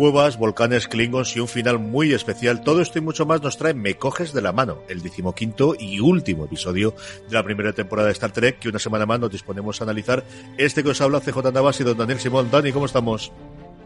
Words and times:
cuevas, 0.00 0.38
volcanes, 0.38 0.88
klingons 0.88 1.36
y 1.36 1.40
un 1.40 1.46
final 1.46 1.78
muy 1.78 2.14
especial. 2.14 2.62
Todo 2.62 2.80
esto 2.80 2.98
y 2.98 3.02
mucho 3.02 3.26
más 3.26 3.42
nos 3.42 3.58
trae 3.58 3.74
Me 3.74 3.96
coges 3.96 4.32
de 4.32 4.40
la 4.40 4.50
mano, 4.50 4.78
el 4.88 5.02
decimoquinto 5.02 5.74
y 5.78 6.00
último 6.00 6.46
episodio 6.46 6.94
de 7.28 7.34
la 7.34 7.44
primera 7.44 7.74
temporada 7.74 8.06
de 8.06 8.14
Star 8.14 8.32
Trek, 8.32 8.60
que 8.60 8.70
una 8.70 8.78
semana 8.78 9.04
más 9.04 9.20
nos 9.20 9.30
disponemos 9.30 9.78
a 9.78 9.84
analizar. 9.84 10.24
Este 10.56 10.82
que 10.82 10.88
os 10.88 11.02
habla 11.02 11.20
CJ 11.20 11.52
Navas 11.52 11.80
y 11.80 11.84
don 11.84 11.98
Daniel 11.98 12.18
Simón. 12.18 12.50
Dani, 12.50 12.72
¿cómo 12.72 12.86
estamos? 12.86 13.30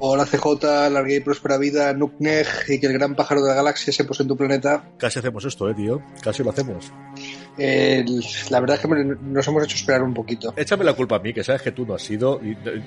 Hola 0.06 0.26
CJ, 0.26 0.90
larga 0.90 1.14
y 1.14 1.20
próspera 1.20 1.56
vida, 1.56 1.94
Nukneg, 1.94 2.46
y 2.68 2.78
que 2.78 2.88
el 2.88 2.92
gran 2.92 3.14
pájaro 3.14 3.40
de 3.40 3.48
la 3.48 3.54
galaxia 3.54 3.90
se 3.90 4.04
pose 4.04 4.22
en 4.22 4.28
tu 4.28 4.36
planeta. 4.36 4.90
Casi 4.98 5.18
hacemos 5.18 5.46
esto, 5.46 5.70
eh, 5.70 5.74
tío. 5.74 6.02
Casi 6.20 6.42
lo 6.42 6.50
hacemos. 6.50 6.92
Eh, 7.56 8.04
la 8.50 8.60
verdad 8.60 8.76
es 8.76 8.82
que 8.82 8.88
nos 8.88 9.48
hemos 9.48 9.64
hecho 9.64 9.76
esperar 9.76 10.02
un 10.02 10.12
poquito. 10.12 10.52
Échame 10.56 10.84
la 10.84 10.94
culpa 10.94 11.16
a 11.16 11.18
mí, 11.20 11.32
que 11.32 11.44
sabes 11.44 11.62
que 11.62 11.72
tú 11.72 11.86
no 11.86 11.94
has 11.94 12.02
sido. 12.02 12.40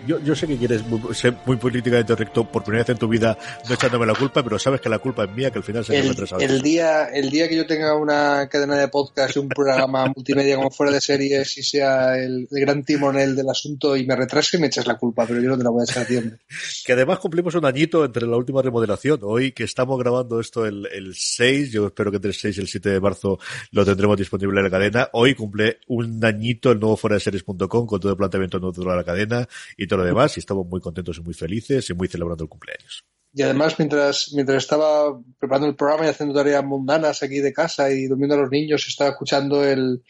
Yo, 0.05 0.19
yo 0.19 0.35
sé 0.35 0.45
que 0.45 0.57
quieres 0.57 0.83
ser 1.13 1.35
muy 1.45 1.57
políticamente 1.57 2.15
recto 2.15 2.43
por 2.51 2.63
primera 2.63 2.83
vez 2.83 2.89
en 2.89 2.97
tu 2.97 3.07
vida, 3.07 3.37
no 3.67 3.73
echándome 3.73 4.05
la 4.05 4.13
culpa, 4.13 4.43
pero 4.43 4.59
sabes 4.59 4.81
que 4.81 4.89
la 4.89 4.99
culpa 4.99 5.23
es 5.23 5.31
mía, 5.31 5.51
que 5.51 5.59
al 5.59 5.63
final 5.63 5.85
se 5.85 5.97
el, 5.97 6.15
me 6.15 6.45
el 6.45 6.61
día 6.61 7.05
El 7.05 7.29
día 7.29 7.47
que 7.47 7.55
yo 7.55 7.65
tenga 7.65 7.95
una 7.95 8.47
cadena 8.49 8.75
de 8.75 8.89
podcast 8.89 9.35
y 9.35 9.39
un 9.39 9.49
programa 9.49 10.11
multimedia 10.13 10.57
como 10.57 10.69
fuera 10.69 10.91
de 10.91 11.01
series 11.01 11.57
y 11.57 11.63
sea 11.63 12.17
el, 12.17 12.47
gran 12.51 12.83
timonel 12.83 13.35
del 13.35 13.49
asunto 13.49 13.95
y 13.95 14.05
me 14.05 14.15
retrase, 14.15 14.57
me 14.57 14.67
echas 14.67 14.85
la 14.85 14.97
culpa, 14.97 15.25
pero 15.25 15.41
yo 15.41 15.49
no 15.49 15.57
te 15.57 15.63
la 15.63 15.69
voy 15.69 15.81
a 15.81 15.85
echar 15.85 16.03
a 16.03 16.05
tiempo. 16.05 16.37
que 16.85 17.06
además 17.07 17.21
cumplimos 17.21 17.55
un 17.55 17.63
añito 17.63 18.03
entre 18.03 18.27
la 18.27 18.35
última 18.35 18.61
remodelación. 18.61 19.21
Hoy 19.23 19.53
que 19.53 19.63
estamos 19.63 19.97
grabando 19.97 20.41
esto 20.41 20.65
el, 20.65 20.85
el 20.87 21.15
6, 21.15 21.71
yo 21.71 21.87
espero 21.87 22.11
que 22.11 22.17
entre 22.17 22.31
el 22.31 22.35
6 22.35 22.57
y 22.57 22.59
el 22.59 22.67
7 22.67 22.89
de 22.89 22.99
marzo 22.99 23.39
lo 23.71 23.85
tendremos 23.85 24.17
disponible 24.17 24.59
en 24.59 24.65
la 24.65 24.69
cadena. 24.69 25.09
Hoy 25.13 25.33
cumple 25.33 25.79
un 25.87 26.23
añito 26.25 26.69
el 26.69 26.81
nuevo 26.81 26.97
fuera 26.97 27.13
de 27.13 27.21
series.com 27.21 27.67
con 27.67 27.99
todo 28.01 28.11
el 28.11 28.17
planteamiento 28.17 28.59
nuevo 28.59 28.77
de 28.77 28.93
la 28.93 29.05
cadena 29.05 29.47
y 29.77 29.87
todo 29.87 29.99
lo 29.99 30.05
demás 30.05 30.35
y 30.35 30.41
estamos 30.41 30.67
muy 30.67 30.81
contentos 30.81 31.17
y 31.17 31.21
muy 31.21 31.33
felices 31.33 31.89
y 31.89 31.93
muy 31.93 32.09
celebrando 32.09 32.43
el 32.43 32.49
cumpleaños. 32.49 33.05
Y 33.33 33.41
además, 33.41 33.75
mientras, 33.79 34.33
mientras 34.33 34.63
estaba 34.63 35.17
preparando 35.39 35.69
el 35.69 35.75
programa 35.75 36.07
y 36.07 36.09
haciendo 36.09 36.35
tareas 36.35 36.65
mundanas 36.65 37.23
aquí 37.23 37.39
de 37.39 37.53
casa 37.53 37.89
y 37.89 38.07
durmiendo 38.07 38.35
a 38.35 38.39
los 38.39 38.51
niños, 38.51 38.85
estaba 38.85 39.11
escuchando 39.11 39.63
el, 39.63 40.03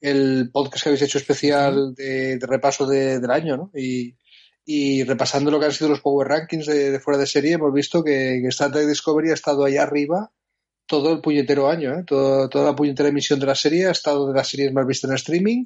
el 0.00 0.50
podcast 0.52 0.82
que 0.82 0.88
habéis 0.88 1.02
hecho 1.02 1.18
especial 1.18 1.94
de, 1.94 2.38
de 2.38 2.46
repaso 2.46 2.86
de, 2.86 3.20
del 3.20 3.30
año, 3.30 3.56
¿no? 3.56 3.70
Y, 3.72 4.16
y 4.64 5.04
repasando 5.04 5.50
lo 5.50 5.58
que 5.58 5.66
han 5.66 5.72
sido 5.72 5.90
los 5.90 6.00
Power 6.00 6.28
Rankings 6.28 6.66
de, 6.66 7.00
fuera 7.00 7.18
de 7.18 7.26
serie, 7.26 7.54
hemos 7.54 7.72
visto 7.72 8.04
que, 8.04 8.40
que, 8.42 8.48
Star 8.48 8.70
Trek 8.70 8.86
Discovery 8.86 9.30
ha 9.30 9.34
estado 9.34 9.64
ahí 9.64 9.76
arriba 9.76 10.30
todo 10.90 11.12
el 11.12 11.20
puñetero 11.20 11.68
año, 11.68 11.94
¿eh? 11.94 12.04
Toda 12.04 12.64
la 12.64 12.74
puñetera 12.74 13.10
emisión 13.10 13.38
de 13.38 13.46
la 13.46 13.54
serie 13.54 13.86
ha 13.86 13.92
estado 13.92 14.26
de 14.26 14.34
las 14.34 14.48
series 14.48 14.72
más 14.72 14.84
vistas 14.84 15.08
en 15.08 15.16
streaming 15.16 15.64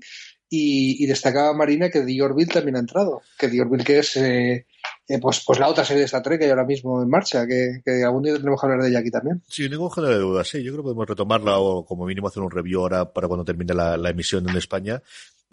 y, 0.51 1.03
y 1.03 1.07
destacaba 1.07 1.55
Marina 1.55 1.89
que 1.89 2.03
The 2.03 2.23
Orville 2.23 2.53
también 2.53 2.77
ha 2.77 2.81
entrado, 2.81 3.23
que 3.39 3.49
The 3.49 3.63
Orville 3.63 3.85
que 3.85 3.99
es 4.01 4.17
eh, 4.19 4.67
eh, 5.09 5.19
pues, 5.21 5.43
pues 5.47 5.59
la 5.59 5.69
otra 5.69 5.83
serie 5.83 6.01
de 6.01 6.07
Star 6.07 6.23
Trek 6.23 6.39
que 6.39 6.45
hay 6.45 6.51
ahora 6.51 6.67
mismo 6.67 7.03
en 7.03 7.09
marcha, 7.09 7.47
que, 7.47 7.81
algún 8.05 8.23
día 8.23 8.37
tenemos 8.37 8.61
que 8.61 8.67
hablar 8.67 8.83
de 8.83 8.91
ella 8.91 8.99
aquí 8.99 9.11
también. 9.11 9.43
Sin 9.49 9.71
ningún 9.71 9.91
género 9.91 10.13
de 10.13 10.21
duda, 10.21 10.45
sí, 10.45 10.63
yo 10.63 10.73
creo 10.73 10.83
que 10.83 10.89
podemos 10.89 11.09
retomarla 11.09 11.59
o 11.59 11.87
como 11.87 12.05
mínimo 12.05 12.29
hacer 12.29 12.43
un 12.43 12.51
review 12.51 12.81
ahora 12.81 13.11
para 13.11 13.27
cuando 13.27 13.47
termine 13.47 13.73
la 13.73 14.11
emisión 14.11 14.47
en 14.47 14.57
España, 14.59 15.03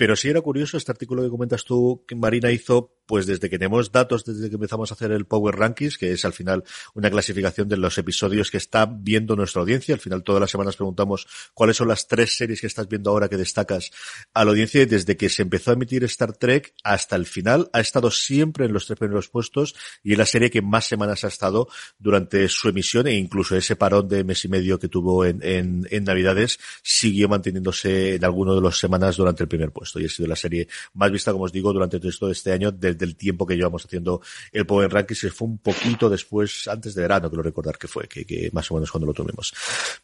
pero 0.02 0.16
sí 0.16 0.30
era 0.30 0.42
curioso 0.42 0.78
este 0.78 0.92
artículo 0.92 1.22
que 1.22 1.30
comentas 1.30 1.64
tú 1.64 2.04
que 2.08 2.16
Marina 2.16 2.52
hizo, 2.52 2.92
pues 3.06 3.28
desde 3.28 3.52
que 3.52 3.60
tenemos 3.60 3.92
datos, 3.92 4.26
desde 4.26 4.50
que 4.50 4.56
empezamos 4.56 4.90
a 4.90 4.96
hacer 4.96 5.12
el 5.12 5.28
Power 5.28 5.56
Rankings, 5.56 6.00
que 6.00 6.12
es 6.12 6.26
al 6.26 6.34
final 6.34 6.64
una 6.96 7.12
clasificación 7.12 7.68
de 7.68 7.78
los 7.78 8.00
episodios 8.00 8.50
que 8.50 8.58
está 8.58 8.88
viendo 8.88 9.36
nuestra 9.36 9.62
audiencia. 9.62 9.94
Al 9.94 10.02
final 10.02 10.24
todas 10.24 10.42
las 10.42 10.50
semanas 10.50 10.76
preguntamos 10.76 11.28
cuáles 11.54 11.78
son 11.78 11.88
las 11.88 12.08
tres 12.08 12.36
series 12.36 12.62
que 12.62 12.66
estás 12.66 12.88
viendo 12.88 13.12
ahora 13.12 13.30
que 13.30 13.38
destacas 13.38 13.92
a 14.34 14.44
la 14.44 14.50
audiencia. 14.50 14.82
Y 14.82 14.86
desde 14.88 15.18
que 15.18 15.30
se 15.30 15.44
empezó 15.44 15.70
a 15.70 15.76
emitir 15.76 16.04
Star 16.06 16.34
Trek 16.34 16.74
hasta 16.84 17.16
el 17.16 17.28
final 17.28 17.70
ha 17.72 17.80
estado 17.80 18.10
siempre 18.10 18.66
en 18.66 18.74
los 18.74 18.88
tres 18.88 18.98
primeros 18.98 19.30
puestos 19.30 19.76
y 20.02 20.14
es 20.14 20.18
la 20.18 20.26
serie 20.26 20.50
que 20.50 20.64
más 20.64 20.86
semanas 20.86 21.26
ha 21.26 21.28
estado 21.28 21.68
durante 22.00 22.50
su 22.50 22.70
emisión. 22.70 23.06
E 23.06 23.14
incluso 23.14 23.56
ese 23.56 23.76
parón 23.76 24.08
de 24.08 24.24
mes 24.24 24.44
y 24.46 24.48
medio 24.48 24.80
que 24.80 24.88
tuvo 24.88 25.26
en, 25.26 25.44
en, 25.44 25.88
en 25.92 26.04
Navidades 26.06 26.58
siguió 26.82 27.30
manteniéndose 27.30 28.16
en 28.16 28.26
alguno 28.26 28.56
de 28.56 28.62
las 28.62 28.80
semanas 28.80 29.16
durante 29.16 29.44
el 29.44 29.48
primer 29.48 29.72
puesto 29.72 29.91
y 30.00 30.06
ha 30.06 30.10
sido 30.10 30.28
la 30.28 30.36
serie 30.36 30.68
más 30.94 31.12
vista, 31.12 31.32
como 31.32 31.46
os 31.46 31.52
digo, 31.52 31.74
durante 31.74 32.00
todo 32.00 32.32
este 32.32 32.52
año, 32.52 32.72
desde 32.72 33.06
el 33.06 33.16
tiempo 33.16 33.46
que 33.46 33.56
llevamos 33.56 33.86
haciendo 33.86 34.22
el 34.52 34.66
Power 34.66 34.92
Rankings, 34.92 35.32
fue 35.34 35.48
un 35.48 35.58
poquito 35.58 36.10
después, 36.10 36.68
antes 36.68 36.96
de 36.96 37.02
verano, 37.02 37.30
quiero 37.30 37.44
recordar 37.44 37.78
que 37.78 37.88
fue, 37.88 38.08
que, 38.08 38.26
que 38.26 38.50
más 38.54 38.70
o 38.72 38.76
menos 38.76 38.92
cuando 38.92 39.08
lo 39.08 39.14
tuvimos. 39.14 39.54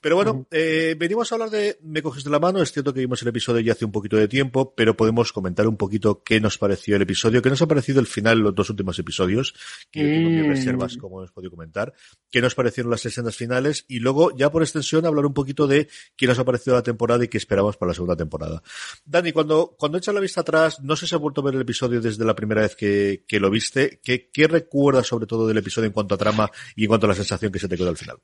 Pero 0.02 0.16
bueno, 0.16 0.48
eh, 0.52 0.96
venimos 0.98 1.32
a 1.32 1.36
hablar 1.36 1.50
de 1.50 1.78
Me 1.84 2.02
coges 2.02 2.24
de 2.24 2.30
la 2.30 2.40
mano, 2.40 2.62
es 2.62 2.72
cierto 2.72 2.94
que 2.94 3.00
vimos 3.00 3.22
el 3.22 3.28
episodio 3.30 3.62
ya 3.62 3.74
hace 3.74 3.86
un 3.86 3.92
poquito 3.92 4.18
de 4.18 4.28
tiempo, 4.28 4.74
pero 4.76 4.96
podemos 4.96 5.32
comentar 5.32 5.68
un 5.68 5.78
poquito 5.78 6.24
qué 6.24 6.40
nos 6.40 6.58
pareció 6.58 6.96
el 6.96 7.02
episodio, 7.02 7.42
qué 7.42 7.50
nos 7.50 7.62
ha 7.62 7.68
parecido 7.68 8.00
el 8.00 8.08
final, 8.08 8.40
los 8.40 8.56
dos 8.56 8.70
últimos 8.70 8.98
episodios, 9.00 9.54
que 9.92 10.00
yo 10.00 10.06
tengo 10.06 10.30
mis 10.30 10.46
Mm. 10.48 10.50
reservas, 10.50 10.98
como 10.98 11.20
hemos 11.20 11.32
podido 11.32 11.52
comentar, 11.52 11.94
qué 12.30 12.42
nos 12.42 12.56
parecieron 12.56 12.92
las 12.92 13.06
escenas 13.06 13.36
finales, 13.36 13.86
y 13.88 14.00
luego, 14.00 14.36
ya 14.36 14.52
por 14.52 14.64
extensión, 14.64 15.06
hablar 15.06 15.26
un 15.26 15.34
poquito 15.34 15.68
de 15.68 15.88
qué 16.16 16.28
nos 16.28 16.40
ha 16.40 16.46
parecido 16.46 16.76
la 16.76 16.84
temporada 16.84 17.24
y 17.24 17.28
qué 17.28 17.38
esperamos 17.38 17.78
para 17.78 17.90
la 17.90 17.94
segunda 17.94 18.16
temporada. 18.16 18.62
Dani, 19.06 19.32
cuando, 19.32 19.76
cuando 19.78 19.98
echas 19.98 20.14
la 20.14 20.22
vista 20.22 20.42
atrás, 20.42 20.82
no 20.82 20.96
sé 20.96 21.08
si 21.08 21.16
has 21.16 21.22
vuelto 21.22 21.42
a 21.42 21.46
ver 21.46 21.56
el 21.56 21.62
episodio 21.62 22.02
desde 22.02 22.26
la 22.26 22.36
primera 22.36 22.62
vez 22.62 22.76
que, 22.76 23.24
que 23.28 23.40
lo 23.40 23.50
viste. 23.50 24.00
¿Qué, 24.04 24.30
¿Qué 24.32 24.48
recuerdas 24.48 25.08
sobre 25.08 25.28
todo 25.28 25.48
del 25.48 25.58
episodio 25.58 25.88
en 25.88 25.94
cuanto 25.94 26.16
a 26.16 26.18
trama 26.18 26.52
y 26.76 26.84
en 26.84 26.88
cuanto 26.88 27.06
a 27.06 27.10
la 27.10 27.16
sensación 27.16 27.52
que 27.52 27.60
se 27.60 27.68
te 27.68 27.78
quedó 27.78 27.90
al 27.90 27.98
final? 27.98 28.18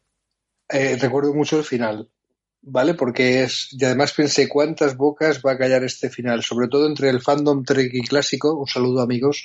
Eh, 0.70 0.98
recuerdo 1.00 1.34
mucho 1.34 1.58
el 1.58 1.64
final, 1.64 2.10
¿vale? 2.62 2.96
Porque 2.96 3.44
es, 3.44 3.70
y 3.72 3.86
además 3.86 4.14
pensé 4.14 4.50
cuántas 4.50 4.98
bocas 4.98 5.42
va 5.46 5.52
a 5.52 5.58
callar 5.58 5.84
este 5.84 6.10
final, 6.10 6.42
sobre 6.42 6.68
todo 6.68 6.88
entre 6.88 7.10
el 7.10 7.22
fandom 7.22 7.64
Trek 7.64 7.92
y 7.94 8.02
clásico, 8.02 8.54
un 8.54 8.68
saludo 8.68 9.02
amigos, 9.02 9.44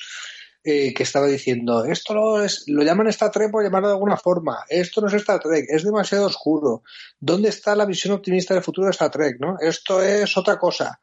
eh, 0.64 0.94
que 0.94 1.02
estaba 1.02 1.26
diciendo, 1.26 1.84
esto 1.84 2.14
lo, 2.14 2.42
es, 2.42 2.64
lo 2.66 2.82
llaman 2.82 3.08
Star 3.08 3.30
Trek 3.30 3.50
por 3.50 3.62
llamarlo 3.62 3.88
de 3.88 3.94
alguna 3.94 4.16
forma, 4.16 4.64
esto 4.68 5.00
no 5.00 5.08
es 5.08 5.14
Star 5.14 5.40
Trek, 5.40 5.66
es 5.68 5.84
demasiado 5.84 6.26
oscuro, 6.26 6.82
¿dónde 7.20 7.50
está 7.50 7.76
la 7.76 7.84
visión 7.84 8.14
optimista 8.14 8.54
del 8.54 8.62
futuro 8.62 8.86
de 8.86 8.92
Star 8.92 9.10
Trek, 9.10 9.36
no? 9.40 9.56
Esto 9.60 10.02
es 10.02 10.36
otra 10.36 10.58
cosa. 10.58 11.00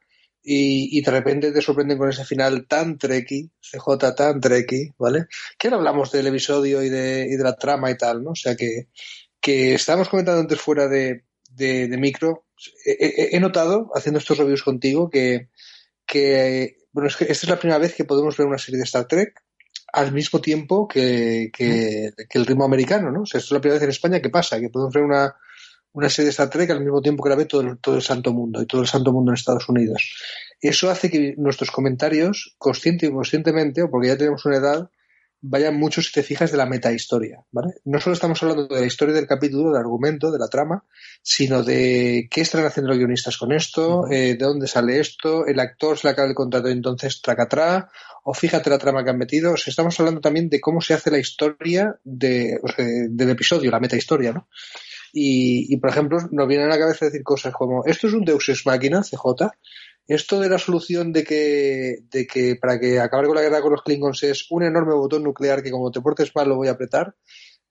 Y, 0.48 0.96
y, 0.96 1.00
de 1.00 1.10
repente 1.10 1.50
te 1.50 1.60
sorprenden 1.60 1.98
con 1.98 2.08
ese 2.08 2.24
final 2.24 2.68
tan 2.68 2.98
treki, 2.98 3.50
CJ 3.60 4.14
tan 4.14 4.40
treki, 4.40 4.92
¿vale? 4.96 5.26
Que 5.58 5.66
ahora 5.66 5.78
hablamos 5.78 6.12
del 6.12 6.28
episodio 6.28 6.84
y 6.84 6.88
de, 6.88 7.26
y 7.28 7.34
de 7.34 7.42
la 7.42 7.56
trama 7.56 7.90
y 7.90 7.96
tal, 7.96 8.22
¿no? 8.22 8.30
O 8.30 8.36
sea 8.36 8.54
que, 8.54 8.86
que 9.40 9.74
estábamos 9.74 10.08
comentando 10.08 10.40
antes 10.40 10.60
fuera 10.60 10.86
de, 10.86 11.24
de, 11.50 11.88
micro, 11.98 12.46
he, 12.84 13.40
notado, 13.40 13.90
haciendo 13.92 14.20
estos 14.20 14.38
reviews 14.38 14.62
contigo, 14.62 15.10
que, 15.10 15.48
que, 16.06 16.76
bueno, 16.92 17.08
es 17.08 17.16
que 17.16 17.24
esta 17.24 17.46
es 17.46 17.50
la 17.50 17.58
primera 17.58 17.78
vez 17.78 17.96
que 17.96 18.04
podemos 18.04 18.36
ver 18.36 18.46
una 18.46 18.58
serie 18.58 18.78
de 18.78 18.84
Star 18.84 19.08
Trek 19.08 19.42
al 19.92 20.12
mismo 20.12 20.40
tiempo 20.40 20.86
que, 20.86 21.50
que, 21.52 22.12
que 22.28 22.38
el 22.38 22.46
ritmo 22.46 22.64
americano, 22.64 23.10
¿no? 23.10 23.22
O 23.22 23.26
sea, 23.26 23.40
esto 23.40 23.48
es 23.48 23.58
la 23.58 23.60
primera 23.60 23.80
vez 23.80 23.82
en 23.82 23.90
España 23.90 24.20
que 24.20 24.30
pasa, 24.30 24.60
que 24.60 24.68
podemos 24.68 24.94
ver 24.94 25.02
una, 25.02 25.34
una 25.96 26.10
serie 26.10 26.26
de 26.26 26.30
Star 26.30 26.50
Trek 26.50 26.70
al 26.70 26.80
mismo 26.80 27.00
tiempo 27.00 27.24
que 27.24 27.30
la 27.30 27.36
ve 27.36 27.46
todo 27.46 27.62
el, 27.62 27.78
todo 27.78 27.96
el 27.96 28.02
santo 28.02 28.34
mundo 28.34 28.60
y 28.60 28.66
todo 28.66 28.82
el 28.82 28.86
santo 28.86 29.12
mundo 29.12 29.30
en 29.30 29.36
Estados 29.36 29.66
Unidos. 29.68 30.14
Eso 30.60 30.90
hace 30.90 31.10
que 31.10 31.34
nuestros 31.38 31.70
comentarios, 31.70 32.54
consciente 32.58 33.06
y 33.06 33.08
inconscientemente, 33.08 33.82
o 33.82 33.90
porque 33.90 34.08
ya 34.08 34.18
tenemos 34.18 34.44
una 34.44 34.58
edad, 34.58 34.90
vayan 35.40 35.74
mucho, 35.76 36.02
si 36.02 36.12
te 36.12 36.22
fijas, 36.22 36.50
de 36.50 36.58
la 36.58 36.66
metahistoria, 36.66 37.44
¿vale? 37.50 37.74
No 37.84 37.98
solo 37.98 38.12
estamos 38.12 38.42
hablando 38.42 38.66
de 38.66 38.80
la 38.80 38.86
historia 38.86 39.14
del 39.14 39.26
capítulo, 39.26 39.70
del 39.70 39.80
argumento, 39.80 40.30
de 40.30 40.38
la 40.38 40.48
trama, 40.48 40.84
sino 41.22 41.62
de 41.62 42.28
qué 42.30 42.42
están 42.42 42.66
haciendo 42.66 42.90
los 42.90 42.98
guionistas 42.98 43.38
con 43.38 43.52
esto, 43.52 44.00
uh 44.00 44.02
-huh. 44.02 44.12
eh, 44.12 44.36
de 44.36 44.44
dónde 44.44 44.66
sale 44.66 45.00
esto, 45.00 45.46
el 45.46 45.58
actor 45.60 45.96
se 45.96 46.08
le 46.08 46.10
acaba 46.12 46.28
el 46.28 46.34
contrato 46.34 46.68
entonces 46.68 47.22
tracatrá, 47.22 47.88
o 48.22 48.34
fíjate 48.34 48.68
la 48.68 48.78
trama 48.78 49.02
que 49.02 49.10
han 49.10 49.18
metido. 49.18 49.52
O 49.52 49.56
sea, 49.56 49.70
estamos 49.70 49.98
hablando 49.98 50.20
también 50.20 50.50
de 50.50 50.60
cómo 50.60 50.80
se 50.80 50.92
hace 50.92 51.10
la 51.10 51.18
historia 51.18 51.98
de, 52.04 52.58
o 52.62 52.68
sea, 52.68 52.84
del 53.08 53.30
episodio, 53.30 53.70
la 53.70 53.80
metahistoria, 53.80 54.32
¿no? 54.32 54.48
Y, 55.12 55.72
y, 55.72 55.76
por 55.78 55.90
ejemplo, 55.90 56.18
nos 56.30 56.48
vienen 56.48 56.66
a 56.66 56.70
la 56.70 56.78
cabeza 56.78 57.06
decir 57.06 57.22
cosas 57.22 57.52
como, 57.54 57.84
esto 57.84 58.06
es 58.06 58.14
un 58.14 58.24
Deus 58.24 58.48
Ex 58.48 58.66
Máquina, 58.66 59.02
CJ, 59.02 59.50
esto 60.08 60.40
de 60.40 60.48
la 60.48 60.58
solución 60.58 61.12
de 61.12 61.24
que, 61.24 61.98
de 62.10 62.26
que 62.26 62.56
para 62.56 62.78
que 62.78 63.00
acabar 63.00 63.26
con 63.26 63.34
la 63.34 63.42
guerra 63.42 63.60
con 63.60 63.72
los 63.72 63.82
Klingons 63.82 64.22
es 64.22 64.46
un 64.50 64.62
enorme 64.62 64.94
botón 64.94 65.24
nuclear 65.24 65.62
que 65.62 65.70
como 65.70 65.90
te 65.90 66.00
portes 66.00 66.30
mal 66.34 66.48
lo 66.48 66.56
voy 66.56 66.68
a 66.68 66.72
apretar, 66.72 67.16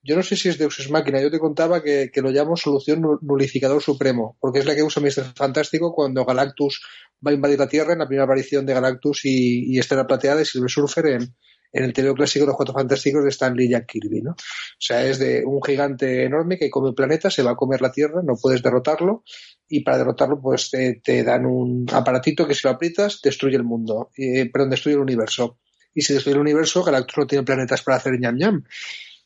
yo 0.03 0.15
no 0.15 0.21
sé 0.21 0.35
si 0.35 0.49
es 0.49 0.57
Deus 0.57 0.79
Ex 0.79 0.91
Máquina, 0.91 1.19
yo 1.19 1.31
te 1.31 1.39
contaba 1.39 1.81
que, 1.81 2.11
que 2.13 2.21
lo 2.21 2.29
llamo 2.29 2.55
solución 2.55 3.01
nulificador 3.21 3.81
supremo, 3.81 4.37
porque 4.39 4.59
es 4.59 4.65
la 4.65 4.75
que 4.75 4.83
usa 4.83 5.01
Mr. 5.01 5.33
Fantástico 5.35 5.93
cuando 5.93 6.25
Galactus 6.25 6.81
va 7.25 7.31
a 7.31 7.33
invadir 7.33 7.57
la 7.57 7.67
Tierra 7.67 7.93
en 7.93 7.99
la 7.99 8.07
primera 8.07 8.25
aparición 8.25 8.65
de 8.65 8.73
Galactus 8.73 9.25
y, 9.25 9.73
y 9.73 9.79
Estela 9.79 10.05
Plateada 10.05 10.41
y 10.41 10.45
Silver 10.45 10.69
Surfer 10.69 11.05
en, 11.07 11.35
en 11.75 11.83
el 11.83 11.93
teoría 11.93 12.13
clásico 12.13 12.45
de 12.45 12.47
los 12.47 12.55
Cuatro 12.55 12.73
Fantásticos 12.73 13.21
de 13.23 13.29
Stan 13.29 13.53
Lee 13.53 13.65
y 13.65 13.69
Jack 13.71 13.85
Kirby, 13.85 14.21
¿no? 14.21 14.31
O 14.31 14.79
sea, 14.79 15.05
es 15.05 15.19
de 15.19 15.43
un 15.45 15.61
gigante 15.61 16.23
enorme 16.23 16.57
que 16.57 16.69
come 16.69 16.93
planeta, 16.93 17.29
se 17.29 17.43
va 17.43 17.51
a 17.51 17.55
comer 17.55 17.81
la 17.81 17.91
Tierra, 17.91 18.21
no 18.23 18.35
puedes 18.41 18.63
derrotarlo, 18.63 19.23
y 19.67 19.81
para 19.81 19.97
derrotarlo, 19.97 20.39
pues 20.41 20.71
te, 20.71 21.23
dan 21.23 21.45
un 21.45 21.85
aparatito 21.91 22.47
que 22.47 22.55
si 22.55 22.65
lo 22.65 22.71
aprietas, 22.71 23.19
destruye 23.21 23.57
el 23.57 23.65
mundo, 23.65 24.11
eh, 24.17 24.49
perdón, 24.49 24.69
destruye 24.69 24.95
el 24.95 25.01
universo. 25.01 25.59
Y 25.93 26.01
si 26.01 26.13
destruye 26.13 26.35
el 26.35 26.41
universo, 26.41 26.81
Galactus 26.81 27.17
no 27.17 27.27
tiene 27.27 27.43
planetas 27.43 27.81
para 27.81 27.97
hacer 27.97 28.13
ñam 28.19 28.37
ñam. 28.37 28.63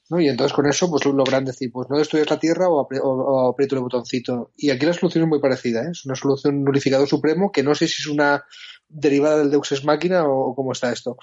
¿no? 0.10 0.20
Y 0.20 0.28
entonces 0.28 0.54
con 0.54 0.66
eso, 0.66 0.90
pues 0.90 1.06
logran 1.06 1.46
decir, 1.46 1.72
pues 1.72 1.88
no 1.88 2.00
destruyes 2.00 2.30
la 2.32 2.40
Tierra 2.40 2.68
o, 2.68 2.82
apri 2.82 2.98
aprieto 2.98 3.76
el 3.76 3.82
botoncito. 3.82 4.52
Y 4.58 4.72
aquí 4.72 4.88
la 4.88 4.94
solución 4.94 5.26
es 5.26 5.30
muy 5.30 5.40
parecida, 5.40 5.84
¿eh? 5.84 5.92
es 5.92 6.04
una 6.06 6.16
solución 6.16 6.64
nulificador 6.64 7.08
supremo 7.08 7.52
que 7.52 7.62
no 7.62 7.76
sé 7.76 7.88
si 7.88 8.02
es 8.02 8.08
una 8.08 8.44
derivada 8.88 9.38
del 9.38 9.52
Deus 9.52 9.72
Ex 9.72 9.86
Máquina 9.86 10.24
o 10.28 10.56
cómo 10.56 10.72
está 10.72 10.92
esto. 10.92 11.16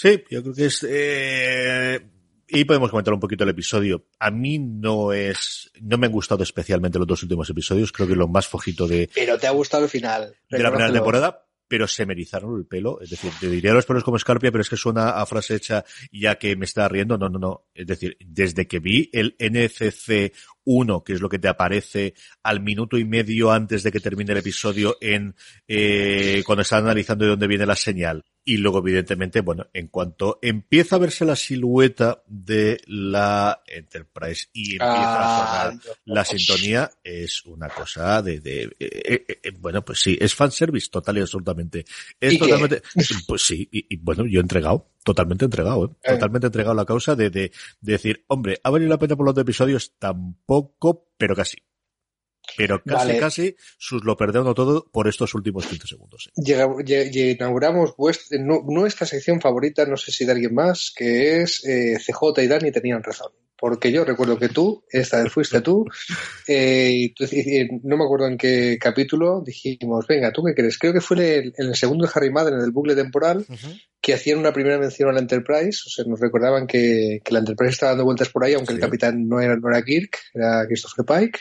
Sí, 0.00 0.24
yo 0.30 0.42
creo 0.42 0.54
que 0.54 0.64
es, 0.64 0.86
eh, 0.88 2.00
y 2.48 2.64
podemos 2.64 2.88
comentar 2.88 3.12
un 3.12 3.20
poquito 3.20 3.44
el 3.44 3.50
episodio. 3.50 4.06
A 4.18 4.30
mí 4.30 4.58
no 4.58 5.12
es, 5.12 5.70
no 5.82 5.98
me 5.98 6.06
han 6.06 6.12
gustado 6.12 6.42
especialmente 6.42 6.98
los 6.98 7.06
dos 7.06 7.22
últimos 7.22 7.50
episodios. 7.50 7.92
Creo 7.92 8.08
que 8.08 8.16
lo 8.16 8.26
más 8.26 8.48
fojito 8.48 8.88
de. 8.88 9.10
Pero 9.14 9.36
te 9.36 9.46
ha 9.46 9.50
gustado 9.50 9.84
el 9.84 9.90
final. 9.90 10.34
De 10.48 10.58
la 10.58 10.70
primera 10.70 10.90
temporada, 10.90 11.44
pero 11.68 11.86
se 11.86 12.06
me 12.06 12.14
erizaron 12.14 12.58
el 12.58 12.64
pelo. 12.64 12.98
Es 13.02 13.10
decir, 13.10 13.30
te 13.38 13.50
diría 13.50 13.74
los 13.74 13.84
pelos 13.84 14.02
como 14.02 14.16
escarpia, 14.16 14.50
pero 14.50 14.62
es 14.62 14.70
que 14.70 14.78
suena 14.78 15.10
a 15.10 15.26
frase 15.26 15.56
hecha 15.56 15.84
ya 16.10 16.36
que 16.36 16.56
me 16.56 16.64
está 16.64 16.88
riendo. 16.88 17.18
No, 17.18 17.28
no, 17.28 17.38
no. 17.38 17.66
Es 17.74 17.86
decir, 17.86 18.16
desde 18.20 18.66
que 18.66 18.78
vi 18.78 19.10
el 19.12 19.36
NCC 19.38 20.32
1, 20.64 21.04
que 21.04 21.12
es 21.12 21.20
lo 21.20 21.28
que 21.28 21.38
te 21.38 21.48
aparece 21.48 22.14
al 22.42 22.60
minuto 22.60 22.96
y 22.96 23.04
medio 23.04 23.52
antes 23.52 23.82
de 23.82 23.92
que 23.92 24.00
termine 24.00 24.32
el 24.32 24.38
episodio 24.38 24.96
en 24.98 25.36
eh, 25.68 26.42
cuando 26.46 26.62
está 26.62 26.78
analizando 26.78 27.26
de 27.26 27.32
dónde 27.32 27.46
viene 27.46 27.66
la 27.66 27.76
señal. 27.76 28.24
Y 28.50 28.56
luego, 28.56 28.78
evidentemente, 28.80 29.42
bueno, 29.42 29.68
en 29.72 29.86
cuanto 29.86 30.40
empieza 30.42 30.96
a 30.96 30.98
verse 30.98 31.24
la 31.24 31.36
silueta 31.36 32.24
de 32.26 32.80
la 32.88 33.62
Enterprise 33.64 34.48
y 34.52 34.72
empieza 34.72 35.20
a 35.20 35.68
Ah, 35.68 35.70
sonar 35.70 35.80
la 36.04 36.24
sintonía, 36.24 36.90
es 37.04 37.44
una 37.46 37.68
cosa 37.70 38.20
de, 38.22 38.40
de 38.40 38.62
eh, 38.80 39.24
eh, 39.28 39.40
eh, 39.44 39.52
bueno, 39.60 39.84
pues 39.84 40.00
sí, 40.00 40.18
es 40.20 40.34
fanservice 40.34 40.88
total 40.90 41.18
y 41.18 41.20
absolutamente. 41.20 41.84
Es 42.18 42.32
¿Y 42.34 42.38
qué? 42.40 42.44
totalmente, 42.46 42.82
pues 43.28 43.42
sí, 43.46 43.68
y, 43.70 43.86
y 43.94 43.98
bueno, 43.98 44.26
yo 44.26 44.40
he 44.40 44.42
entregado, 44.42 44.90
totalmente 45.04 45.44
entregado, 45.44 45.96
totalmente 46.02 46.48
entregado 46.48 46.72
a 46.72 46.82
la 46.82 46.84
causa 46.86 47.14
de, 47.14 47.30
de, 47.30 47.52
de 47.80 47.92
decir, 47.92 48.24
hombre, 48.26 48.58
ha 48.64 48.70
valido 48.70 48.90
la 48.90 48.98
pena 48.98 49.14
por 49.14 49.26
los 49.26 49.38
episodios, 49.38 49.92
tampoco, 49.98 51.08
pero 51.16 51.36
casi. 51.36 51.58
Pero 52.56 52.82
casi, 52.82 53.06
Vale. 53.08 53.18
casi, 53.18 53.56
sus 53.78 54.04
lo 54.04 54.16
perdono 54.16 54.54
todo 54.54 54.86
por 54.90 55.06
estos 55.08 55.34
últimos 55.34 55.66
15 55.66 55.86
segundos. 55.86 56.28
¿eh? 56.28 56.42
Llega- 56.42 56.66
lle- 56.66 57.10
lle- 57.10 57.36
inauguramos 57.36 57.94
vuestra- 57.96 58.38
nu- 58.38 58.64
nuestra 58.68 59.06
sección 59.06 59.40
favorita, 59.40 59.86
no 59.86 59.96
sé 59.96 60.10
si 60.10 60.24
de 60.24 60.32
alguien 60.32 60.54
más, 60.54 60.92
que 60.94 61.42
es 61.42 61.64
eh, 61.64 61.96
CJ 61.98 62.42
y 62.42 62.48
Dani 62.48 62.72
tenían 62.72 63.02
razón. 63.02 63.32
Porque 63.56 63.92
yo 63.92 64.06
recuerdo 64.06 64.38
que 64.38 64.48
tú, 64.48 64.84
esta 64.90 65.22
vez 65.22 65.30
fuiste 65.30 65.60
tú, 65.60 65.84
eh, 66.48 66.90
y 66.94 67.14
tú- 67.14 67.24
y- 67.30 67.68
no 67.82 67.96
me 67.98 68.04
acuerdo 68.04 68.26
en 68.26 68.38
qué 68.38 68.78
capítulo, 68.80 69.42
dijimos, 69.44 70.06
venga, 70.08 70.32
¿tú 70.32 70.42
qué 70.42 70.54
crees? 70.54 70.78
Creo 70.78 70.92
que 70.94 71.00
fue 71.02 71.36
en 71.38 71.52
el, 71.56 71.74
segundo 71.76 72.06
de 72.06 72.12
Harry 72.14 72.30
Madden, 72.30 72.54
en 72.54 72.60
el 72.62 72.70
bucle 72.70 72.94
temporal, 72.94 73.44
que 74.00 74.14
hacían 74.14 74.38
una 74.38 74.54
primera 74.54 74.78
mención 74.78 75.10
a 75.10 75.12
la 75.12 75.20
Enterprise, 75.20 75.82
o 75.86 75.90
sea, 75.90 76.06
nos 76.06 76.18
recordaban 76.18 76.66
que, 76.66 77.20
que 77.22 77.32
la 77.34 77.40
Enterprise 77.40 77.72
estaba 77.72 77.92
dando 77.92 78.06
vueltas 78.06 78.30
por 78.30 78.44
ahí, 78.44 78.54
aunque 78.54 78.72
el 78.72 78.80
capitán 78.80 79.28
no 79.28 79.40
era, 79.40 79.54
no 79.56 79.68
era 79.68 79.82
Kirk, 79.82 80.16
era 80.32 80.66
Christopher 80.66 81.04
Pike. 81.04 81.40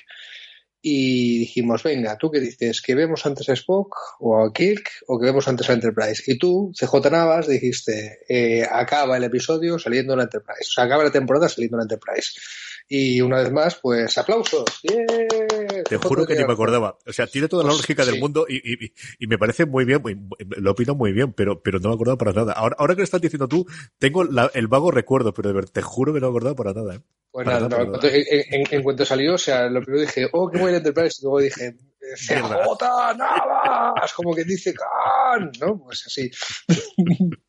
Y 0.81 1.39
dijimos, 1.39 1.83
venga, 1.83 2.17
¿tú 2.17 2.31
qué 2.31 2.39
dices? 2.39 2.81
¿Que 2.81 2.95
vemos 2.95 3.25
antes 3.25 3.49
a 3.49 3.53
Spock 3.53 3.93
o 4.19 4.41
a 4.41 4.53
Kirk 4.53 4.89
o 5.07 5.19
que 5.19 5.25
vemos 5.25 5.47
antes 5.47 5.69
a 5.69 5.73
Enterprise? 5.73 6.23
Y 6.27 6.37
tú, 6.37 6.71
CJ 6.73 7.11
Navas, 7.11 7.47
dijiste, 7.47 8.19
eh, 8.29 8.65
acaba 8.69 9.17
el 9.17 9.25
episodio 9.25 9.77
saliendo 9.77 10.15
la 10.15 10.23
Enterprise. 10.23 10.67
O 10.69 10.71
sea, 10.73 10.85
acaba 10.85 11.03
la 11.03 11.11
temporada 11.11 11.49
saliendo 11.49 11.77
la 11.77 11.83
Enterprise. 11.83 12.39
Y 12.87 13.19
una 13.21 13.41
vez 13.41 13.51
más, 13.51 13.75
pues 13.75 14.17
aplausos. 14.17 14.65
¡Yeah! 14.83 15.49
Te 15.89 15.97
juro 15.97 16.25
que 16.25 16.36
ni 16.36 16.45
me 16.45 16.53
acordaba. 16.53 16.97
O 17.06 17.12
sea, 17.13 17.27
tiene 17.27 17.47
toda 17.47 17.63
la 17.63 17.69
Pues, 17.69 17.80
lógica 17.81 18.06
del 18.06 18.15
sí. 18.15 18.21
mundo 18.21 18.45
y, 18.47 18.57
y, 18.57 18.94
y 19.19 19.27
me 19.27 19.38
parece 19.38 19.65
muy 19.65 19.83
bien, 19.86 20.01
muy- 20.01 20.18
lo 20.57 20.71
opino 20.71 20.95
muy 20.95 21.12
bien, 21.12 21.33
pero, 21.33 21.62
pero 21.62 21.80
no 21.80 21.89
me 21.89 21.95
acordaba 21.95 22.18
para 22.18 22.31
nada. 22.33 22.53
Ahora, 22.53 22.75
ahora 22.80 22.95
que 22.95 23.00
lo 23.01 23.03
estás 23.06 23.21
diciendo 23.21 23.47
tú, 23.47 23.65
tengo 23.97 24.24
la- 24.24 24.51
el 24.53 24.68
vago 24.68 24.91
recuerdo, 24.91 25.33
pero 25.33 25.51
de 25.53 25.63
te 25.63 25.81
juro 25.81 26.13
que 26.13 26.19
no 26.19 26.27
me 26.27 26.31
acordaba 26.38 26.56
para 26.56 26.74
nada. 26.74 26.95
¿eh? 26.95 27.00
Pues 27.31 27.45
Para 27.45 27.57
nada, 27.59 27.69
nada, 27.69 27.83
no, 27.86 27.91
para 27.91 28.00
cuando- 28.01 28.18
en, 28.18 28.44
en- 28.62 28.68
en 28.71 28.83
cuanto 28.83 29.06
salió, 29.06 29.33
o 29.36 29.38
sea, 29.38 29.69
lo 29.69 29.81
primero 29.81 30.01
dije, 30.01 30.27
oh, 30.31 30.50
qué 30.50 30.57
buena 30.59 30.77
Enterprise, 30.77 31.18
y 31.19 31.24
luego 31.24 31.39
dije, 31.41 31.75
CJ 32.18 33.15
Navas, 33.18 34.13
como 34.13 34.33
que 34.33 34.44
dice 34.44 34.74
Khan, 34.74 35.51
¿no? 35.59 35.77
Pues 35.83 36.03
así. 36.07 36.31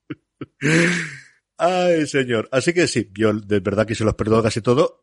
Ay, 1.56 2.06
señor. 2.06 2.48
Así 2.52 2.72
que 2.72 2.86
sí, 2.86 3.10
yo 3.16 3.32
de 3.34 3.60
verdad 3.60 3.86
que 3.86 3.94
se 3.94 4.04
los 4.04 4.14
perdono 4.14 4.42
casi 4.42 4.60
todo. 4.62 5.02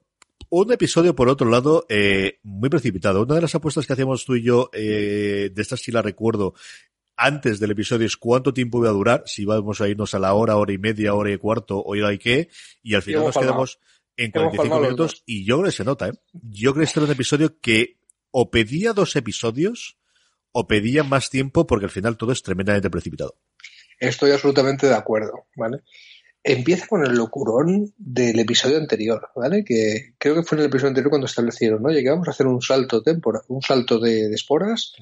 Un 0.49 0.71
episodio, 0.71 1.15
por 1.15 1.29
otro 1.29 1.49
lado, 1.49 1.85
eh, 1.89 2.39
muy 2.43 2.69
precipitado. 2.69 3.23
Una 3.23 3.35
de 3.35 3.41
las 3.41 3.55
apuestas 3.55 3.85
que 3.85 3.93
hacíamos 3.93 4.25
tú 4.25 4.35
y 4.35 4.43
yo, 4.43 4.69
eh, 4.73 5.51
de 5.53 5.61
estas 5.61 5.81
sí 5.81 5.91
la 5.91 6.01
recuerdo, 6.01 6.53
antes 7.17 7.59
del 7.59 7.71
episodio 7.71 8.05
es 8.05 8.15
cuánto 8.15 8.53
tiempo 8.53 8.79
iba 8.79 8.89
a 8.89 8.93
durar, 8.93 9.23
si 9.25 9.43
vamos 9.43 9.81
a 9.81 9.89
irnos 9.89 10.13
a 10.13 10.19
la 10.19 10.33
hora, 10.33 10.55
hora 10.55 10.71
y 10.71 10.77
media, 10.77 11.15
hora 11.15 11.31
y 11.31 11.37
cuarto, 11.37 11.79
o 11.79 11.91
hora 11.91 12.13
y 12.13 12.17
qué, 12.17 12.49
y 12.81 12.93
al 12.95 13.01
final 13.01 13.23
nos 13.23 13.33
palmado. 13.33 13.53
quedamos 13.53 13.79
en 14.15 14.31
Hemos 14.33 14.55
45 14.55 14.61
palmado 14.61 14.81
los 14.81 14.89
minutos, 14.89 15.23
y 15.25 15.43
yo 15.43 15.57
creo 15.57 15.65
que 15.65 15.71
se 15.75 15.83
nota, 15.83 16.07
¿eh? 16.07 16.13
Yo 16.33 16.71
creo 16.71 16.81
que 16.81 16.85
este 16.85 16.99
era 16.99 17.05
un 17.05 17.11
episodio 17.11 17.59
que 17.59 17.97
o 18.31 18.51
pedía 18.51 18.93
dos 18.93 19.15
episodios, 19.15 19.97
o 20.51 20.67
pedía 20.67 21.03
más 21.03 21.29
tiempo, 21.29 21.67
porque 21.67 21.85
al 21.85 21.91
final 21.91 22.17
todo 22.17 22.31
es 22.31 22.41
tremendamente 22.41 22.89
precipitado. 22.89 23.35
Estoy 23.99 24.31
absolutamente 24.31 24.87
de 24.87 24.93
acuerdo, 24.93 25.47
¿vale? 25.55 25.81
Empieza 26.49 26.87
con 26.87 27.05
el 27.05 27.13
locurón 27.15 27.93
del 27.97 28.39
episodio 28.39 28.77
anterior, 28.77 29.29
¿vale? 29.35 29.65
Que 29.65 30.13
creo 30.17 30.33
que 30.35 30.43
fue 30.43 30.55
en 30.57 30.61
el 30.61 30.67
episodio 30.67 30.89
anterior 30.89 31.09
cuando 31.09 31.25
establecieron, 31.27 31.81
¿no? 31.83 31.89
Oye, 31.89 32.09
vamos 32.09 32.27
a 32.27 32.31
hacer 32.31 32.47
un 32.47 32.61
salto 32.61 33.01
temporal, 33.03 33.41
un 33.49 33.61
salto 33.61 33.99
de, 33.99 34.29
de 34.29 34.35
esporas 34.35 34.93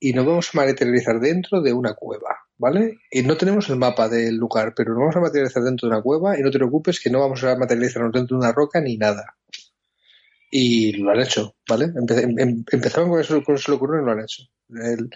y 0.00 0.12
nos 0.14 0.24
vamos 0.24 0.48
a 0.52 0.56
materializar 0.56 1.20
dentro 1.20 1.60
de 1.60 1.72
una 1.74 1.92
cueva, 1.92 2.38
¿vale? 2.56 2.98
Y 3.10 3.22
no 3.22 3.36
tenemos 3.36 3.68
el 3.68 3.76
mapa 3.76 4.08
del 4.08 4.36
lugar, 4.36 4.72
pero 4.74 4.92
nos 4.94 5.00
vamos 5.00 5.16
a 5.16 5.20
materializar 5.20 5.62
dentro 5.62 5.88
de 5.88 5.94
una 5.94 6.02
cueva 6.02 6.38
y 6.38 6.42
no 6.42 6.50
te 6.50 6.58
preocupes 6.58 6.98
que 7.00 7.10
no 7.10 7.20
vamos 7.20 7.44
a 7.44 7.54
materializarnos 7.56 8.12
dentro 8.12 8.38
de 8.38 8.44
una 8.46 8.52
roca 8.52 8.80
ni 8.80 8.96
nada. 8.96 9.36
Y 10.50 10.92
lo 10.92 11.10
han 11.10 11.20
hecho, 11.20 11.56
¿vale? 11.68 11.86
Empe- 11.86 12.22
em- 12.22 12.38
em- 12.38 12.64
empezaron 12.70 13.10
con 13.10 13.20
eso, 13.20 13.42
con 13.42 13.56
ese 13.56 13.72
locurón 13.72 14.02
y 14.02 14.06
lo 14.06 14.12
han 14.12 14.20
hecho. 14.20 14.44
El- 14.70 15.10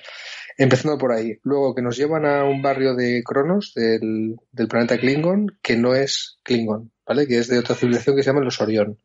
empezando 0.59 0.99
por 0.99 1.13
ahí. 1.13 1.39
Luego 1.45 1.75
que 1.75 1.83
nos 1.83 1.97
llevan 1.97 2.27
a 2.27 2.45
un 2.45 2.61
barrio 2.61 2.95
de 2.95 3.23
Cronos, 3.25 3.73
del, 3.75 4.37
planeta 4.69 4.99
Klingon, 4.99 5.59
que 5.63 5.77
no 5.77 5.95
es 5.95 6.39
Klingon, 6.43 6.93
¿vale? 7.07 7.27
Que 7.27 7.39
es 7.39 7.49
de 7.49 7.59
otra 7.59 7.77
civilización 7.77 8.17
que 8.17 8.23
se 8.23 8.31
llama 8.31 8.45
los 8.45 8.61
Orión. 8.61 8.99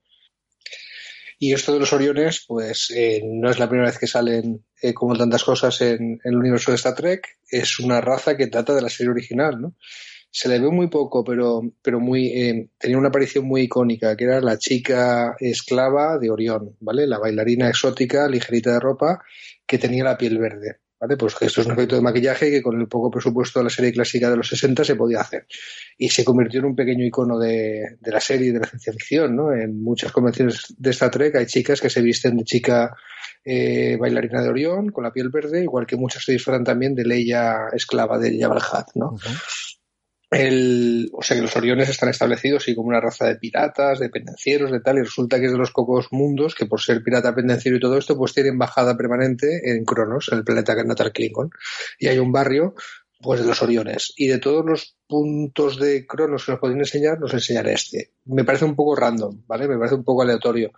Y 1.37 1.53
esto 1.53 1.73
de 1.73 1.79
los 1.79 1.93
Oriones, 1.93 2.43
pues 2.47 2.91
eh, 2.95 3.21
no 3.23 3.51
es 3.51 3.59
la 3.59 3.69
primera 3.69 3.89
vez 3.89 3.99
que 3.99 4.07
salen 4.07 4.65
eh, 4.81 4.93
como 4.93 5.15
tantas 5.15 5.43
cosas 5.43 5.79
en, 5.81 6.19
en 6.23 6.33
el 6.33 6.37
universo 6.37 6.71
de 6.71 6.75
Star 6.75 6.95
Trek. 6.95 7.37
Es 7.47 7.79
una 7.79 8.01
raza 8.01 8.35
que 8.35 8.47
trata 8.47 8.73
de 8.73 8.81
la 8.81 8.89
serie 8.89 9.11
original, 9.11 9.61
¿no? 9.61 9.75
Se 10.31 10.49
le 10.49 10.59
ve 10.59 10.71
muy 10.71 10.87
poco, 10.87 11.23
pero, 11.23 11.61
pero 11.83 11.99
muy, 11.99 12.29
eh, 12.29 12.69
tenía 12.79 12.97
una 12.97 13.09
aparición 13.09 13.45
muy 13.45 13.61
icónica, 13.61 14.17
que 14.17 14.23
era 14.23 14.41
la 14.41 14.57
chica 14.57 15.35
esclava 15.39 16.17
de 16.17 16.31
Orión, 16.31 16.75
¿vale? 16.79 17.05
La 17.05 17.19
bailarina 17.19 17.69
exótica, 17.69 18.27
ligerita 18.27 18.71
de 18.71 18.79
ropa, 18.79 19.21
que 19.67 19.77
tenía 19.77 20.03
la 20.03 20.17
piel 20.17 20.39
verde. 20.39 20.79
Pues 21.17 21.35
que 21.35 21.45
esto 21.45 21.61
es 21.61 21.67
un 21.67 21.73
efecto 21.73 21.95
de 21.95 22.01
maquillaje 22.01 22.49
que 22.49 22.61
con 22.61 22.79
el 22.79 22.87
poco 22.87 23.11
presupuesto 23.11 23.59
de 23.59 23.65
la 23.65 23.69
serie 23.69 23.91
clásica 23.91 24.29
de 24.29 24.37
los 24.37 24.47
60 24.47 24.83
se 24.83 24.95
podía 24.95 25.19
hacer. 25.19 25.45
Y 25.97 26.09
se 26.09 26.23
convirtió 26.23 26.59
en 26.59 26.67
un 26.67 26.75
pequeño 26.75 27.05
icono 27.05 27.37
de, 27.37 27.97
la 28.05 28.21
serie 28.21 28.47
y 28.47 28.51
de 28.51 28.59
la 28.59 28.67
ciencia 28.67 28.93
ficción, 28.93 29.35
¿no? 29.35 29.53
En 29.53 29.83
muchas 29.83 30.11
convenciones 30.11 30.73
de 30.77 30.89
Star 30.91 31.11
Trek 31.11 31.35
hay 31.35 31.45
chicas 31.45 31.81
que 31.81 31.89
se 31.89 32.01
visten 32.01 32.37
de 32.37 32.43
chica 32.45 32.95
eh, 33.43 33.97
bailarina 33.99 34.41
de 34.41 34.49
Orión, 34.49 34.91
con 34.91 35.03
la 35.03 35.11
piel 35.11 35.29
verde, 35.29 35.63
igual 35.63 35.85
que 35.85 35.97
muchas 35.97 36.23
se 36.23 36.31
disfrazan 36.31 36.63
también 36.63 36.95
de 36.95 37.03
Leia 37.03 37.67
esclava 37.73 38.17
de 38.17 38.39
Jabal 38.39 38.61
¿no? 38.95 39.17
El, 40.33 41.09
o 41.13 41.21
sea 41.21 41.35
que 41.37 41.43
los 41.43 41.55
Oriones 41.55 41.89
están 41.89 42.09
establecidos 42.09 42.67
y 42.67 42.75
como 42.75 42.89
una 42.89 42.99
raza 42.99 43.27
de 43.27 43.35
piratas, 43.35 43.99
de 43.99 44.09
pendencieros, 44.09 44.71
de 44.71 44.79
tal, 44.79 44.97
y 44.97 45.01
resulta 45.01 45.39
que 45.39 45.45
es 45.45 45.51
de 45.51 45.57
los 45.57 45.71
pocos 45.71 46.07
mundos 46.11 46.55
que 46.55 46.65
por 46.65 46.81
ser 46.81 47.03
pirata, 47.03 47.35
pendenciero 47.35 47.77
y 47.77 47.79
todo 47.79 47.97
esto, 47.97 48.17
pues 48.17 48.33
tienen 48.33 48.57
bajada 48.57 48.97
permanente 48.97 49.61
en 49.71 49.85
Cronos, 49.85 50.29
en 50.31 50.39
el 50.39 50.43
planeta 50.43 50.75
natal 50.83 51.11
Klingon. 51.11 51.49
Y 51.99 52.07
hay 52.07 52.19
un 52.19 52.31
barrio, 52.31 52.75
pues 53.21 53.41
de 53.41 53.47
los 53.47 53.61
Oriones. 53.61 54.13
Y 54.17 54.27
de 54.27 54.39
todos 54.39 54.65
los 54.65 54.97
puntos 55.07 55.79
de 55.79 56.05
Cronos 56.05 56.45
que 56.45 56.51
nos 56.51 56.59
pueden 56.59 56.79
enseñar, 56.79 57.19
nos 57.19 57.33
enseñaré 57.33 57.73
este. 57.73 58.11
Me 58.25 58.43
parece 58.43 58.65
un 58.65 58.75
poco 58.75 58.95
random, 58.95 59.43
¿vale? 59.47 59.67
Me 59.67 59.77
parece 59.77 59.95
un 59.95 60.03
poco 60.03 60.23
aleatorio. 60.23 60.71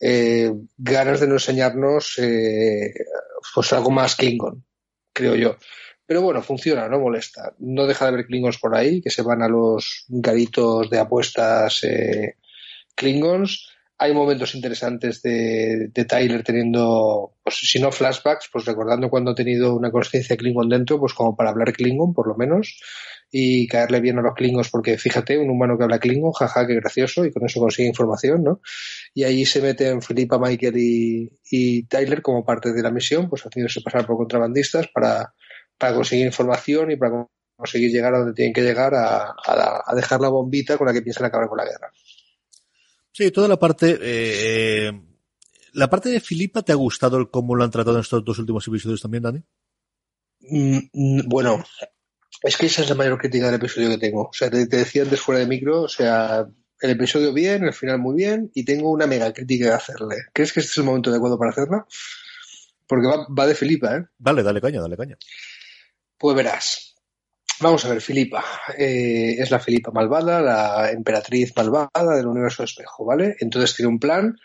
Eh, 0.00 0.52
ganas 0.76 1.20
de 1.20 1.28
no 1.28 1.34
enseñarnos 1.34 2.18
eh, 2.18 2.92
pues 3.54 3.72
algo 3.72 3.90
más 3.90 4.16
Klingon, 4.16 4.64
creo 5.12 5.34
yo. 5.36 5.56
Pero 6.06 6.22
bueno, 6.22 6.42
funciona, 6.42 6.88
no 6.88 7.00
molesta. 7.00 7.54
No 7.58 7.86
deja 7.86 8.04
de 8.04 8.10
haber 8.10 8.26
Klingons 8.26 8.58
por 8.58 8.76
ahí 8.76 9.00
que 9.00 9.10
se 9.10 9.22
van 9.22 9.42
a 9.42 9.48
los 9.48 10.04
garitos 10.08 10.90
de 10.90 10.98
apuestas 10.98 11.84
eh, 11.84 12.36
Klingons. 12.94 13.68
Hay 13.98 14.12
momentos 14.12 14.56
interesantes 14.56 15.22
de, 15.22 15.88
de 15.92 16.04
Tyler 16.04 16.42
teniendo, 16.42 17.36
pues 17.44 17.56
si 17.58 17.78
no 17.78 17.92
flashbacks, 17.92 18.48
pues 18.52 18.64
recordando 18.64 19.08
cuando 19.08 19.30
ha 19.30 19.34
tenido 19.34 19.76
una 19.76 19.92
conciencia 19.92 20.36
Klingon 20.36 20.68
dentro, 20.68 20.98
pues 20.98 21.14
como 21.14 21.36
para 21.36 21.50
hablar 21.50 21.72
Klingon, 21.72 22.12
por 22.12 22.26
lo 22.26 22.34
menos, 22.34 22.80
y 23.30 23.68
caerle 23.68 24.00
bien 24.00 24.18
a 24.18 24.22
los 24.22 24.34
Klingons, 24.34 24.70
porque 24.70 24.98
fíjate, 24.98 25.38
un 25.38 25.50
humano 25.50 25.78
que 25.78 25.84
habla 25.84 26.00
Klingon, 26.00 26.32
jaja, 26.32 26.66
qué 26.66 26.74
gracioso, 26.74 27.24
y 27.24 27.30
con 27.30 27.46
eso 27.46 27.60
consigue 27.60 27.86
información, 27.86 28.42
¿no? 28.42 28.60
Y 29.14 29.22
ahí 29.22 29.46
se 29.46 29.62
meten 29.62 30.02
Filipa, 30.02 30.36
Michael 30.36 30.76
y, 30.78 31.30
y 31.48 31.84
Tyler 31.84 32.22
como 32.22 32.44
parte 32.44 32.72
de 32.72 32.82
la 32.82 32.90
misión, 32.90 33.28
pues 33.28 33.42
haciéndose 33.42 33.82
pasar 33.82 34.04
por 34.04 34.16
contrabandistas 34.16 34.88
para, 34.92 35.32
para 35.78 35.94
conseguir 35.94 36.26
información 36.26 36.90
y 36.90 36.96
para 36.96 37.26
conseguir 37.56 37.90
llegar 37.90 38.14
a 38.14 38.18
donde 38.18 38.34
tienen 38.34 38.52
que 38.52 38.62
llegar 38.62 38.94
a, 38.94 39.30
a, 39.30 39.82
a 39.86 39.94
dejar 39.94 40.20
la 40.20 40.28
bombita 40.28 40.78
con 40.78 40.86
la 40.86 40.92
que 40.92 41.02
piensan 41.02 41.26
acabar 41.26 41.48
con 41.48 41.58
la 41.58 41.64
guerra. 41.64 41.90
Sí, 43.12 43.30
toda 43.30 43.46
la 43.46 43.58
parte, 43.58 43.98
eh, 44.00 44.90
la 45.74 45.90
parte 45.90 46.08
de 46.08 46.20
Filipa, 46.20 46.62
¿te 46.62 46.72
ha 46.72 46.76
gustado 46.76 47.18
el 47.18 47.30
cómo 47.30 47.54
lo 47.54 47.62
han 47.62 47.70
tratado 47.70 47.96
en 47.96 48.02
estos 48.02 48.24
dos 48.24 48.38
últimos 48.38 48.66
episodios 48.66 49.02
también, 49.02 49.22
Dani? 49.22 49.42
Mm, 50.40 51.28
bueno, 51.28 51.62
es 52.42 52.56
que 52.56 52.66
esa 52.66 52.82
es 52.82 52.88
la 52.88 52.94
mayor 52.94 53.18
crítica 53.18 53.46
del 53.46 53.56
episodio 53.56 53.90
que 53.90 53.98
tengo. 53.98 54.22
O 54.22 54.32
sea, 54.32 54.50
te, 54.50 54.66
te 54.66 54.78
decía 54.78 55.02
antes 55.02 55.20
fuera 55.20 55.40
de 55.40 55.46
micro, 55.46 55.82
o 55.82 55.88
sea, 55.88 56.46
el 56.80 56.90
episodio 56.90 57.32
bien, 57.32 57.64
el 57.64 57.74
final 57.74 57.98
muy 57.98 58.16
bien, 58.16 58.50
y 58.54 58.64
tengo 58.64 58.90
una 58.90 59.06
mega 59.06 59.32
crítica 59.32 59.66
que 59.66 59.72
hacerle. 59.72 60.16
¿Crees 60.32 60.52
que 60.52 60.60
este 60.60 60.72
es 60.72 60.78
el 60.78 60.84
momento 60.84 61.10
adecuado 61.10 61.38
para 61.38 61.50
hacerla? 61.50 61.86
Porque 62.86 63.06
va, 63.06 63.46
de 63.46 63.54
Filipa, 63.54 63.96
¿eh? 63.96 64.04
Dale, 64.18 64.42
dale 64.42 64.60
caña, 64.60 64.80
dale 64.80 64.96
caña. 64.96 65.16
Pues 66.22 66.36
verás. 66.36 66.94
Vamos 67.58 67.84
a 67.84 67.88
ver, 67.88 68.00
Filipa. 68.00 68.44
Eh, 68.78 69.34
es 69.40 69.50
la 69.50 69.58
Filipa 69.58 69.90
malvada, 69.90 70.40
la 70.40 70.92
emperatriz 70.92 71.52
malvada 71.56 72.14
del 72.14 72.28
universo 72.28 72.62
espejo, 72.62 73.04
¿vale? 73.04 73.34
Entonces 73.40 73.74
tiene 73.74 73.88
un 73.88 73.98
plan 73.98 74.36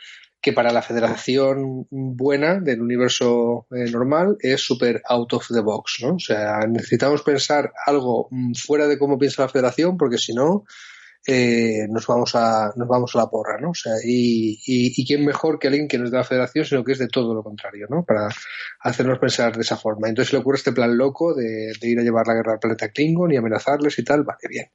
que 0.42 0.54
para 0.54 0.72
la 0.72 0.82
federación 0.82 1.86
buena 1.92 2.60
del 2.60 2.82
universo 2.82 3.68
eh, 3.70 3.92
normal 3.92 4.38
es 4.40 4.60
súper 4.60 5.04
out 5.08 5.34
of 5.34 5.48
the 5.50 5.60
box, 5.62 6.00
¿no? 6.02 6.16
O 6.16 6.20
sea, 6.20 6.62
necesitamos 6.68 7.22
pensar 7.22 7.72
algo 7.86 8.28
mm, 8.32 8.54
fuera 8.56 8.88
de 8.88 8.98
cómo 8.98 9.20
piensa 9.20 9.44
la 9.44 9.50
federación 9.50 9.98
porque 9.98 10.18
si 10.18 10.34
no, 10.34 10.64
eh, 11.28 11.88
nos 11.90 12.08
vamos 12.08 12.36
a 12.36 12.72
nos 12.76 12.88
vamos 12.88 13.16
a 13.16 13.20
la 13.20 13.30
porra, 13.30 13.60
¿no? 13.60 13.72
O 13.72 13.76
sea, 13.76 13.94
y, 14.04 14.60
y, 14.66 15.06
quién 15.06 15.26
mejor 15.26 15.60
que 15.60 15.68
alguien 15.68 15.88
que 15.88 15.98
no 15.98 16.06
es 16.06 16.12
de 16.12 16.18
la 16.18 16.24
Federación, 16.24 16.64
sino 16.66 16.84
que 16.84 16.94
es 16.94 17.00
de 17.00 17.10
todo 17.10 17.34
lo 17.34 17.44
contrario, 17.44 17.88
¿no? 17.90 18.06
Para 18.06 18.30
hacernos 18.80 19.20
pensar 19.20 19.56
de 19.56 19.62
esa 19.62 19.76
forma. 19.76 20.08
Entonces 20.08 20.32
le 20.32 20.40
ocurre 20.40 20.58
este 20.58 20.72
plan 20.72 20.98
loco 20.98 21.34
de, 21.34 21.74
de 21.80 21.88
ir 21.90 22.00
a 22.00 22.04
llevar 22.04 22.28
la 22.28 22.34
guerra 22.34 22.54
al 22.54 22.60
planeta 22.60 22.90
Klingon 22.90 23.34
y 23.34 23.38
amenazarles 23.38 24.00
y 24.00 24.04
tal, 24.04 24.24
vale, 24.24 24.48
bien. 24.50 24.72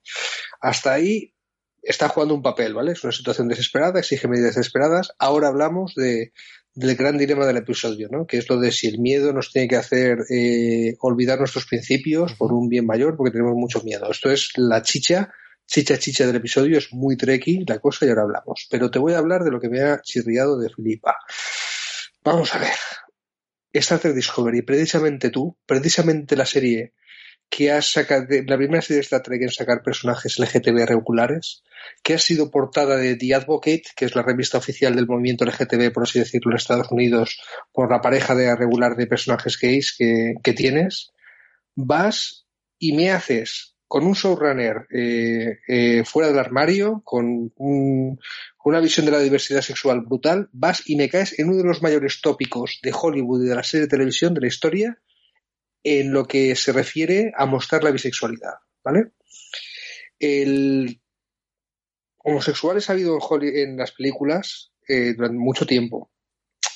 Hasta 0.60 0.92
ahí 0.92 1.34
está 1.82 2.08
jugando 2.08 2.34
un 2.34 2.42
papel, 2.42 2.74
¿vale? 2.74 2.92
Es 2.92 3.02
una 3.02 3.12
situación 3.12 3.48
desesperada, 3.48 3.98
exige 3.98 4.28
medidas 4.28 4.54
desesperadas. 4.54 5.12
Ahora 5.18 5.48
hablamos 5.48 5.94
de, 5.94 6.32
del 6.74 6.96
gran 6.96 7.18
dilema 7.18 7.46
del 7.46 7.58
episodio, 7.58 8.08
¿no? 8.10 8.26
Que 8.26 8.38
es 8.38 8.48
lo 8.48 8.58
de 8.58 8.72
si 8.72 8.86
el 8.88 8.98
miedo 8.98 9.32
nos 9.32 9.52
tiene 9.52 9.68
que 9.68 9.76
hacer 9.76 10.18
eh, 10.30 10.96
olvidar 11.00 11.38
nuestros 11.38 11.66
principios 11.66 12.34
por 12.34 12.52
un 12.52 12.68
bien 12.68 12.86
mayor, 12.86 13.16
porque 13.16 13.32
tenemos 13.32 13.54
mucho 13.54 13.82
miedo. 13.82 14.10
Esto 14.10 14.30
es 14.30 14.50
la 14.56 14.82
chicha 14.82 15.32
chicha 15.72 15.98
chicha 15.98 16.26
del 16.26 16.36
episodio, 16.36 16.76
es 16.76 16.92
muy 16.92 17.16
trequi 17.16 17.64
la 17.66 17.78
cosa 17.78 18.04
y 18.04 18.10
ahora 18.10 18.22
hablamos. 18.22 18.68
Pero 18.70 18.90
te 18.90 18.98
voy 18.98 19.14
a 19.14 19.18
hablar 19.18 19.42
de 19.42 19.50
lo 19.50 19.58
que 19.58 19.70
me 19.70 19.80
ha 19.80 20.02
chirriado 20.02 20.58
de 20.58 20.68
Filipa. 20.68 21.16
Vamos 22.22 22.54
a 22.54 22.58
ver. 22.58 22.74
Star 23.72 23.98
Trek 23.98 24.14
Discovery, 24.14 24.60
precisamente 24.60 25.30
tú, 25.30 25.56
precisamente 25.64 26.36
la 26.36 26.44
serie 26.44 26.92
que 27.48 27.72
has 27.72 27.90
sacado, 27.90 28.26
la 28.46 28.58
primera 28.58 28.82
serie 28.82 28.96
de 28.96 29.04
Star 29.04 29.22
Trek 29.22 29.40
en 29.40 29.48
sacar 29.48 29.82
personajes 29.82 30.38
LGTB 30.38 30.86
regulares, 30.86 31.62
que 32.02 32.12
ha 32.12 32.18
sido 32.18 32.50
portada 32.50 32.98
de 32.98 33.16
The 33.16 33.34
Advocate, 33.34 33.84
que 33.96 34.04
es 34.04 34.14
la 34.14 34.22
revista 34.22 34.58
oficial 34.58 34.94
del 34.94 35.06
movimiento 35.06 35.46
LGTB, 35.46 35.90
por 35.90 36.02
así 36.02 36.18
decirlo, 36.18 36.52
en 36.52 36.58
Estados 36.58 36.90
Unidos, 36.90 37.40
por 37.72 37.90
la 37.90 38.02
pareja 38.02 38.34
de 38.34 38.54
regular 38.54 38.94
de 38.94 39.06
personajes 39.06 39.58
gays 39.58 39.96
que 39.96 40.52
tienes, 40.52 41.12
vas 41.74 42.46
y 42.78 42.92
me 42.92 43.10
haces 43.10 43.71
con 43.92 44.06
un 44.06 44.14
showrunner 44.14 44.86
eh, 44.90 45.58
eh, 45.68 46.02
fuera 46.06 46.28
del 46.28 46.38
armario, 46.38 47.02
con, 47.04 47.52
una 47.58 48.80
visión 48.80 49.04
de 49.04 49.12
la 49.12 49.20
diversidad 49.20 49.60
sexual 49.60 50.00
brutal, 50.00 50.48
vas 50.52 50.82
y 50.86 50.96
me 50.96 51.10
caes 51.10 51.38
en 51.38 51.50
uno 51.50 51.58
de 51.58 51.64
los 51.64 51.82
mayores 51.82 52.22
tópicos 52.22 52.80
de 52.82 52.90
Hollywood 52.98 53.44
y 53.44 53.48
de 53.50 53.54
la 53.54 53.62
serie 53.62 53.82
de 53.82 53.90
televisión 53.90 54.32
de 54.32 54.40
la 54.40 54.46
historia 54.46 54.98
en 55.82 56.10
lo 56.10 56.24
que 56.24 56.56
se 56.56 56.72
refiere 56.72 57.32
a 57.36 57.44
mostrar 57.44 57.84
la 57.84 57.90
bisexualidad, 57.90 58.54
¿vale? 58.82 59.12
El 60.18 60.98
homosexuales 62.16 62.88
ha 62.88 62.94
habido 62.94 63.18
en, 63.42 63.76
las 63.76 63.92
películas 63.92 64.72
eh, 64.88 65.12
durante 65.14 65.36
mucho 65.36 65.66
tiempo. 65.66 66.10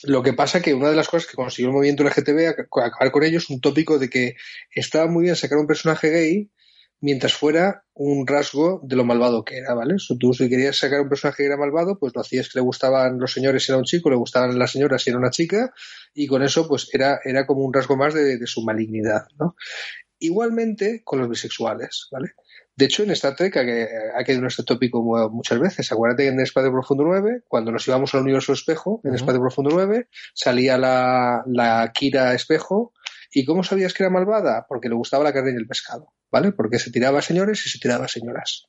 Lo 0.03 0.23
que 0.23 0.35
pasa 0.35 0.61
que 0.61 0.75
una 0.75 0.91
de 0.91 0.97
las 0.97 1.09
cosas 1.09 1.31
que 1.31 1.37
consiguió 1.37 1.71
el 1.71 1.77
movimiento 1.77 2.05
LGTB 2.05 2.69
acabar 2.85 3.11
con 3.11 3.25
ello 3.25 3.39
es 3.39 3.49
un 3.49 3.63
tópico 3.63 3.99
de 3.99 4.11
que 4.11 4.37
estaba 4.71 5.07
muy 5.07 5.25
bien 5.25 5.35
sacar 5.35 5.57
un 5.57 5.67
personaje 5.67 6.11
gay 6.11 6.51
mientras 7.01 7.35
fuera 7.35 7.85
un 7.95 8.27
rasgo 8.27 8.81
de 8.85 8.97
lo 8.97 9.05
malvado 9.05 9.45
que 9.45 9.59
era, 9.59 9.75
¿vale? 9.75 9.97
tú 10.19 10.33
si 10.33 10.49
querías 10.49 10.77
sacar 10.77 11.01
un 11.01 11.09
personaje 11.09 11.43
que 11.43 11.47
era 11.47 11.57
malvado, 11.57 11.99
pues 11.99 12.13
lo 12.15 12.21
hacías 12.21 12.49
que 12.49 12.59
le 12.59 12.63
gustaban 12.63 13.19
los 13.19 13.33
señores 13.33 13.65
si 13.65 13.73
era 13.73 13.79
un 13.79 13.85
chico, 13.85 14.11
le 14.11 14.17
gustaban 14.17 14.59
las 14.59 14.73
señoras 14.73 15.03
si 15.03 15.11
era 15.11 15.19
una 15.19 15.31
chica, 15.31 15.73
y 16.15 16.27
con 16.27 16.43
eso 16.43 16.69
pues 16.69 16.89
era, 16.93 17.21
era 17.25 17.47
como 17.47 17.63
un 17.63 17.73
rasgo 17.73 17.97
más 17.97 18.15
de, 18.15 18.39
su 18.47 18.63
malignidad, 18.63 19.27
¿no? 19.39 19.57
Igualmente 20.19 21.03
con 21.05 21.19
los 21.19 21.29
bisexuales, 21.29 22.09
¿vale? 22.11 22.33
De 22.75 22.85
hecho, 22.85 23.03
en 23.03 23.11
Star 23.11 23.35
Trek 23.35 23.57
ha, 23.57 24.25
quedado 24.25 24.43
nuestro 24.43 24.65
tópico 24.65 25.03
muchas 25.31 25.59
veces. 25.59 25.91
Acuérdate 25.93 26.25
que 26.25 26.29
en 26.29 26.41
Espacio 26.41 26.71
Profundo 26.71 27.05
9, 27.05 27.45
cuando 27.49 27.73
nos 27.73 27.89
íbamos 27.89 28.15
al 28.15 28.21
universo 28.21 28.53
espejo, 28.53 29.01
en 29.05 29.15
Espacio 29.15 29.41
Profundo 29.41 29.71
9, 29.73 30.09
salía 30.35 30.77
la, 30.77 31.43
la 31.47 31.91
Kira 31.95 32.35
espejo. 32.35 32.93
¿Y 33.33 33.47
cómo 33.47 33.63
sabías 33.63 33.95
que 33.95 34.03
era 34.03 34.13
malvada? 34.13 34.67
Porque 34.69 34.91
le 34.91 34.95
gustaba 34.95 35.25
la 35.25 35.33
carne 35.33 35.53
y 35.53 35.57
el 35.57 35.67
pescado. 35.67 36.13
¿Vale? 36.31 36.53
Porque 36.53 36.79
se 36.79 36.91
tiraba 36.91 37.23
señores 37.23 37.65
y 37.67 37.71
se 37.71 37.79
tiraba 37.79 38.09
señoras. 38.09 38.69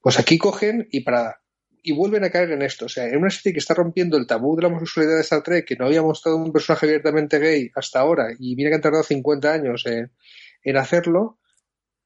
Pues 0.00 0.18
aquí 0.18 0.38
cogen 0.38 0.86
y 0.90 1.00
para 1.00 1.40
y 1.86 1.92
vuelven 1.92 2.24
a 2.24 2.30
caer 2.30 2.50
en 2.50 2.62
esto. 2.62 2.86
O 2.86 2.88
sea, 2.88 3.06
en 3.06 3.18
una 3.18 3.30
serie 3.30 3.52
que 3.52 3.58
está 3.58 3.74
rompiendo 3.74 4.16
el 4.16 4.26
tabú 4.26 4.56
de 4.56 4.62
la 4.62 4.68
homosexualidad 4.68 5.16
de 5.16 5.20
Star 5.20 5.42
Trek, 5.42 5.66
que 5.66 5.76
no 5.76 5.84
había 5.84 6.02
mostrado 6.02 6.38
un 6.38 6.50
personaje 6.50 6.86
abiertamente 6.86 7.38
gay 7.38 7.70
hasta 7.76 8.00
ahora, 8.00 8.28
y 8.38 8.56
mira 8.56 8.70
que 8.70 8.76
han 8.76 8.80
tardado 8.80 9.04
50 9.04 9.52
años 9.52 9.84
en, 9.86 10.76
hacerlo, 10.78 11.38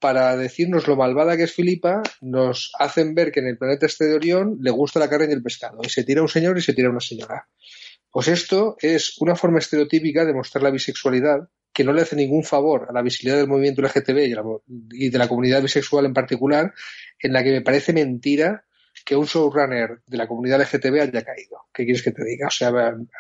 para 0.01 0.37
decirnos 0.37 0.89
lo 0.89 0.97
malvada 0.97 1.37
que 1.37 1.45
es 1.45 1.53
Filipa, 1.53 2.03
nos 2.21 2.73
hacen 2.79 3.15
ver 3.15 3.31
que 3.31 3.39
en 3.39 3.47
el 3.47 3.57
planeta 3.57 3.87
este 3.87 4.07
de 4.07 4.15
Orión 4.15 4.59
le 4.61 4.73
gusta 4.73 4.99
la 4.99 5.09
carne 5.09 5.29
y 5.31 5.33
el 5.33 5.45
pescado, 5.45 5.79
y 5.85 5.89
se 5.89 6.03
tira 6.03 6.23
un 6.23 6.29
señor 6.29 6.59
y 6.59 6.63
se 6.63 6.75
tira 6.75 6.91
una 6.91 7.01
señora. 7.01 7.49
Pues 8.11 8.27
esto 8.27 8.77
es 8.81 9.17
una 9.21 9.37
forma 9.37 9.61
estereotípica 9.61 10.25
de 10.25 10.35
mostrar 10.35 10.65
la 10.65 10.71
bisexualidad, 10.71 11.49
que 11.79 11.85
no 11.85 11.93
le 11.93 12.03
hace 12.03 12.17
ningún 12.17 12.43
favor 12.43 12.89
a 12.91 12.93
la 12.93 13.03
visibilidad 13.03 13.39
del 13.39 13.47
movimiento 13.47 13.83
LGTB 13.83 14.19
y, 14.91 15.11
de 15.11 15.17
la 15.17 15.29
comunidad 15.29 15.63
bisexual 15.63 16.07
en 16.07 16.13
particular, 16.13 16.75
en 17.21 17.33
la 17.33 17.45
que 17.45 17.53
me 17.53 17.61
parece 17.61 17.93
mentira 17.93 18.65
que 19.05 19.15
un 19.15 19.27
showrunner 19.27 20.01
de 20.05 20.17
la 20.17 20.27
comunidad 20.27 20.61
LGTB 20.61 21.03
haya 21.03 21.23
caído. 21.23 21.69
¿Qué 21.73 21.85
quieres 21.85 22.03
que 22.03 22.11
te 22.11 22.25
diga? 22.25 22.49
O 22.49 22.51
sea, 22.51 22.73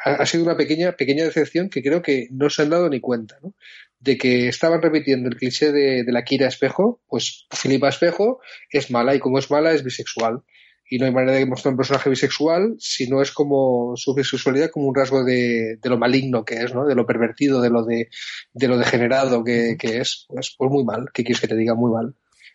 ha, 0.04 0.26
sido 0.26 0.42
una 0.42 0.56
pequeña, 0.56 0.90
pequeña 0.90 1.22
decepción 1.22 1.70
que 1.70 1.84
creo 1.84 2.02
que 2.02 2.26
no 2.32 2.50
se 2.50 2.62
han 2.62 2.70
dado 2.70 2.90
ni 2.90 2.98
cuenta, 2.98 3.38
¿no? 3.44 3.54
De 4.00 4.18
que 4.18 4.48
estaban 4.48 4.82
repitiendo 4.82 5.28
el 5.28 5.36
cliché 5.36 5.70
de, 5.70 6.02
de 6.02 6.12
la 6.12 6.24
Kira 6.24 6.48
Espejo, 6.48 7.00
pues 7.06 7.46
Filipa 7.52 7.90
Espejo 7.90 8.40
es 8.72 8.90
mala 8.90 9.14
y 9.14 9.20
como 9.20 9.38
es 9.38 9.52
mala 9.52 9.70
es 9.70 9.84
bisexual 9.84 10.42
y 10.88 10.98
no 10.98 11.06
hay 11.06 11.12
manera 11.12 11.38
de 11.38 11.46
mostrar 11.46 11.72
un 11.72 11.76
personaje 11.76 12.10
bisexual 12.10 12.76
si 12.78 13.08
no 13.08 13.20
es 13.20 13.30
como 13.30 13.94
su 13.96 14.14
bisexualidad 14.14 14.70
como 14.70 14.86
un 14.88 14.94
rasgo 14.94 15.24
de, 15.24 15.76
de 15.76 15.88
lo 15.88 15.98
maligno 15.98 16.44
que 16.44 16.56
es, 16.56 16.74
¿no? 16.74 16.86
De 16.86 16.94
lo 16.94 17.06
pervertido, 17.06 17.60
de 17.60 17.70
lo 17.70 17.84
de, 17.84 18.08
de 18.52 18.68
lo 18.68 18.78
degenerado 18.78 19.44
que, 19.44 19.76
que 19.78 19.98
es. 19.98 20.26
Pues, 20.28 20.54
pues 20.56 20.70
muy 20.70 20.84
mal. 20.84 21.06
¿Qué 21.12 21.24
quieres 21.24 21.40
que 21.40 21.48
te 21.48 21.56
diga? 21.56 21.74
Muy 21.74 21.92
mal. 21.92 22.14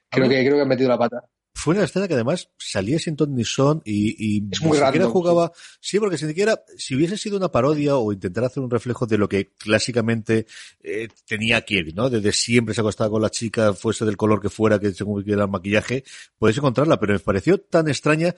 Creo 0.10 0.30
que, 0.30 0.44
creo 0.44 0.56
que 0.56 0.62
han 0.62 0.68
metido 0.68 0.90
la 0.90 0.98
pata 0.98 1.24
fue 1.53 1.75
una 1.75 1.83
escena 1.83 2.07
que 2.07 2.15
además 2.15 2.50
salía 2.57 3.00
sin 3.00 3.15
ton 3.15 3.36
ni 3.36 3.45
son 3.45 3.81
y, 3.86 4.15
y 4.17 4.43
es 4.51 4.62
muy 4.62 4.79
ni 4.79 4.86
siquiera 4.86 5.07
jugaba, 5.07 5.51
sí. 5.79 6.00
porque 6.00 6.17
si 6.17 6.27
siquiera, 6.27 6.63
si 6.77 6.95
hubiese 6.95 7.17
sido 7.17 7.38
una 7.38 7.50
parodia 7.50 7.95
o 7.95 8.12
intentar 8.12 8.43
hacer 8.45 8.63
un 8.63 8.72
reflejo 8.72 9.05
de 9.05 9.17
lo 9.17 9.29
que 9.29 9.51
clásicamente 9.51 10.45
eh, 10.81 11.07
tenía 11.27 11.62
Kirk, 11.62 11.93
¿no? 11.95 12.10
Desde 12.10 12.31
siempre 12.31 12.74
se 12.74 12.81
acostaba 12.81 13.10
con 13.10 13.22
la 13.22 13.29
chica, 13.29 13.74
fuese 13.74 14.03
del 14.05 14.17
color 14.17 14.41
que 14.41 14.50
fuera, 14.50 14.79
que 14.79 14.91
según 14.91 15.24
era 15.27 15.43
el 15.43 15.50
maquillaje, 15.50 16.03
puedes 16.38 16.57
encontrarla, 16.57 17.00
pero 17.00 17.13
me 17.13 17.19
pareció 17.19 17.60
tan 17.60 17.88
extraña 17.88 18.36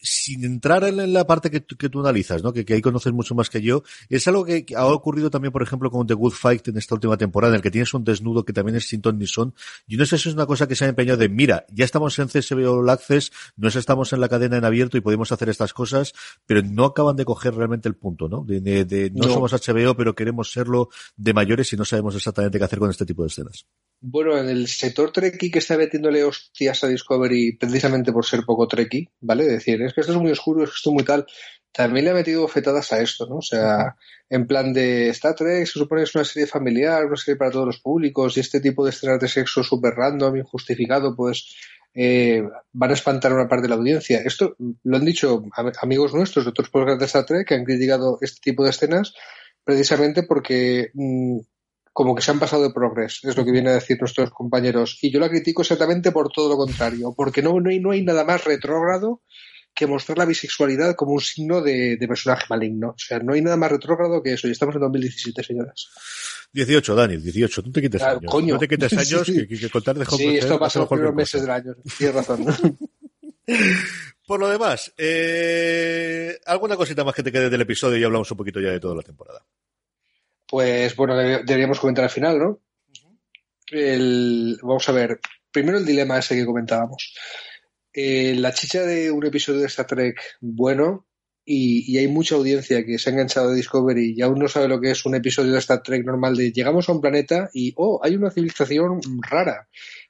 sin 0.00 0.44
entrar 0.44 0.84
en 0.84 1.12
la 1.12 1.26
parte 1.26 1.50
que, 1.50 1.64
que 1.64 1.88
tú 1.88 2.00
analizas, 2.00 2.42
¿no? 2.42 2.52
Que, 2.52 2.64
que, 2.64 2.74
ahí 2.74 2.80
conoces 2.80 3.12
mucho 3.12 3.34
más 3.34 3.50
que 3.50 3.60
yo, 3.60 3.82
es 4.08 4.26
algo 4.28 4.44
que, 4.44 4.64
ha 4.76 4.86
ocurrido 4.86 5.30
también, 5.30 5.52
por 5.52 5.62
ejemplo, 5.62 5.90
con 5.90 6.06
The 6.06 6.14
Good 6.14 6.32
Fight 6.32 6.68
en 6.68 6.78
esta 6.78 6.94
última 6.94 7.16
temporada, 7.16 7.52
en 7.52 7.56
el 7.56 7.62
que 7.62 7.70
tienes 7.70 7.92
un 7.94 8.04
desnudo 8.04 8.44
que 8.44 8.52
también 8.52 8.76
es 8.76 8.88
sin 8.88 9.02
ton 9.02 9.18
ni 9.18 9.26
son. 9.26 9.54
Yo 9.86 9.98
no 9.98 10.06
sé 10.06 10.18
si 10.18 10.28
es 10.28 10.34
una 10.34 10.46
cosa 10.46 10.66
que 10.66 10.76
se 10.76 10.84
ha 10.84 10.88
empeñado 10.88 11.18
de, 11.18 11.28
mira, 11.28 11.66
ya 11.70 11.84
estamos 11.84 12.18
en 12.18 12.28
CSB 12.28 12.66
All 12.68 12.88
Access, 12.88 13.32
no 13.56 13.68
estamos 13.68 14.12
en 14.12 14.20
la 14.20 14.28
cadena 14.28 14.56
en 14.56 14.64
abierto 14.64 14.96
y 14.96 15.00
podemos 15.00 15.32
hacer 15.32 15.48
estas 15.48 15.72
cosas, 15.72 16.12
pero 16.46 16.62
no 16.62 16.84
acaban 16.84 17.16
de 17.16 17.24
coger 17.24 17.54
realmente 17.54 17.88
el 17.88 17.96
punto, 17.96 18.28
¿no? 18.28 18.44
De, 18.44 18.60
de, 18.60 19.10
no, 19.10 19.26
no, 19.26 19.34
somos 19.34 19.52
HBO, 19.52 19.96
pero 19.96 20.14
queremos 20.14 20.52
serlo 20.52 20.88
de 21.16 21.34
mayores 21.34 21.72
y 21.72 21.76
no 21.76 21.84
sabemos 21.84 22.14
exactamente 22.14 22.58
qué 22.58 22.64
hacer 22.64 22.78
con 22.78 22.90
este 22.90 23.06
tipo 23.06 23.22
de 23.22 23.28
escenas. 23.28 23.66
Bueno, 24.02 24.38
en 24.38 24.48
el 24.48 24.66
sector 24.66 25.12
Trekkie 25.12 25.50
que 25.50 25.58
está 25.58 25.76
metiéndole 25.76 26.24
hostias 26.24 26.82
a 26.84 26.88
Discovery 26.88 27.56
precisamente 27.58 28.12
por 28.12 28.24
ser 28.24 28.44
poco 28.46 28.66
Trekkie, 28.66 29.10
¿vale? 29.20 29.44
Decir, 29.44 29.82
es 29.82 29.92
que 29.92 30.00
esto 30.00 30.14
es 30.14 30.18
muy 30.18 30.30
oscuro, 30.30 30.64
es 30.64 30.70
que 30.70 30.76
esto 30.76 30.90
es 30.90 30.94
muy 30.94 31.04
tal. 31.04 31.26
También 31.70 32.06
le 32.06 32.10
ha 32.12 32.14
metido 32.14 32.48
fetadas 32.48 32.92
a 32.92 33.00
esto, 33.00 33.26
¿no? 33.26 33.36
O 33.36 33.42
sea, 33.42 33.96
en 34.30 34.46
plan 34.46 34.72
de 34.72 35.10
Star 35.10 35.34
Trek 35.34 35.66
se 35.66 35.78
supone 35.78 36.00
que 36.00 36.04
es 36.04 36.14
una 36.14 36.24
serie 36.24 36.46
familiar, 36.46 37.04
una 37.04 37.16
serie 37.16 37.36
para 37.36 37.50
todos 37.50 37.66
los 37.66 37.80
públicos 37.80 38.36
y 38.36 38.40
este 38.40 38.60
tipo 38.60 38.84
de 38.84 38.90
escenas 38.90 39.20
de 39.20 39.28
sexo 39.28 39.62
súper 39.62 39.94
random, 39.94 40.36
injustificado, 40.36 41.14
pues 41.14 41.54
eh, 41.94 42.42
van 42.72 42.90
a 42.90 42.94
espantar 42.94 43.32
a 43.32 43.34
una 43.34 43.48
parte 43.48 43.64
de 43.64 43.68
la 43.68 43.74
audiencia. 43.74 44.22
Esto 44.24 44.56
lo 44.82 44.96
han 44.96 45.04
dicho 45.04 45.44
amigos 45.82 46.14
nuestros 46.14 46.46
de 46.46 46.50
otros 46.50 46.70
podcasts 46.70 47.00
de 47.00 47.06
Star 47.06 47.26
Trek 47.26 47.46
que 47.46 47.54
han 47.54 47.64
criticado 47.64 48.18
este 48.22 48.40
tipo 48.40 48.64
de 48.64 48.70
escenas 48.70 49.12
precisamente 49.62 50.22
porque 50.22 50.90
mm, 50.94 51.40
como 52.00 52.14
que 52.14 52.22
se 52.22 52.30
han 52.30 52.40
pasado 52.40 52.62
de 52.62 52.72
progres, 52.72 53.20
es 53.24 53.36
lo 53.36 53.44
que 53.44 53.52
vienen 53.52 53.72
a 53.72 53.74
decir 53.74 53.98
nuestros 54.00 54.30
compañeros. 54.30 54.96
Y 55.02 55.12
yo 55.12 55.20
la 55.20 55.28
critico 55.28 55.60
exactamente 55.60 56.12
por 56.12 56.32
todo 56.32 56.48
lo 56.48 56.56
contrario, 56.56 57.12
porque 57.14 57.42
no, 57.42 57.60
no, 57.60 57.68
hay, 57.68 57.78
no 57.78 57.90
hay 57.90 58.02
nada 58.02 58.24
más 58.24 58.42
retrógrado 58.42 59.20
que 59.74 59.86
mostrar 59.86 60.16
la 60.16 60.24
bisexualidad 60.24 60.94
como 60.94 61.12
un 61.12 61.20
signo 61.20 61.60
de, 61.60 61.98
personaje 62.08 62.46
maligno. 62.48 62.92
O 62.92 62.94
sea, 62.96 63.18
no 63.18 63.34
hay 63.34 63.42
nada 63.42 63.58
más 63.58 63.70
retrógrado 63.70 64.22
que 64.22 64.32
eso. 64.32 64.48
Y 64.48 64.52
estamos 64.52 64.76
en 64.76 64.80
2017, 64.80 65.42
señoras. 65.42 65.90
18, 66.54 66.94
Dani, 66.94 67.18
18. 67.18 67.62
Tú 67.64 67.70
te 67.70 67.82
quites 67.82 68.00
años. 68.00 68.32
Coño. 68.32 68.54
No 68.54 68.60
te 68.60 68.66
quites 68.66 68.92
años 68.96 69.26
que, 69.26 69.46
que, 69.46 69.68
contar 69.68 69.98
de 69.98 70.06
Sí, 70.06 70.38
esto 70.38 70.58
pasa 70.58 70.78
los 70.78 70.88
primeros 70.88 71.14
meses 71.14 71.42
del 71.42 71.50
año. 71.50 71.74
Tienes 71.98 72.14
razón. 72.16 72.46
Por 74.26 74.40
lo 74.40 74.48
demás, 74.48 74.90
eh, 74.96 76.38
¿alguna 76.46 76.76
cosita 76.76 77.04
más 77.04 77.14
que 77.14 77.22
te 77.22 77.30
quede 77.30 77.50
del 77.50 77.60
episodio 77.60 77.98
y 77.98 78.04
hablamos 78.04 78.30
un 78.30 78.38
poquito 78.38 78.58
ya 78.58 78.70
de 78.70 78.80
toda 78.80 78.94
la 78.94 79.02
temporada? 79.02 79.44
Pues 80.50 80.96
bueno, 80.96 81.16
deberíamos 81.16 81.78
comentar 81.78 82.04
al 82.04 82.10
final, 82.10 82.38
¿no? 82.38 82.60
El, 83.70 84.58
vamos 84.62 84.88
a 84.88 84.92
ver, 84.92 85.20
primero 85.52 85.78
el 85.78 85.86
dilema 85.86 86.18
ese 86.18 86.34
que 86.34 86.44
comentábamos. 86.44 87.14
Eh, 87.92 88.34
la 88.36 88.52
chicha 88.52 88.82
de 88.82 89.12
un 89.12 89.24
episodio 89.24 89.60
de 89.60 89.66
Star 89.66 89.86
Trek 89.86 90.20
bueno 90.40 91.06
y, 91.44 91.96
hay 91.98 92.08
mucha 92.08 92.34
audiencia 92.34 92.84
que 92.84 92.98
se 92.98 93.10
ha 93.10 93.12
enganchado 93.12 93.50
de 93.50 93.56
Discovery 93.56 94.14
y 94.16 94.22
aún 94.22 94.38
no 94.38 94.48
sabe 94.48 94.68
lo 94.68 94.80
que 94.80 94.90
es 94.90 95.04
un 95.06 95.14
episodio 95.14 95.52
de 95.52 95.58
Star 95.58 95.82
Trek 95.82 96.04
normal 96.04 96.36
de 96.36 96.52
llegamos 96.52 96.88
a 96.88 96.92
un 96.92 97.00
planeta 97.00 97.48
y, 97.52 97.72
oh, 97.76 98.00
hay 98.02 98.16
una 98.16 98.30
civilización 98.30 99.00
rara, 99.22 99.68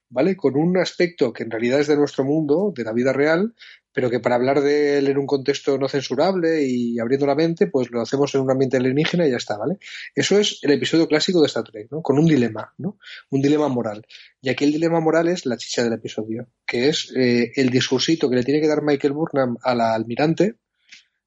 ¿vale? 0.09 0.37
Con 0.37 0.57
un 0.57 0.79
aspecto 0.79 1.33
que 1.33 1.43
en 1.43 1.51
realidad 1.51 1.81
es 1.81 1.87
de 1.87 1.97
nuestro 1.97 2.25
mundo, 2.25 2.73
de 2.75 2.85
la 2.85 2.93
vida 2.93 3.13
real, 3.13 3.55
pero 3.93 4.11
que 4.11 4.21
para 4.21 4.37
hablar 4.37 4.61
de 4.61 4.99
él 4.99 5.09
en 5.09 5.19
un 5.19 5.27
contexto 5.27 5.79
no 5.79 5.89
censurable 5.89 6.65
y 6.65 6.99
abriendo 6.99 7.27
la 7.27 7.35
mente, 7.35 7.67
pues 7.67 7.91
lo 7.91 8.01
hacemos 8.01 8.35
en 8.35 8.43
un 8.43 8.51
ambiente 8.51 8.77
alienígena 8.77 9.27
y 9.27 9.31
ya 9.31 9.37
está, 9.37 9.57
¿vale? 9.57 9.79
Eso 10.15 10.39
es 10.39 10.59
el 10.63 10.73
episodio 10.73 11.09
clásico 11.09 11.41
de 11.41 11.47
Star 11.47 11.65
Trek, 11.65 11.89
¿no? 11.91 12.03
Con 12.03 12.19
un 12.19 12.27
dilema, 12.27 12.73
¿no? 12.79 12.99
Un 13.31 13.43
dilema 13.43 13.69
moral. 13.69 14.07
Y 14.41 14.49
aquí 14.49 14.65
el 14.65 14.73
dilema 14.73 15.01
moral 15.01 15.29
es 15.29 15.47
la 15.47 15.57
chicha 15.57 15.83
del 15.83 15.95
episodio, 15.95 16.49
que 16.67 16.89
es 16.89 17.13
eh, 17.17 17.53
el 17.57 17.71
discursito 17.71 18.31
que 18.31 18.37
le 18.37 18.45
tiene 18.45 18.61
que 18.61 18.69
dar 18.69 18.83
Michael 18.83 19.13
Burnham 19.13 19.57
a 19.63 19.75
la 19.75 19.95
almirante, 19.95 20.57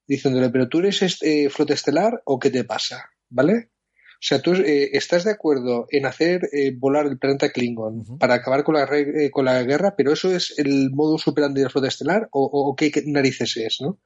diciéndole, 0.08 0.50
pero 0.50 0.70
tú 0.70 0.79
eres 0.79 1.01
este, 1.01 1.50
flota 1.50 1.74
estelar 1.74 2.22
o 2.25 2.39
qué 2.39 2.50
te 2.50 2.63
pasa, 2.63 3.10
¿vale? 3.29 3.73
O 4.24 4.25
sea, 4.25 4.42
tú 4.42 4.53
eh, 4.53 4.92
estás 4.94 5.25
de 5.25 5.32
acuerdo 5.32 5.86
en 5.89 6.06
hacer 6.06 6.48
eh, 6.53 6.74
volar 6.74 7.08
el 7.08 7.18
planeta 7.18 7.50
Klingon 7.50 8.18
para 8.20 8.36
acabar 8.36 8.63
con 8.63 8.75
la, 8.75 8.86
eh, 8.86 9.30
con 9.30 9.44
la 9.44 9.62
guerra, 9.63 9.96
pero 9.98 10.13
eso 10.13 10.34
es 10.34 10.58
el 10.58 10.92
modo 10.92 11.18
superante 11.18 11.60
de 11.60 11.65
la 11.65 11.70
flota 11.70 11.89
estelar 11.89 12.30
o, 12.32 12.74
qué, 12.77 12.89
narices 13.06 13.58
es, 13.58 13.82
¿no? 13.82 14.00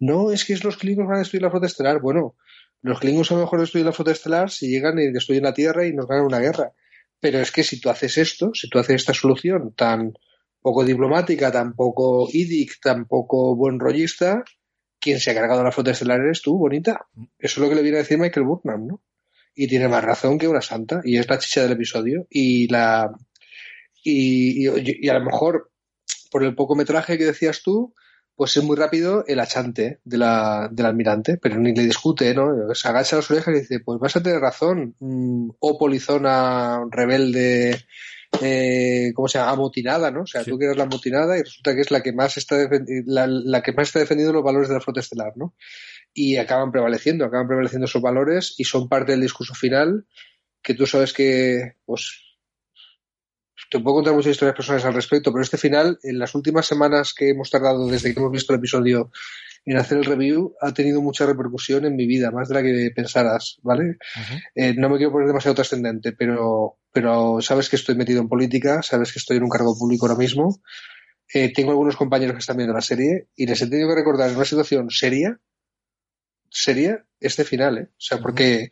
No, 0.00 0.32
es 0.32 0.44
que 0.44 0.56
los 0.56 0.76
Klingons 0.76 1.06
van 1.06 1.14
a 1.14 1.20
destruir 1.20 1.42
la 1.42 1.50
flota 1.52 1.66
estelar. 1.66 2.00
Bueno, 2.00 2.34
los 2.80 2.98
Klingons 2.98 3.30
a 3.30 3.36
lo 3.36 3.42
mejor 3.42 3.60
destruyen 3.60 3.86
la 3.86 3.92
flota 3.92 4.10
estelar 4.10 4.50
si 4.50 4.66
llegan 4.66 4.98
y 4.98 5.12
destruyen 5.12 5.44
la 5.44 5.54
Tierra 5.54 5.86
y 5.86 5.92
nos 5.92 6.08
ganan 6.08 6.24
una 6.24 6.40
guerra. 6.40 6.72
Pero 7.20 7.38
es 7.38 7.52
que 7.52 7.62
si 7.62 7.78
tú 7.78 7.88
haces 7.88 8.18
esto, 8.18 8.50
si 8.54 8.68
tú 8.68 8.80
haces 8.80 8.96
esta 8.96 9.14
solución 9.14 9.74
tan 9.76 10.12
poco 10.60 10.84
diplomática, 10.84 11.52
tan 11.52 11.76
poco 11.76 12.26
idic, 12.32 12.80
tan 12.82 13.06
poco 13.06 13.54
buen 13.54 13.78
rollista, 13.78 14.42
quien 14.98 15.20
se 15.20 15.30
ha 15.30 15.34
cargado 15.34 15.62
la 15.62 15.70
flota 15.70 15.92
estelar 15.92 16.18
eres 16.18 16.42
tú, 16.42 16.58
bonita. 16.58 17.06
Mm. 17.14 17.24
Eso 17.38 17.52
es 17.54 17.58
lo 17.58 17.68
que 17.68 17.76
le 17.76 17.82
viene 17.82 17.98
a 17.98 18.02
decir 18.02 18.18
Michael 18.18 18.44
Burnham, 18.44 18.88
¿no? 18.88 19.02
Y 19.54 19.68
tiene 19.68 19.88
más 19.88 20.04
razón 20.04 20.38
que 20.38 20.48
una 20.48 20.62
santa 20.62 21.00
y 21.04 21.18
es 21.18 21.28
la 21.28 21.38
chicha 21.38 21.62
del 21.62 21.72
episodio 21.72 22.26
y 22.30 22.68
la 22.68 23.10
y, 24.04 24.66
y, 24.68 25.08
a 25.08 25.14
lo 25.14 25.24
mejor 25.24 25.70
por 26.30 26.42
el 26.42 26.54
poco 26.54 26.74
metraje 26.74 27.18
que 27.18 27.24
decías 27.24 27.62
tú 27.62 27.94
pues 28.34 28.56
es 28.56 28.64
muy 28.64 28.76
rápido 28.76 29.24
el 29.26 29.40
achante 29.40 30.00
de 30.04 30.18
la, 30.18 30.68
del 30.72 30.86
almirante, 30.86 31.36
pero 31.36 31.58
ni 31.58 31.74
le 31.74 31.84
discute, 31.84 32.34
¿no? 32.34 32.74
Se 32.74 32.88
agacha 32.88 33.16
las 33.16 33.30
orejas 33.30 33.54
y 33.54 33.60
dice, 33.60 33.80
pues 33.80 34.00
vas 34.00 34.16
a 34.16 34.22
tener 34.22 34.40
razón, 34.40 34.96
mm, 34.98 35.50
o 35.58 35.78
polizona 35.78 36.80
rebelde, 36.90 37.78
eh, 38.40 39.12
¿cómo 39.14 39.28
se 39.28 39.38
llama? 39.38 39.52
Amotinada, 39.52 40.10
¿no? 40.10 40.22
O 40.22 40.26
sea, 40.26 40.42
tú 40.44 40.58
que 40.58 40.64
eres 40.64 40.76
la 40.76 40.84
amotinada 40.84 41.36
y 41.36 41.42
resulta 41.42 41.74
que 41.74 41.82
es 41.82 41.90
la 41.90 42.02
que 42.02 42.12
más 42.12 42.36
está 42.38 42.56
la, 43.06 43.26
la, 43.26 43.62
que 43.62 43.72
más 43.72 43.88
está 43.88 43.98
defendiendo 44.00 44.32
los 44.32 44.42
valores 44.42 44.68
de 44.68 44.74
la 44.74 44.80
flota 44.80 45.00
estelar, 45.00 45.34
¿no? 45.36 45.54
Y 46.14 46.36
acaban 46.36 46.72
prevaleciendo, 46.72 47.24
acaban 47.24 47.46
prevaleciendo 47.46 47.86
esos 47.86 48.02
valores 48.02 48.54
y 48.58 48.64
son 48.64 48.88
parte 48.88 49.12
del 49.12 49.22
discurso 49.22 49.54
final 49.54 50.06
que 50.62 50.74
tú 50.74 50.86
sabes 50.86 51.12
que, 51.12 51.76
pues, 51.84 52.32
te 53.70 53.80
puedo 53.80 53.96
contar 53.96 54.14
muchas 54.14 54.32
historias 54.32 54.54
personales 54.54 54.84
al 54.84 54.94
respecto, 54.94 55.32
pero 55.32 55.42
este 55.42 55.56
final, 55.56 55.98
en 56.02 56.18
las 56.18 56.34
últimas 56.34 56.66
semanas 56.66 57.14
que 57.14 57.30
hemos 57.30 57.50
tardado 57.50 57.86
desde 57.86 58.12
que 58.12 58.20
hemos 58.20 58.30
visto 58.30 58.52
el 58.52 58.58
episodio 58.58 59.10
en 59.64 59.78
hacer 59.78 59.98
el 59.98 60.04
review, 60.04 60.54
ha 60.60 60.74
tenido 60.74 61.00
mucha 61.00 61.24
repercusión 61.24 61.86
en 61.86 61.96
mi 61.96 62.06
vida, 62.06 62.30
más 62.30 62.48
de 62.48 62.54
la 62.54 62.62
que 62.62 62.90
pensaras, 62.94 63.58
¿vale? 63.62 63.96
Eh, 64.54 64.74
no 64.76 64.90
me 64.90 64.96
quiero 64.96 65.12
poner 65.12 65.28
demasiado 65.28 65.54
trascendente, 65.54 66.12
pero, 66.12 66.78
pero 66.92 67.40
sabes 67.40 67.68
que 67.68 67.76
estoy 67.76 67.94
metido 67.94 68.20
en 68.20 68.28
política, 68.28 68.82
sabes 68.82 69.12
que 69.12 69.20
estoy 69.20 69.38
en 69.38 69.44
un 69.44 69.50
cargo 69.50 69.76
público 69.78 70.06
ahora 70.06 70.18
mismo. 70.18 70.60
Eh, 71.32 71.52
tengo 71.52 71.70
algunos 71.70 71.96
compañeros 71.96 72.34
que 72.34 72.40
están 72.40 72.56
viendo 72.58 72.74
la 72.74 72.82
serie 72.82 73.28
y 73.34 73.46
les 73.46 73.62
he 73.62 73.68
tenido 73.68 73.88
que 73.88 73.94
recordar 73.94 74.28
en 74.28 74.36
una 74.36 74.44
situación 74.44 74.90
seria 74.90 75.40
sería 76.52 77.04
este 77.20 77.44
final, 77.44 77.78
¿eh? 77.78 77.88
O 77.90 78.00
sea, 78.00 78.18
porque, 78.18 78.70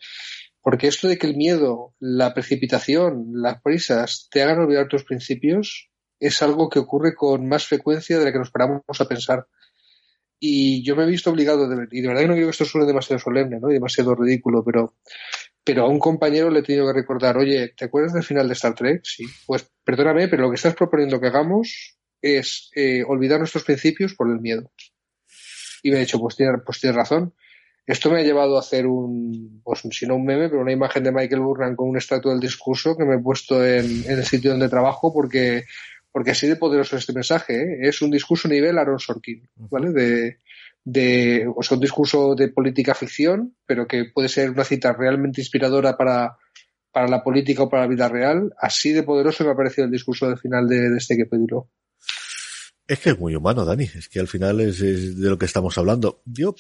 porque 0.61 0.89
esto 0.89 1.09
de 1.09 1.19
que 1.19 1.27
el 1.27 1.37
miedo, 1.37 1.95
la 1.99 2.35
precipitación, 2.35 3.31
las 3.33 3.61
prisas 3.63 4.29
te 4.31 4.43
hagan 4.43 4.61
olvidar 4.61 4.89
tus 4.89 5.05
principios 5.05 5.91
es 6.19 6.43
algo 6.43 6.69
que 6.69 6.79
ocurre 6.79 7.15
con 7.15 7.49
más 7.49 7.67
frecuencia 7.67 8.19
de 8.19 8.27
la 8.27 8.33
que 8.33 8.39
nos 8.39 8.51
paramos 8.51 8.83
a 9.01 9.05
pensar. 9.07 9.47
Y 10.39 10.85
yo 10.85 10.97
me 10.97 11.05
he 11.05 11.07
visto 11.07 11.31
obligado, 11.31 11.69
de, 11.69 11.87
y 11.91 12.01
de 12.01 12.09
verdad 12.09 12.23
que 12.23 12.29
no 12.29 12.35
quiero 12.35 12.49
que 12.49 12.53
esto 12.53 12.65
suene 12.65 12.87
demasiado 12.87 13.19
solemne, 13.19 13.59
¿no? 13.61 13.71
Y 13.71 13.75
demasiado 13.75 14.15
ridículo, 14.15 14.63
pero, 14.65 14.97
pero 15.65 15.85
a 15.85 15.89
un 15.89 15.99
compañero 15.99 16.51
le 16.51 16.61
he 16.61 16.63
tenido 16.63 16.87
que 16.87 17.01
recordar, 17.01 17.37
oye, 17.37 17.75
¿te 17.77 17.87
acuerdas 17.87 18.15
del 18.15 18.23
final 18.23 18.49
de 18.49 18.55
Star 18.55 18.75
Trek? 18.75 19.01
Sí. 19.05 19.25
Pues 19.47 19.71
perdóname, 19.85 20.29
pero 20.29 20.43
lo 20.43 20.51
que 20.51 20.57
estás 20.57 20.75
proponiendo 20.75 21.21
que 21.21 21.27
hagamos 21.27 21.99
es 22.23 22.71
eh, 22.75 23.03
olvidar 23.07 23.39
nuestros 23.39 23.65
principios 23.65 24.15
por 24.15 24.31
el 24.31 24.41
miedo. 24.41 24.71
Y 25.83 25.91
me 25.91 25.97
ha 25.97 26.01
dicho, 26.01 26.19
pues 26.19 26.37
tienes, 26.37 26.61
pues 26.65 26.81
tienes 26.81 26.97
razón. 26.97 27.35
Esto 27.87 28.11
me 28.11 28.21
ha 28.21 28.23
llevado 28.23 28.57
a 28.57 28.61
hacer 28.61 28.87
un, 28.87 29.61
pues 29.65 29.83
si 29.91 30.07
no 30.07 30.17
un 30.17 30.25
meme, 30.25 30.49
pero 30.49 30.63
una 30.63 30.73
imagen 30.73 31.03
de 31.03 31.13
Michael 31.13 31.41
Burnham 31.41 31.77
con 31.77 31.89
un 31.89 31.97
estatua 31.97 32.33
del 32.33 32.41
discurso 32.41 32.97
que 32.97 33.05
me 33.05 33.17
he 33.17 33.19
puesto 33.19 33.65
en, 33.65 34.05
el 34.07 34.25
sitio 34.25 34.53
donde 34.53 34.69
trabajo 34.69 35.13
porque, 35.13 35.65
porque 36.13 36.31
así 36.33 36.47
de 36.47 36.57
poderoso 36.57 36.97
es 36.97 37.03
este 37.03 37.13
mensaje. 37.13 37.55
¿eh? 37.55 37.79
Es 37.83 38.01
un 38.03 38.11
discurso 38.11 38.49
nivel 38.49 38.79
Aaron 38.79 39.01
Sorkin, 39.01 39.49
¿vale? 39.57 39.91
De, 39.91 40.39
de, 40.85 41.51
o 41.55 41.63
sea, 41.63 41.77
un 41.77 41.83
discurso 41.83 42.35
de 42.35 42.49
política 42.49 42.95
ficción, 42.95 43.57
pero 43.67 43.87
que 43.87 44.05
puede 44.15 44.29
ser 44.29 44.51
una 44.51 44.65
cita 44.65 44.93
realmente 44.93 45.41
inspiradora 45.41 45.97
para, 45.97 46.37
para 46.93 47.09
la 47.09 47.23
política 47.23 47.65
o 47.65 47.69
para 47.69 47.83
la 47.83 47.89
vida 47.89 48.09
real. 48.09 48.53
Así 48.59 48.93
de 48.93 49.03
poderoso 49.03 49.45
me 49.45 49.51
ha 49.51 49.57
parecido 49.57 49.87
el 49.87 49.93
discurso 49.93 50.29
del 50.29 50.39
final 50.39 50.69
de, 50.69 50.97
este 50.97 51.17
que 51.17 51.27
pedirlo. 51.27 51.71
Es 52.87 52.99
que 52.99 53.11
es 53.11 53.19
muy 53.19 53.37
humano, 53.37 53.65
Dani. 53.65 53.85
Es 53.85 54.09
que 54.09 54.21
al 54.21 54.29
final 54.29 54.61
es, 54.61 54.81
es, 54.81 55.19
de 55.19 55.31
lo 55.31 55.39
que 55.39 55.47
estamos 55.47 55.79
hablando. 55.79 56.23
Yo 56.25 56.55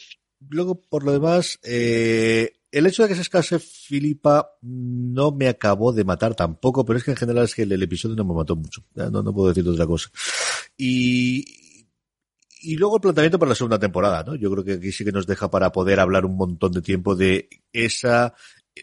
luego, 0.49 0.81
por 0.81 1.05
lo 1.05 1.13
demás, 1.13 1.59
eh, 1.63 2.53
el 2.73 2.87
hecho 2.87 3.03
de 3.03 3.09
que 3.09 3.15
se 3.15 3.23
escase 3.23 3.59
Filipa 3.59 4.53
no 4.63 5.33
me 5.33 5.49
acabó 5.49 5.93
de 5.93 6.05
matar 6.05 6.35
tampoco, 6.35 6.85
pero 6.85 6.99
es 6.99 7.05
que 7.05 7.11
en 7.11 7.17
general 7.17 7.45
es 7.45 7.55
que 7.55 7.63
el, 7.63 7.83
episodio 7.83 8.17
no 8.17 8.25
me 8.25 8.35
mató 8.35 8.57
mucho. 8.57 8.85
No, 8.95 9.23
no 9.23 9.35
puedo 9.35 9.49
decir 9.49 9.69
otra 9.69 9.87
cosa. 9.87 10.11
Y, 10.77 11.45
y 12.63 12.77
luego 12.77 12.97
el 12.97 13.03
planteamiento 13.03 13.39
para 13.39 13.51
la 13.51 13.55
segunda 13.55 13.79
temporada, 13.79 14.23
¿no? 14.23 14.37
Yo 14.37 14.51
creo 14.51 14.65
que 14.65 14.73
aquí 14.75 14.93
sí 14.93 15.05
que 15.05 15.13
nos 15.13 15.27
deja 15.27 15.51
para 15.51 15.73
poder 15.73 16.01
hablar 16.01 16.25
un 16.25 16.37
montón 16.37 16.73
de 16.73 16.83
tiempo 16.83 17.17
de 17.17 17.49
esa 17.73 18.35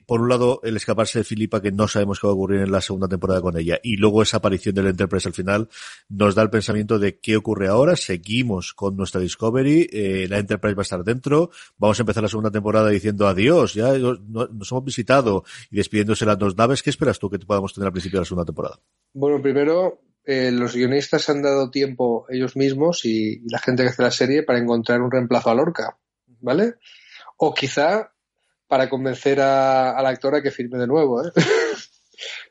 por 0.06 0.21
un 0.21 0.30
lado, 0.30 0.60
el 0.63 0.76
escaparse 0.76 1.19
de 1.19 1.23
Filipa, 1.23 1.62
que 1.62 1.71
no 1.71 1.88
sabemos 1.88 2.19
qué 2.19 2.28
va 2.28 2.32
a 2.32 2.36
ocurrir 2.36 2.62
en 2.62 2.71
la 2.71 2.82
segunda 2.82 3.08
temporada 3.08 3.41
con 3.41 3.58
ella, 3.58 3.80
y 3.84 3.97
luego 3.97 4.21
esa 4.21 4.38
aparición 4.38 4.76
del 4.76 4.88
Enterprise 4.88 5.28
al 5.28 5.34
final, 5.34 5.69
nos 6.10 6.36
da 6.36 6.41
el 6.43 6.50
pensamiento 6.50 7.00
de 7.00 7.19
qué 7.19 7.38
ocurre 7.38 7.67
ahora, 7.67 7.95
seguimos 7.95 8.73
con 8.73 8.95
nuestra 8.95 9.21
Discovery, 9.21 9.89
eh, 9.91 10.28
la 10.30 10.39
Enterprise 10.39 10.76
va 10.76 10.82
a 10.82 10.84
estar 10.84 11.04
dentro, 11.04 11.52
vamos 11.78 12.00
a 12.00 12.04
empezar 12.04 12.23
la 12.23 12.30
segunda 12.30 12.52
temporada 12.52 12.89
diciendo 12.89 13.28
adiós, 13.28 13.73
ya 13.73 13.93
nos 13.97 14.71
hemos 14.71 14.84
visitado 14.84 15.43
y 15.71 15.78
despidiéndose 15.78 16.26
las 16.26 16.38
dos 16.38 16.58
naves, 16.58 16.84
¿qué 16.84 16.89
esperas 16.89 17.19
tú 17.19 17.30
que 17.30 17.39
podamos 17.39 17.73
tener 17.73 17.88
al 17.88 17.93
principio 17.93 18.19
de 18.19 18.21
la 18.21 18.26
segunda 18.26 18.45
temporada? 18.45 18.80
Bueno, 19.13 19.41
primero, 19.41 20.02
eh, 20.30 20.52
los 20.52 20.76
guionistas 20.76 21.30
han 21.30 21.41
dado 21.41 21.69
tiempo 21.71 22.26
ellos 22.30 22.58
mismos 22.58 23.06
y, 23.06 23.39
la 23.50 23.60
gente 23.60 23.84
que 23.84 23.89
hace 23.89 24.04
la 24.04 24.12
serie 24.12 24.43
para 24.43 24.60
encontrar 24.60 25.02
un 25.02 25.10
reemplazo 25.10 25.50
a 25.50 25.56
Lorca, 25.56 25.97
¿vale? 26.41 26.76
O 27.38 27.54
quizá 27.54 28.12
para 28.67 28.89
convencer 28.89 29.39
a, 29.39 29.97
a 29.97 30.01
la 30.01 30.10
actora 30.10 30.41
que 30.41 30.51
firme 30.51 30.77
de 30.77 30.88
nuevo. 30.88 31.25
¿eh? 31.25 31.32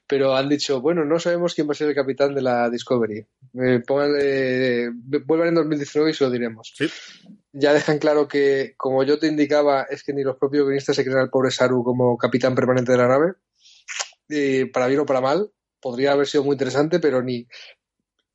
Pero 0.06 0.36
han 0.36 0.48
dicho, 0.48 0.80
bueno, 0.80 1.04
no 1.04 1.18
sabemos 1.18 1.54
quién 1.54 1.68
va 1.68 1.72
a 1.72 1.74
ser 1.74 1.88
el 1.88 1.94
capitán 1.94 2.34
de 2.34 2.42
la 2.42 2.70
Discovery. 2.70 3.26
Eh, 3.58 3.82
vuelvan 5.24 5.48
en 5.48 5.54
2019 5.54 6.10
y 6.10 6.14
se 6.14 6.24
lo 6.24 6.30
diremos. 6.30 6.74
Ya 7.52 7.72
dejan 7.72 7.98
claro 7.98 8.28
que, 8.28 8.74
como 8.76 9.02
yo 9.02 9.18
te 9.18 9.26
indicaba, 9.26 9.86
es 9.90 10.04
que 10.04 10.12
ni 10.12 10.22
los 10.22 10.36
propios 10.36 10.64
guionistas 10.64 10.94
se 10.94 11.02
creen 11.02 11.18
al 11.18 11.30
pobre 11.30 11.50
Saru 11.50 11.82
como 11.82 12.16
capitán 12.16 12.54
permanente 12.54 12.92
de 12.92 12.98
la 12.98 13.08
nave. 13.08 13.32
Para 14.72 14.86
bien 14.86 15.00
o 15.00 15.06
para 15.06 15.20
mal, 15.20 15.50
podría 15.80 16.12
haber 16.12 16.28
sido 16.28 16.44
muy 16.44 16.54
interesante, 16.54 17.00
pero 17.00 17.20
ni, 17.22 17.48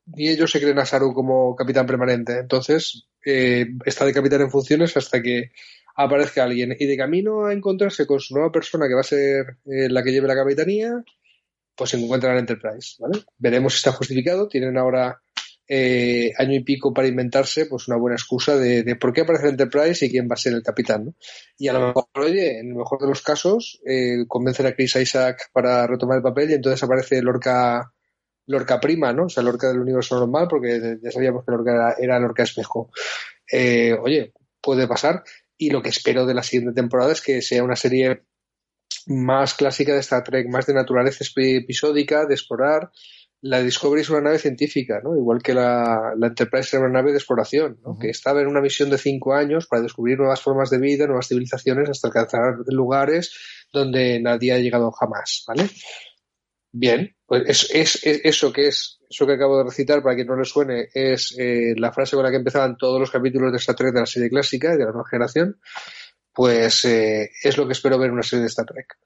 ni 0.08 0.28
ellos 0.28 0.52
se 0.52 0.60
creen 0.60 0.80
a 0.80 0.86
Saru 0.86 1.14
como 1.14 1.56
capitán 1.56 1.86
permanente. 1.86 2.38
Entonces, 2.38 3.08
eh, 3.26 3.68
está 3.86 4.06
de 4.06 4.14
capitán 4.14 4.42
en 4.42 4.52
funciones 4.52 4.98
hasta 4.98 5.22
que 5.22 5.52
aparezca 6.04 6.44
alguien 6.44 6.76
y 6.78 6.86
de 6.86 6.98
camino 6.98 7.46
a 7.46 7.54
encontrarse 7.54 8.06
con 8.06 8.20
su 8.20 8.34
nueva 8.36 8.52
persona 8.52 8.88
que 8.88 8.94
va 8.94 9.02
a 9.02 9.04
ser 9.04 9.58
eh, 9.66 9.90
la 9.90 10.04
que 10.04 10.12
lleve 10.12 10.28
la 10.28 10.36
capitanía, 10.36 11.04
pues 11.76 11.90
se 11.90 11.98
encuentra 11.98 12.32
en 12.32 12.40
Enterprise, 12.40 12.96
¿vale? 13.00 13.24
Veremos 13.38 13.74
si 13.74 13.78
está 13.78 13.92
justificado. 13.92 14.48
Tienen 14.48 14.78
ahora 14.78 15.22
eh, 15.68 16.32
año 16.38 16.56
y 16.56 16.64
pico 16.64 16.94
para 16.94 17.08
inventarse 17.08 17.66
pues 17.66 17.88
una 17.88 17.98
buena 17.98 18.16
excusa 18.16 18.58
de, 18.58 18.96
por 18.98 19.14
qué 19.14 19.22
aparece 19.22 19.50
Enterprise 19.50 20.06
y 20.06 20.10
quién 20.10 20.28
va 20.30 20.34
a 20.34 20.38
ser 20.38 20.54
el 20.54 20.64
capitán, 20.64 21.06
¿no? 21.06 21.16
Y 21.58 21.70
a 21.70 21.74
lo 21.74 21.88
mejor, 21.88 22.06
oye, 22.16 22.60
en 22.60 22.68
el 22.70 22.76
mejor 22.76 23.00
de 23.00 23.08
los 23.08 23.22
casos, 23.22 23.80
eh, 23.86 24.26
convencen 24.28 24.66
a 24.66 24.74
Chris 24.74 24.96
Isaac 24.98 25.50
para 25.54 25.88
retomar 25.88 26.18
el 26.18 26.24
papel 26.24 26.52
y 26.52 26.54
entonces 26.56 26.84
aparece 26.84 27.22
Lorca 27.22 27.94
Lorca 28.48 28.80
prima, 28.80 29.14
¿no? 29.14 29.26
O 29.26 29.30
sea, 29.30 29.44
Lorca 29.44 29.68
del 29.68 29.80
universo 29.80 30.20
normal, 30.20 30.48
porque 30.50 30.98
ya 31.02 31.12
sabíamos 31.12 31.46
que 31.46 31.52
Lorca 31.52 31.96
era, 31.98 32.20
Lorca 32.20 32.44
espejo. 32.44 32.92
Eh, 33.52 33.94
oye, 33.94 34.34
puede 34.62 34.88
pasar. 34.88 35.24
Y 35.62 35.70
lo 35.70 35.84
que 35.84 35.90
espero 35.90 36.26
de 36.26 36.34
la 36.34 36.42
siguiente 36.42 36.74
temporada 36.74 37.12
es 37.12 37.22
que 37.22 37.40
sea 37.44 37.64
una 37.64 37.76
serie 37.76 38.24
más 39.06 39.54
clásica 39.54 39.94
de 39.94 40.00
Star 40.00 40.24
Trek, 40.24 40.48
más 40.50 40.66
de 40.66 40.74
naturaleza 40.74 41.24
episódica, 41.36 42.26
de 42.26 42.34
explorar. 42.34 42.90
La 43.42 43.62
Discovery 43.62 44.02
es 44.02 44.10
una 44.10 44.22
nave 44.22 44.40
científica, 44.40 45.02
¿no? 45.04 45.16
Igual 45.16 45.44
que 45.44 45.54
la, 45.54 46.16
Enterprise 46.20 46.76
era 46.76 46.84
una 46.84 46.96
nave 46.96 47.12
de 47.12 47.20
exploración, 47.20 47.80
¿no? 47.86 47.96
Que 48.00 48.10
estaba 48.10 48.42
en 48.42 48.48
una 48.48 48.60
misión 48.60 48.90
de 48.90 48.98
cinco 48.98 49.36
años 49.36 49.68
para 49.68 49.84
descubrir 49.84 50.18
nuevas 50.18 50.42
formas 50.42 50.72
de 50.72 50.80
vida, 50.80 51.06
nuevas 51.06 51.28
civilizaciones, 51.28 51.88
hasta 51.92 52.08
alcanzar 52.08 52.56
lugares 52.66 53.32
donde 53.72 54.20
nadie 54.20 54.54
ha 54.54 54.58
llegado 54.58 54.92
jamás, 54.92 55.44
¿vale? 55.48 55.70
Bien, 56.72 57.16
pues 57.32 57.70
es, 57.72 58.00
eso 58.04 58.52
que 58.52 58.68
es, 58.68 59.00
eso 59.10 59.26
que 59.26 59.36
acabo 59.36 59.58
de 59.58 59.64
recitar, 59.64 60.04
para 60.04 60.16
quien 60.16 60.28
no 60.28 60.36
le 60.36 60.44
suene, 60.44 60.90
es 60.94 61.34
eh, 61.40 61.74
la 61.78 61.94
frase 61.94 62.18
con 62.18 62.26
la 62.26 62.30
que 62.30 62.36
empezaban 62.36 62.76
todos 62.76 63.00
los 63.00 63.10
capítulos 63.10 63.54
de 63.54 63.58
Star 63.58 63.74
Trek 63.74 63.94
de 63.94 64.02
la 64.02 64.06
serie 64.06 64.30
clásica, 64.30 64.76
de 64.76 64.84
la 64.84 64.92
nueva 64.92 65.08
generación, 65.10 65.58
pues 66.34 66.84
eh, 66.84 67.32
es 67.42 67.58
lo 67.58 67.66
que 67.66 67.72
espero 67.72 67.98
ver 67.98 68.10
en 68.10 68.16
una 68.16 68.24
serie 68.24 68.42
de 68.42 68.50
Star 68.50 68.66
Trek. 68.66 68.98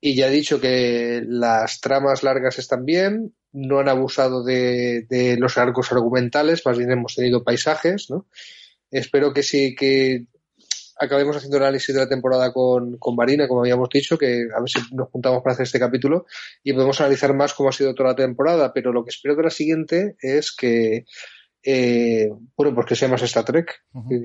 Y 0.00 0.14
ya 0.14 0.28
he 0.28 0.30
dicho 0.30 0.60
que 0.60 1.24
las 1.26 1.80
tramas 1.80 2.22
largas 2.22 2.60
están 2.60 2.84
bien, 2.84 3.34
no 3.50 3.80
han 3.80 3.88
abusado 3.88 4.44
de, 4.44 5.04
de 5.10 5.36
los 5.36 5.58
arcos 5.58 5.90
argumentales, 5.90 6.64
más 6.64 6.78
bien 6.78 6.92
hemos 6.92 7.16
tenido 7.16 7.42
paisajes, 7.42 8.08
¿no? 8.08 8.28
Espero 8.92 9.32
que 9.32 9.42
sí, 9.42 9.74
que 9.74 10.26
acabemos 10.98 11.36
haciendo 11.36 11.56
el 11.56 11.64
análisis 11.64 11.94
de 11.94 12.00
la 12.00 12.08
temporada 12.08 12.52
con, 12.52 12.98
con 12.98 13.16
Marina, 13.16 13.48
como 13.48 13.60
habíamos 13.60 13.88
dicho, 13.88 14.16
que 14.18 14.48
a 14.54 14.60
ver 14.60 14.68
si 14.68 14.80
nos 14.94 15.08
juntamos 15.10 15.42
para 15.42 15.54
hacer 15.54 15.64
este 15.64 15.78
capítulo 15.78 16.26
y 16.62 16.72
podemos 16.72 17.00
analizar 17.00 17.34
más 17.34 17.54
cómo 17.54 17.68
ha 17.68 17.72
sido 17.72 17.94
toda 17.94 18.10
la 18.10 18.16
temporada, 18.16 18.72
pero 18.72 18.92
lo 18.92 19.04
que 19.04 19.10
espero 19.10 19.36
de 19.36 19.42
la 19.42 19.50
siguiente 19.50 20.16
es 20.20 20.54
que 20.54 21.04
eh, 21.66 22.28
bueno, 22.56 22.74
pues 22.74 22.86
que 22.86 22.94
sea 22.94 23.08
más 23.08 23.22
Star 23.22 23.44
Trek, 23.44 23.84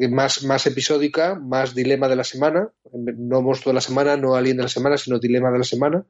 más, 0.10 0.44
más 0.44 0.68
episódica, 0.68 1.36
más 1.36 1.74
dilema 1.74 2.10
de 2.10 2.18
la 2.18 2.26
semana, 2.26 2.70
no 2.92 3.42
monstruo 3.42 3.72
de 3.72 3.76
la 3.76 3.82
semana, 3.82 4.18
no 4.18 4.36
alien 4.36 4.58
de 4.58 4.64
la 4.64 4.70
semana, 4.70 4.98
sino 4.98 5.20
dilema 5.20 5.50
de 5.50 5.60
la 5.60 5.64
semana, 5.64 6.06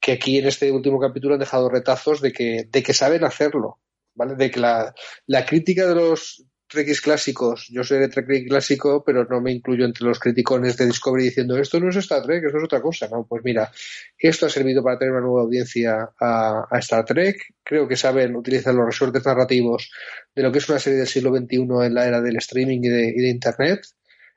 que 0.00 0.12
aquí 0.12 0.38
en 0.38 0.46
este 0.46 0.72
último 0.72 0.98
capítulo 0.98 1.34
han 1.34 1.40
dejado 1.40 1.68
retazos 1.68 2.22
de 2.22 2.32
que, 2.32 2.66
de 2.70 2.82
que 2.82 2.94
saben 2.94 3.24
hacerlo, 3.24 3.80
¿vale? 4.14 4.36
De 4.36 4.50
que 4.50 4.58
la, 4.58 4.94
la 5.26 5.44
crítica 5.44 5.86
de 5.86 5.94
los 5.94 6.46
Trekkies 6.66 7.00
clásicos, 7.02 7.68
yo 7.70 7.84
soy 7.84 7.98
de 7.98 8.08
Trek 8.08 8.26
clásico, 8.48 9.04
pero 9.04 9.24
no 9.24 9.40
me 9.40 9.52
incluyo 9.52 9.84
entre 9.84 10.06
los 10.06 10.18
criticones 10.18 10.76
de 10.76 10.86
Discovery 10.86 11.24
diciendo 11.24 11.58
esto 11.58 11.78
no 11.78 11.90
es 11.90 11.96
Star 11.96 12.22
Trek, 12.22 12.44
esto 12.44 12.58
es 12.58 12.64
otra 12.64 12.80
cosa, 12.80 13.08
¿no? 13.08 13.26
Pues 13.26 13.42
mira, 13.44 13.70
esto 14.18 14.46
ha 14.46 14.48
servido 14.48 14.82
para 14.82 14.98
tener 14.98 15.12
una 15.12 15.20
nueva 15.20 15.42
audiencia 15.42 16.10
a, 16.18 16.66
Star 16.78 17.04
Trek, 17.04 17.36
creo 17.62 17.86
que 17.86 17.96
saben 17.96 18.34
utilizar 18.34 18.74
los 18.74 18.86
resortes 18.86 19.24
narrativos 19.24 19.90
de 20.34 20.42
lo 20.42 20.50
que 20.50 20.58
es 20.58 20.68
una 20.68 20.78
serie 20.78 20.98
del 20.98 21.08
siglo 21.08 21.36
XXI 21.36 21.56
en 21.84 21.94
la 21.94 22.06
era 22.06 22.20
del 22.20 22.36
streaming 22.36 22.80
y 22.82 22.88
de, 22.88 23.28
Internet, 23.28 23.80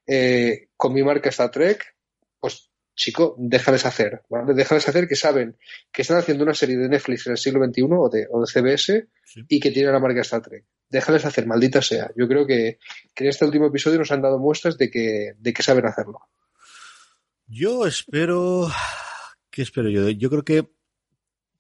eh, 0.05 0.67
con 0.75 0.93
mi 0.93 1.03
marca 1.03 1.29
Star 1.29 1.49
Trek, 1.49 1.95
pues 2.39 2.69
chico, 2.93 3.35
déjales 3.39 3.85
hacer, 3.85 4.21
¿vale? 4.29 4.53
Déjales 4.53 4.87
hacer 4.87 5.07
que 5.07 5.15
saben 5.15 5.57
que 5.91 6.01
están 6.01 6.17
haciendo 6.17 6.43
una 6.43 6.53
serie 6.53 6.77
de 6.77 6.89
Netflix 6.89 7.25
en 7.27 7.31
el 7.31 7.37
siglo 7.37 7.65
XXI 7.65 7.83
o 7.89 8.09
de, 8.09 8.27
o 8.29 8.41
de 8.41 8.47
CBS 8.47 9.07
y 9.47 9.59
que 9.59 9.71
tienen 9.71 9.93
la 9.93 9.99
marca 9.99 10.21
Star 10.21 10.41
Trek 10.41 10.65
déjales 10.89 11.25
hacer, 11.25 11.45
maldita 11.45 11.81
sea. 11.81 12.11
Yo 12.15 12.27
creo 12.27 12.45
que, 12.45 12.79
en 13.15 13.27
este 13.27 13.45
último 13.45 13.67
episodio 13.67 13.99
nos 13.99 14.11
han 14.11 14.21
dado 14.21 14.39
muestras 14.39 14.77
de 14.77 14.89
que, 14.89 15.33
de 15.37 15.53
que 15.53 15.63
saben 15.63 15.85
hacerlo. 15.85 16.19
Yo 17.47 17.85
espero. 17.87 18.69
¿Qué 19.49 19.61
espero 19.61 19.89
yo? 19.89 20.09
Yo 20.09 20.29
creo 20.29 20.43
que 20.43 20.77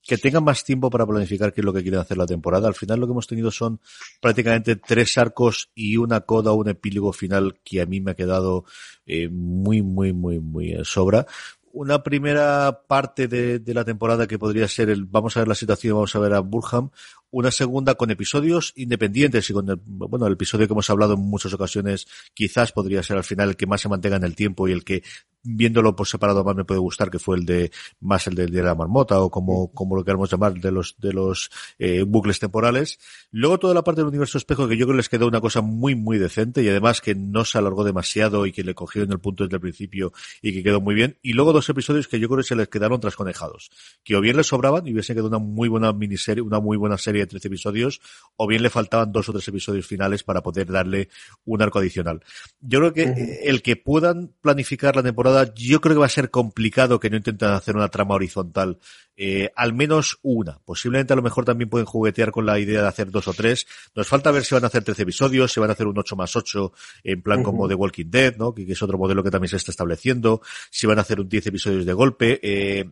que 0.07 0.17
tengan 0.17 0.43
más 0.43 0.63
tiempo 0.63 0.89
para 0.89 1.05
planificar 1.05 1.51
qué 1.51 1.59
es 1.59 1.65
lo 1.65 1.73
que 1.73 1.81
quieren 1.81 1.99
hacer 1.99 2.17
la 2.17 2.25
temporada. 2.25 2.69
Al 2.69 2.75
final 2.75 3.01
lo 3.01 3.07
que 3.07 3.11
hemos 3.11 3.27
tenido 3.27 3.51
son 3.51 3.81
prácticamente 4.21 4.77
tres 4.77 5.17
arcos 5.17 5.69
y 5.75 5.97
una 5.97 6.21
coda, 6.21 6.53
un 6.53 6.69
epílogo 6.69 7.11
final 7.11 7.59
que 7.61 7.81
a 7.81 7.85
mí 7.85 7.99
me 7.99 8.11
ha 8.11 8.15
quedado 8.15 8.63
eh, 9.05 9.27
muy, 9.27 9.81
muy, 9.81 10.13
muy, 10.13 10.39
muy 10.39 10.77
sobra 10.85 11.27
una 11.73 12.01
primera 12.01 12.85
parte 12.87 13.27
de, 13.27 13.59
de, 13.59 13.73
la 13.73 13.85
temporada 13.85 14.25
que 14.25 14.39
podría 14.39 14.67
ser 14.67 14.89
el 14.89 15.05
vamos 15.05 15.37
a 15.37 15.41
ver 15.41 15.47
la 15.47 15.53
situación, 15.53 15.93
vamos 15.93 16.15
a 16.15 16.19
ver 16.19 16.33
a 16.33 16.39
Burham, 16.39 16.89
una 17.31 17.51
segunda 17.51 17.95
con 17.95 18.11
episodios 18.11 18.73
independientes 18.75 19.49
y 19.49 19.53
con 19.53 19.69
el, 19.69 19.79
bueno, 19.85 20.27
el 20.27 20.33
episodio 20.33 20.67
que 20.67 20.73
hemos 20.73 20.89
hablado 20.89 21.13
en 21.13 21.21
muchas 21.21 21.53
ocasiones 21.53 22.07
quizás 22.33 22.71
podría 22.71 23.03
ser 23.03 23.17
al 23.17 23.23
final 23.23 23.49
el 23.49 23.55
que 23.55 23.67
más 23.67 23.81
se 23.81 23.89
mantenga 23.89 24.17
en 24.17 24.23
el 24.23 24.35
tiempo 24.35 24.67
y 24.67 24.71
el 24.71 24.83
que 24.83 25.03
viéndolo 25.43 25.95
por 25.95 26.07
separado 26.07 26.43
más 26.43 26.55
me 26.55 26.65
puede 26.65 26.79
gustar 26.79 27.09
que 27.09 27.19
fue 27.19 27.37
el 27.37 27.45
de 27.45 27.71
más 28.01 28.27
el 28.27 28.35
de, 28.35 28.47
la 28.49 28.75
marmota 28.75 29.21
o 29.21 29.29
como, 29.29 29.71
como 29.71 29.95
lo 29.95 30.03
queramos 30.03 30.29
llamar 30.29 30.53
de 30.55 30.71
los 30.71 30.95
de 30.99 31.13
los 31.13 31.49
eh, 31.79 32.03
bucles 32.03 32.39
temporales. 32.39 32.99
Luego 33.31 33.57
toda 33.57 33.73
la 33.73 33.83
parte 33.83 34.01
del 34.01 34.09
universo 34.09 34.37
espejo 34.37 34.67
que 34.67 34.77
yo 34.77 34.85
creo 34.85 34.95
que 34.95 34.97
les 34.97 35.09
quedó 35.09 35.27
una 35.27 35.41
cosa 35.41 35.61
muy 35.61 35.95
muy 35.95 36.17
decente 36.17 36.63
y 36.63 36.69
además 36.69 37.01
que 37.01 37.15
no 37.15 37.45
se 37.45 37.57
alargó 37.57 37.83
demasiado 37.83 38.45
y 38.45 38.51
que 38.51 38.63
le 38.63 38.73
cogieron 38.73 39.11
el 39.11 39.19
punto 39.19 39.43
desde 39.43 39.55
el 39.55 39.61
principio 39.61 40.11
y 40.41 40.53
que 40.53 40.63
quedó 40.63 40.81
muy 40.81 40.95
bien. 40.95 41.17
Y 41.21 41.33
luego 41.33 41.53
dos 41.53 41.69
episodios 41.69 42.07
que 42.07 42.19
yo 42.19 42.27
creo 42.27 42.39
que 42.39 42.43
se 42.43 42.55
les 42.55 42.67
quedaron 42.67 42.99
trasconejados 42.99 43.69
que 44.03 44.15
o 44.15 44.21
bien 44.21 44.37
les 44.37 44.47
sobraban 44.47 44.87
y 44.87 44.93
hubiese 44.93 45.13
quedado 45.13 45.29
una 45.29 45.39
muy 45.39 45.69
buena 45.69 45.93
miniserie 45.93 46.41
una 46.41 46.59
muy 46.59 46.77
buena 46.77 46.97
serie 46.97 47.16
de 47.21 47.27
13 47.27 47.47
episodios, 47.47 48.01
o 48.35 48.47
bien 48.47 48.61
le 48.61 48.69
faltaban 48.69 49.11
dos 49.11 49.29
o 49.29 49.33
tres 49.33 49.47
episodios 49.47 49.87
finales 49.87 50.23
para 50.23 50.41
poder 50.41 50.67
darle 50.67 51.09
un 51.45 51.61
arco 51.61 51.79
adicional. 51.79 52.21
Yo 52.59 52.79
creo 52.79 52.93
que 52.93 53.41
el 53.43 53.61
que 53.61 53.75
puedan 53.75 54.33
planificar 54.41 54.95
la 54.95 55.03
temporada, 55.03 55.53
yo 55.53 55.81
creo 55.81 55.95
que 55.95 55.99
va 55.99 56.05
a 56.05 56.09
ser 56.09 56.29
complicado 56.29 56.99
que 56.99 57.09
no 57.09 57.17
intenten 57.17 57.49
hacer 57.49 57.75
una 57.75 57.89
trama 57.89 58.15
horizontal, 58.15 58.79
eh, 59.15 59.51
al 59.55 59.73
menos 59.73 60.19
una. 60.21 60.59
Posiblemente 60.63 61.13
a 61.13 61.15
lo 61.15 61.21
mejor 61.21 61.43
también 61.43 61.69
pueden 61.69 61.85
juguetear 61.85 62.31
con 62.31 62.45
la 62.45 62.59
idea 62.59 62.81
de 62.81 62.87
hacer 62.87 63.09
dos 63.09 63.27
o 63.27 63.33
tres. 63.33 63.65
Nos 63.95 64.07
falta 64.07 64.31
ver 64.31 64.43
si 64.43 64.53
van 64.53 64.63
a 64.63 64.67
hacer 64.67 64.83
13 64.83 65.03
episodios, 65.03 65.51
si 65.51 65.59
van 65.59 65.69
a 65.69 65.73
hacer 65.73 65.87
un 65.87 65.97
8 65.97 66.15
más 66.15 66.35
8 66.35 66.71
en 67.03 67.21
plan 67.21 67.43
como 67.43 67.67
The 67.67 67.73
Walking 67.73 68.09
Dead, 68.09 68.35
¿no? 68.37 68.53
Que, 68.53 68.63
es 68.71 68.81
otro 68.83 68.97
modelo 68.97 69.23
que 69.23 69.31
también 69.31 69.49
se 69.49 69.57
está 69.57 69.71
estableciendo. 69.71 70.41
Si 70.69 70.85
van 70.85 70.99
a 70.99 71.01
hacer 71.01 71.19
un 71.19 71.27
10 71.29 71.47
episodios 71.47 71.85
de 71.85 71.93
golpe. 71.93 72.39
Eh, 72.43 72.85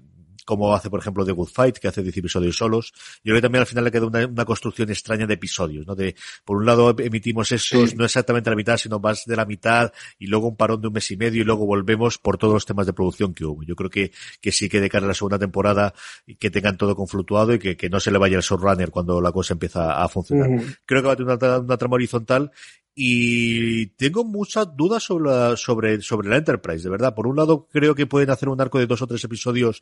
como 0.45 0.73
hace 0.73 0.89
por 0.89 0.99
ejemplo 0.99 1.25
The 1.25 1.31
Good 1.31 1.49
Fight, 1.49 1.77
que 1.77 1.87
hace 1.87 2.03
10 2.03 2.17
episodios 2.17 2.55
solos. 2.55 2.93
Yo 3.23 3.31
creo 3.31 3.37
que 3.37 3.41
también 3.41 3.61
al 3.61 3.67
final 3.67 3.83
le 3.83 3.91
queda 3.91 4.05
una, 4.05 4.45
construcción 4.45 4.89
extraña 4.89 5.25
de 5.25 5.33
episodios, 5.33 5.85
¿no? 5.87 5.95
De, 5.95 6.15
por 6.45 6.57
un 6.57 6.65
lado 6.65 6.95
emitimos 6.99 7.51
esos, 7.51 7.95
no 7.95 8.05
exactamente 8.05 8.49
la 8.49 8.55
mitad, 8.55 8.77
sino 8.77 8.99
más 8.99 9.25
de 9.25 9.35
la 9.35 9.45
mitad, 9.45 9.91
y 10.19 10.27
luego 10.27 10.47
un 10.47 10.55
parón 10.55 10.81
de 10.81 10.87
un 10.87 10.93
mes 10.93 11.09
y 11.11 11.17
medio, 11.17 11.41
y 11.41 11.45
luego 11.45 11.65
volvemos 11.65 12.17
por 12.19 12.37
todos 12.37 12.53
los 12.53 12.65
temas 12.65 12.85
de 12.85 12.93
producción 12.93 13.33
que 13.33 13.43
hubo. 13.43 13.63
Yo 13.63 13.75
creo 13.75 13.89
que, 13.89 14.11
que 14.39 14.51
sí 14.51 14.69
que 14.69 14.79
de 14.79 14.89
cara 14.89 15.05
a 15.05 15.09
la 15.09 15.13
segunda 15.13 15.39
temporada, 15.39 15.93
que 16.39 16.51
tengan 16.51 16.77
todo 16.77 16.95
conflutuado 16.95 17.53
y 17.53 17.59
que, 17.59 17.75
que 17.75 17.89
no 17.89 17.99
se 17.99 18.11
le 18.11 18.19
vaya 18.19 18.37
el 18.37 18.43
showrunner 18.43 18.91
cuando 18.91 19.19
la 19.19 19.31
cosa 19.31 19.53
empieza 19.53 20.01
a 20.01 20.07
funcionar. 20.07 20.49
Creo 20.85 21.01
que 21.01 21.07
va 21.07 21.13
a 21.13 21.17
tener 21.17 21.35
una, 21.35 21.59
una 21.59 21.77
trama 21.77 21.95
horizontal 21.95 22.51
y 22.97 23.87
tengo 23.87 24.23
muchas 24.23 24.73
dudas 24.75 25.03
sobre 25.03 25.29
la, 25.29 25.57
sobre, 25.57 26.01
sobre 26.01 26.29
la 26.29 26.37
Enterprise, 26.37 26.83
de 26.83 26.89
verdad. 26.89 27.13
Por 27.13 27.27
un 27.27 27.35
lado, 27.35 27.67
creo 27.69 27.93
que 27.93 28.07
pueden 28.07 28.29
hacer 28.29 28.47
un 28.47 28.61
arco 28.61 28.79
de 28.79 28.87
dos 28.87 29.01
o 29.01 29.07
tres 29.07 29.21
episodios 29.25 29.81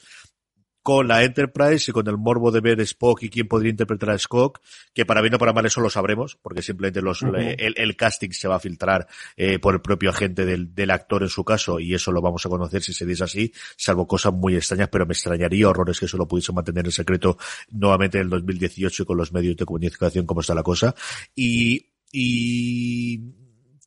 con 0.83 1.07
la 1.07 1.23
Enterprise 1.23 1.89
y 1.89 1.93
con 1.93 2.07
el 2.09 2.17
morbo 2.17 2.51
de 2.51 2.59
ver 2.59 2.81
Spock 2.81 3.23
y 3.23 3.29
quién 3.29 3.47
podría 3.47 3.71
interpretar 3.71 4.09
a 4.09 4.15
Spock, 4.15 4.59
que 4.93 5.05
para 5.05 5.21
bien 5.21 5.33
o 5.33 5.39
para 5.39 5.53
mal 5.53 5.65
eso 5.65 5.79
lo 5.79 5.89
sabremos, 5.89 6.37
porque 6.41 6.61
simplemente 6.61 7.01
los, 7.01 7.23
el, 7.23 7.95
casting 7.95 8.31
se 8.31 8.49
va 8.49 8.55
a 8.55 8.59
filtrar 8.59 9.07
eh, 9.37 9.59
por 9.59 9.75
el 9.75 9.81
propio 9.81 10.09
agente 10.09 10.45
del, 10.45 10.75
del, 10.75 10.91
actor 10.91 11.23
en 11.23 11.29
su 11.29 11.45
caso, 11.45 11.79
y 11.79 11.93
eso 11.93 12.11
lo 12.11 12.21
vamos 12.21 12.45
a 12.45 12.49
conocer 12.49 12.83
si 12.83 12.93
se 12.93 13.05
dice 13.05 13.23
así, 13.23 13.53
salvo 13.77 14.05
cosas 14.05 14.33
muy 14.33 14.55
extrañas, 14.55 14.89
pero 14.89 15.05
me 15.05 15.13
extrañaría 15.13 15.69
horrores 15.69 15.99
que 15.99 16.05
eso 16.05 16.17
lo 16.17 16.27
pudiese 16.27 16.51
mantener 16.51 16.85
en 16.85 16.91
secreto 16.91 17.37
nuevamente 17.71 18.17
en 18.17 18.25
el 18.25 18.29
2018 18.29 19.05
con 19.05 19.17
los 19.17 19.31
medios 19.31 19.55
de 19.55 19.65
comunicación 19.65 20.25
como 20.25 20.41
está 20.41 20.53
la 20.53 20.63
cosa. 20.63 20.93
Y, 21.33 21.93
y 22.11 23.42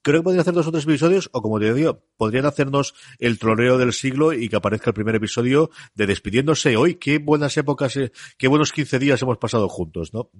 creo 0.07 0.21
que 0.21 0.25
podrían 0.25 0.42
hacer 0.42 0.55
dos 0.55 0.69
o 0.69 0.71
tres 0.71 0.85
episodios, 0.85 1.29
o 1.33 1.42
como 1.42 1.59
te 1.59 1.75
digo, 1.75 2.01
podrían 2.16 2.47
hacernos 2.47 2.95
el 3.19 3.40
troleo 3.40 3.77
del 3.77 3.92
siglo 3.92 4.33
y 4.33 4.49
que 4.49 4.55
aparezca 4.55 4.90
el 4.90 4.95
primer 4.95 5.16
episodio 5.16 5.71
de 5.97 6.07
despidiéndose 6.07 6.77
hoy. 6.77 6.95
Qué 6.95 7.19
buenas 7.19 7.57
épocas, 7.57 7.97
eh, 7.97 8.12
qué 8.38 8.47
buenos 8.47 8.71
15 8.71 9.01
días 9.01 9.21
hemos 9.23 9.38
pasado 9.38 9.69
juntos, 9.69 10.14
¿no? 10.14 10.31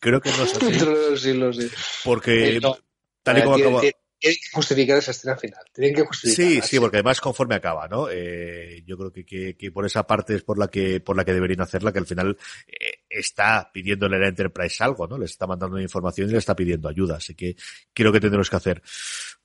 Creo 0.00 0.20
que 0.20 0.28
no 0.28 0.44
es 0.44 0.54
así. 0.62 0.70
del 0.70 1.18
siglo, 1.18 1.50
sí. 1.50 1.66
Porque, 2.04 2.60
tal 3.22 3.38
y 3.38 3.42
como 3.42 3.56
acaba 3.56 3.80
tienen 4.18 4.36
que 4.36 4.50
justificar 4.52 4.98
esa 4.98 5.10
escena 5.10 5.36
final. 5.36 5.60
Tienen 5.72 5.94
que 5.94 6.04
justificar. 6.04 6.46
Sí, 6.46 6.60
sí, 6.62 6.80
porque 6.80 6.98
además 6.98 7.20
conforme 7.20 7.54
acaba, 7.54 7.86
¿no? 7.88 8.08
Eh, 8.10 8.82
yo 8.86 8.96
creo 8.96 9.12
que, 9.12 9.24
que, 9.24 9.56
que, 9.56 9.70
por 9.70 9.84
esa 9.84 10.06
parte 10.06 10.34
es 10.34 10.42
por 10.42 10.58
la 10.58 10.68
que, 10.68 11.00
por 11.00 11.16
la 11.16 11.24
que 11.24 11.34
deberían 11.34 11.60
hacerla, 11.60 11.92
que 11.92 11.98
al 11.98 12.06
final 12.06 12.36
eh, 12.66 13.02
está 13.08 13.70
pidiéndole 13.72 14.16
a 14.16 14.20
la 14.20 14.28
Enterprise 14.28 14.82
algo, 14.82 15.06
¿no? 15.06 15.18
Les 15.18 15.30
está 15.30 15.46
mandando 15.46 15.78
información 15.78 16.28
y 16.28 16.32
le 16.32 16.38
está 16.38 16.56
pidiendo 16.56 16.88
ayuda. 16.88 17.16
Así 17.16 17.34
que 17.34 17.56
creo 17.92 18.12
que 18.12 18.20
tendremos 18.20 18.48
que 18.48 18.56
hacer. 18.56 18.82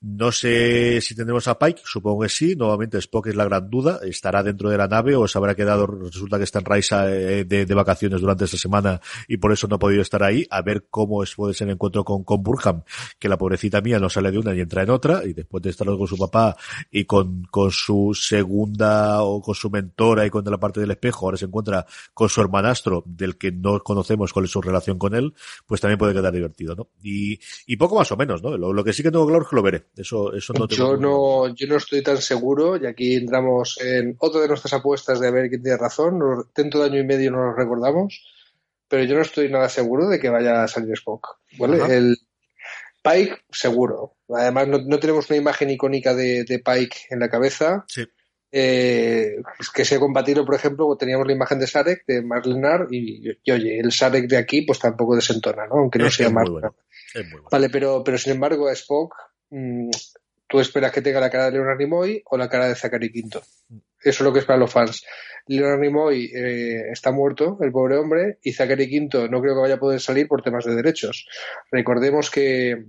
No 0.02 0.32
sé 0.32 1.00
si 1.00 1.14
tendremos 1.14 1.46
a 1.46 1.58
Pike, 1.58 1.82
supongo 1.84 2.22
que 2.22 2.28
sí. 2.28 2.56
Nuevamente 2.56 2.98
Spock 2.98 3.28
es 3.28 3.36
la 3.36 3.44
gran 3.44 3.70
duda. 3.70 4.00
Estará 4.02 4.42
dentro 4.42 4.68
de 4.68 4.76
la 4.76 4.88
nave 4.88 5.14
o 5.14 5.28
se 5.28 5.38
habrá 5.38 5.54
quedado, 5.54 5.86
resulta 5.86 6.38
que 6.38 6.44
está 6.44 6.58
en 6.58 6.64
Raisa 6.64 7.08
eh, 7.08 7.44
de, 7.44 7.66
de, 7.66 7.74
vacaciones 7.74 8.20
durante 8.20 8.44
esta 8.44 8.56
semana 8.56 9.00
y 9.28 9.36
por 9.36 9.52
eso 9.52 9.68
no 9.68 9.76
ha 9.76 9.78
podido 9.78 10.02
estar 10.02 10.22
ahí. 10.22 10.46
A 10.50 10.62
ver 10.62 10.86
cómo 10.90 11.22
es, 11.22 11.34
puede 11.34 11.54
ser 11.54 11.68
el 11.68 11.74
encuentro 11.74 12.04
con, 12.04 12.24
con 12.24 12.42
Burham, 12.42 12.82
que 13.18 13.28
la 13.28 13.38
pobrecita 13.38 13.80
mía 13.80 13.98
no 13.98 14.10
sale 14.10 14.30
de 14.32 14.38
una 14.38 14.54
y 14.54 14.60
entra 14.60 14.82
en 14.82 14.90
otra 14.90 15.24
y 15.24 15.32
después 15.32 15.62
de 15.62 15.70
estar 15.70 15.86
con 15.86 16.06
su 16.06 16.18
papá 16.18 16.56
y 16.90 17.04
con, 17.04 17.44
con 17.44 17.70
su 17.70 18.12
segunda 18.14 19.22
o 19.22 19.40
con 19.40 19.54
su 19.54 19.70
mentora 19.70 20.26
y 20.26 20.30
con 20.30 20.44
la 20.44 20.58
parte 20.58 20.80
del 20.80 20.90
espejo, 20.90 21.26
ahora 21.26 21.36
se 21.36 21.44
encuentra 21.44 21.86
con 22.12 22.28
su 22.28 22.40
hermanastro, 22.40 23.04
del 23.06 23.36
que 23.36 23.52
no 23.52 23.80
conocemos 23.80 24.32
cuál 24.32 24.46
es 24.46 24.50
su 24.50 24.60
relación 24.60 24.98
con 24.98 25.14
él, 25.14 25.34
pues 25.66 25.80
también 25.80 25.98
puede 25.98 26.14
quedar 26.14 26.32
divertido, 26.32 26.74
¿no? 26.74 26.88
Y, 27.02 27.38
y 27.66 27.76
poco 27.76 27.96
más 27.96 28.10
o 28.12 28.16
menos, 28.16 28.42
¿no? 28.42 28.56
Lo, 28.56 28.84
que 28.84 28.92
sí 28.92 29.02
que 29.02 29.10
tengo 29.10 29.26
claro 29.26 29.42
es 29.42 29.48
que 29.48 29.56
lo 29.56 29.62
veré. 29.62 29.86
Eso, 29.96 30.32
eso 30.34 30.54
no 30.54 30.66
yo 30.68 30.96
no, 30.96 31.54
yo 31.54 31.66
no 31.66 31.76
estoy 31.76 32.02
tan 32.02 32.16
seguro, 32.18 32.76
y 32.76 32.86
aquí 32.86 33.16
entramos 33.16 33.78
en 33.80 34.16
otra 34.18 34.40
de 34.40 34.48
nuestras 34.48 34.72
apuestas 34.72 35.20
de 35.20 35.30
ver 35.30 35.48
quién 35.48 35.62
tiene 35.62 35.76
razón. 35.76 36.18
Dentro 36.54 36.80
de 36.80 36.86
año 36.86 37.00
y 37.00 37.04
medio 37.06 37.30
no 37.30 37.46
nos 37.46 37.56
recordamos, 37.56 38.24
pero 38.88 39.04
yo 39.04 39.14
no 39.14 39.22
estoy 39.22 39.50
nada 39.50 39.68
seguro 39.68 40.08
de 40.08 40.18
que 40.18 40.30
vaya 40.30 40.62
a 40.62 40.68
salir 40.68 40.94
Spock. 40.94 41.38
¿vale? 41.58 41.78
El 41.94 42.16
Pike, 43.02 43.42
seguro. 43.50 44.16
Además, 44.28 44.68
no, 44.68 44.98
tenemos 44.98 45.28
una 45.28 45.38
imagen 45.38 45.70
icónica 45.70 46.14
de, 46.14 46.44
de 46.44 46.58
Pike 46.58 47.08
en 47.10 47.20
la 47.20 47.28
cabeza. 47.28 47.84
Sí 47.88 48.06
eh, 48.54 49.36
que 49.74 49.84
sea 49.86 49.98
compatible, 49.98 50.44
por 50.44 50.54
ejemplo, 50.54 50.94
teníamos 50.96 51.26
la 51.26 51.32
imagen 51.32 51.58
de 51.58 51.66
Sarek, 51.66 52.04
de 52.06 52.20
Marlenar, 52.22 52.86
y, 52.90 53.30
oye, 53.50 53.80
el 53.80 53.90
Sarek 53.90 54.28
de 54.28 54.36
aquí 54.36 54.62
pues 54.62 54.78
tampoco 54.78 55.16
desentona, 55.16 55.66
¿no? 55.66 55.76
Aunque 55.76 55.98
no 55.98 56.10
sea 56.10 56.28
más. 56.28 56.48
Vale, 57.50 57.70
pero, 57.70 58.04
pero 58.04 58.18
sin 58.18 58.32
embargo, 58.32 58.70
Spock, 58.70 59.14
mm, 59.14 59.31
tú 60.46 60.60
esperas 60.60 60.92
que 60.92 61.02
tenga 61.02 61.20
la 61.20 61.30
cara 61.30 61.46
de 61.46 61.52
Leonard 61.52 61.78
Nimoy 61.78 62.22
o 62.26 62.36
la 62.36 62.48
cara 62.48 62.68
de 62.68 62.74
Zachary 62.74 63.10
Quinto. 63.12 63.42
Eso 63.70 63.80
es 64.00 64.20
lo 64.20 64.32
que 64.32 64.40
esperan 64.40 64.60
los 64.60 64.72
fans. 64.72 65.04
Leonard 65.46 65.80
Nimoy 65.80 66.30
eh, 66.34 66.90
está 66.90 67.12
muerto, 67.12 67.58
el 67.60 67.72
pobre 67.72 67.96
hombre, 67.96 68.38
y 68.42 68.52
Zachary 68.52 68.88
Quinto 68.88 69.28
no 69.28 69.40
creo 69.40 69.54
que 69.54 69.60
vaya 69.60 69.74
a 69.74 69.80
poder 69.80 70.00
salir 70.00 70.28
por 70.28 70.42
temas 70.42 70.64
de 70.64 70.74
derechos. 70.74 71.26
Recordemos 71.70 72.30
que, 72.30 72.84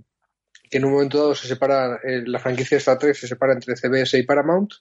que 0.70 0.78
en 0.78 0.84
un 0.84 0.92
momento 0.92 1.18
dado 1.18 1.34
se 1.34 1.48
separa, 1.48 2.00
eh, 2.04 2.22
la 2.26 2.38
franquicia 2.38 2.76
de 2.76 2.80
Star 2.80 2.98
Trek 2.98 3.14
se 3.14 3.28
separa 3.28 3.52
entre 3.52 3.76
CBS 3.76 4.18
y 4.18 4.22
Paramount 4.24 4.72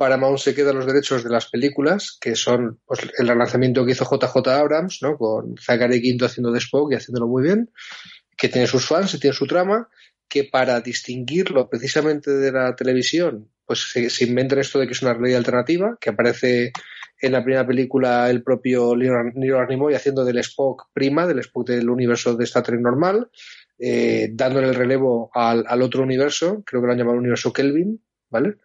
Paramount 0.00 0.38
se 0.38 0.54
queda 0.54 0.72
los 0.72 0.86
derechos 0.86 1.22
de 1.22 1.28
las 1.28 1.50
películas, 1.50 2.16
que 2.18 2.34
son 2.34 2.80
pues, 2.86 3.00
el 3.18 3.28
relanzamiento 3.28 3.84
que 3.84 3.92
hizo 3.92 4.08
JJ 4.10 4.48
Abrams, 4.48 5.00
¿no? 5.02 5.18
Con 5.18 5.56
Zachary 5.58 6.00
Quinto 6.00 6.24
haciendo 6.24 6.50
de 6.50 6.58
Spock 6.58 6.90
y 6.90 6.94
haciéndolo 6.94 7.28
muy 7.28 7.42
bien, 7.42 7.70
que 8.34 8.48
tiene 8.48 8.66
sus 8.66 8.86
fans, 8.86 9.12
y 9.12 9.20
tiene 9.20 9.36
su 9.36 9.46
trama, 9.46 9.90
que 10.30 10.44
para 10.44 10.80
distinguirlo 10.80 11.68
precisamente 11.68 12.30
de 12.30 12.52
la 12.52 12.74
televisión, 12.74 13.50
pues 13.66 13.90
se, 13.92 14.08
se 14.08 14.24
inventan 14.24 14.60
esto 14.60 14.78
de 14.78 14.86
que 14.86 14.92
es 14.92 15.02
una 15.02 15.12
realidad 15.12 15.38
alternativa, 15.38 15.98
que 16.00 16.10
aparece 16.10 16.72
en 17.20 17.32
la 17.32 17.44
primera 17.44 17.66
película 17.66 18.30
el 18.30 18.42
propio 18.42 18.96
Leonard 18.96 19.34
Nimoy 19.34 19.94
haciendo 19.94 20.24
del 20.24 20.38
Spock 20.38 20.88
prima, 20.92 21.26
del 21.26 21.40
Spock 21.40 21.68
del 21.68 21.90
universo 21.90 22.34
de 22.34 22.44
Star 22.44 22.62
Trek 22.62 22.80
normal, 22.80 23.30
eh, 23.78 24.30
dándole 24.32 24.68
el 24.68 24.74
relevo 24.74 25.30
al, 25.34 25.82
otro 25.82 26.02
universo, 26.02 26.62
creo 26.64 26.80
que 26.80 26.86
lo 26.86 26.92
han 26.92 26.98
llamado 26.98 27.18
universo 27.18 27.52
Kelvin, 27.52 28.02
¿vale? 28.30 28.56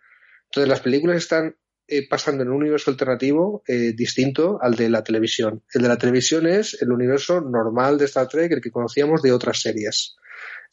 Entonces 0.45 0.69
las 0.69 0.80
películas 0.80 1.17
están 1.17 1.56
eh, 1.88 2.08
pasando 2.08 2.43
en 2.43 2.49
un 2.49 2.58
universo 2.58 2.91
alternativo 2.91 3.63
eh, 3.67 3.93
distinto 3.93 4.60
al 4.62 4.75
de 4.75 4.89
la 4.89 5.04
televisión. 5.04 5.63
El 5.73 5.82
de 5.84 5.88
la 5.88 5.97
televisión 5.97 6.47
es 6.47 6.82
el 6.82 6.91
universo 6.91 7.41
normal 7.41 7.97
de 7.97 8.06
Star 8.06 8.28
Trek, 8.28 8.51
el 8.51 8.62
que 8.62 8.71
conocíamos 8.71 9.21
de 9.21 9.34
otras 9.34 9.62
series. 9.62 10.15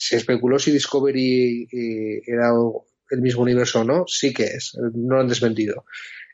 Se 0.04 0.16
especuló 0.16 0.58
si 0.58 0.72
Discovery 0.72 1.68
eh, 1.70 2.22
era 2.26 2.50
el 3.10 3.20
mismo 3.20 3.42
universo 3.42 3.82
o 3.82 3.84
no, 3.84 4.04
sí 4.08 4.32
que 4.32 4.44
es, 4.44 4.76
no 4.94 5.14
lo 5.14 5.20
han 5.20 5.28
desmentido. 5.28 5.84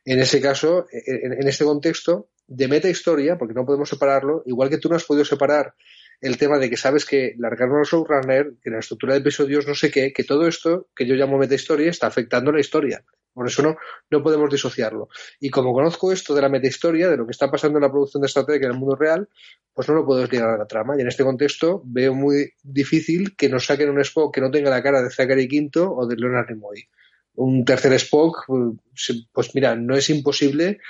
En 0.07 0.21
ese 0.21 0.41
caso, 0.41 0.87
en, 0.91 1.35
en 1.35 1.49
este 1.49 1.65
contexto, 1.65 2.31
de 2.47 2.67
meta 2.67 2.89
historia, 2.89 3.37
porque 3.37 3.53
no 3.53 3.67
podemos 3.67 3.91
separarlo, 3.91 4.43
igual 4.47 4.71
que 4.71 4.79
tú 4.79 4.89
no 4.89 4.97
has 4.97 5.05
podido 5.05 5.27
separar 5.27 5.75
el 6.21 6.37
tema 6.37 6.59
de 6.59 6.69
que 6.69 6.77
sabes 6.77 7.05
que 7.05 7.35
largaron 7.39 7.79
los 7.79 7.91
showrunner, 7.91 8.55
que 8.63 8.71
la 8.71 8.81
estructura 8.81 9.15
de 9.15 9.21
episodios 9.21 9.67
no 9.67 9.75
sé 9.75 9.91
qué, 9.91 10.13
que 10.13 10.25
todo 10.25 10.47
esto 10.47 10.89
que 10.95 11.07
yo 11.07 11.15
llamo 11.15 11.39
meta 11.39 11.55
historia 11.55 11.91
está 11.91 12.07
afectando 12.07 12.53
la 12.53 12.61
historia. 12.61 13.05
Por 13.33 13.47
eso 13.47 13.63
no, 13.63 13.77
no 14.11 14.21
podemos 14.21 14.51
disociarlo. 14.51 15.09
Y 15.39 15.51
como 15.51 15.73
conozco 15.73 16.11
esto 16.11 16.35
de 16.35 16.43
la 16.43 16.49
metahistoria, 16.49 17.09
de 17.09 17.17
lo 17.17 17.25
que 17.25 17.31
está 17.31 17.49
pasando 17.49 17.79
en 17.79 17.85
la 17.85 17.91
producción 17.91 18.21
de 18.21 18.29
Trek 18.29 18.65
en 18.65 18.71
el 18.73 18.77
mundo 18.77 18.97
real, 18.97 19.29
pues 19.73 19.89
no 19.89 19.95
lo 19.95 20.05
puedo 20.05 20.21
desligar 20.21 20.51
a 20.51 20.59
la 20.59 20.67
trama. 20.67 20.97
Y 20.99 21.03
en 21.03 21.07
este 21.07 21.23
contexto 21.23 21.81
veo 21.85 22.15
muy 22.15 22.53
difícil 22.65 23.37
que 23.37 23.49
nos 23.49 23.67
saquen 23.67 23.91
un 23.91 24.01
Spock 24.01 24.35
que 24.35 24.41
no 24.41 24.51
tenga 24.51 24.71
la 24.71 24.83
cara 24.83 25.03
de 25.03 25.11
Zachary 25.11 25.47
Quinto 25.47 25.89
o 25.89 26.05
de 26.09 26.17
Leonard 26.17 26.51
Nimoy. 26.51 26.89
Un 27.35 27.65
tercer 27.65 27.93
Spock, 27.93 28.45
pues, 28.49 29.29
pues 29.33 29.55
mira, 29.55 29.77
no 29.77 29.95
es 29.95 30.11
imposible, 30.11 30.81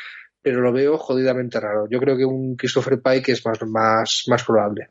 pero 0.41 0.63
lo 0.63 0.73
veo 0.73 0.97
jodidamente 0.97 1.61
raro. 1.61 1.87
Yo 1.91 2.01
creo 2.01 2.17
que 2.17 2.25
un 2.25 2.57
Christopher 2.57 3.03
Pike 3.03 3.33
es 3.33 3.45
más, 3.45 3.59
más, 3.67 4.25
más 4.27 4.43
probable. 4.43 4.89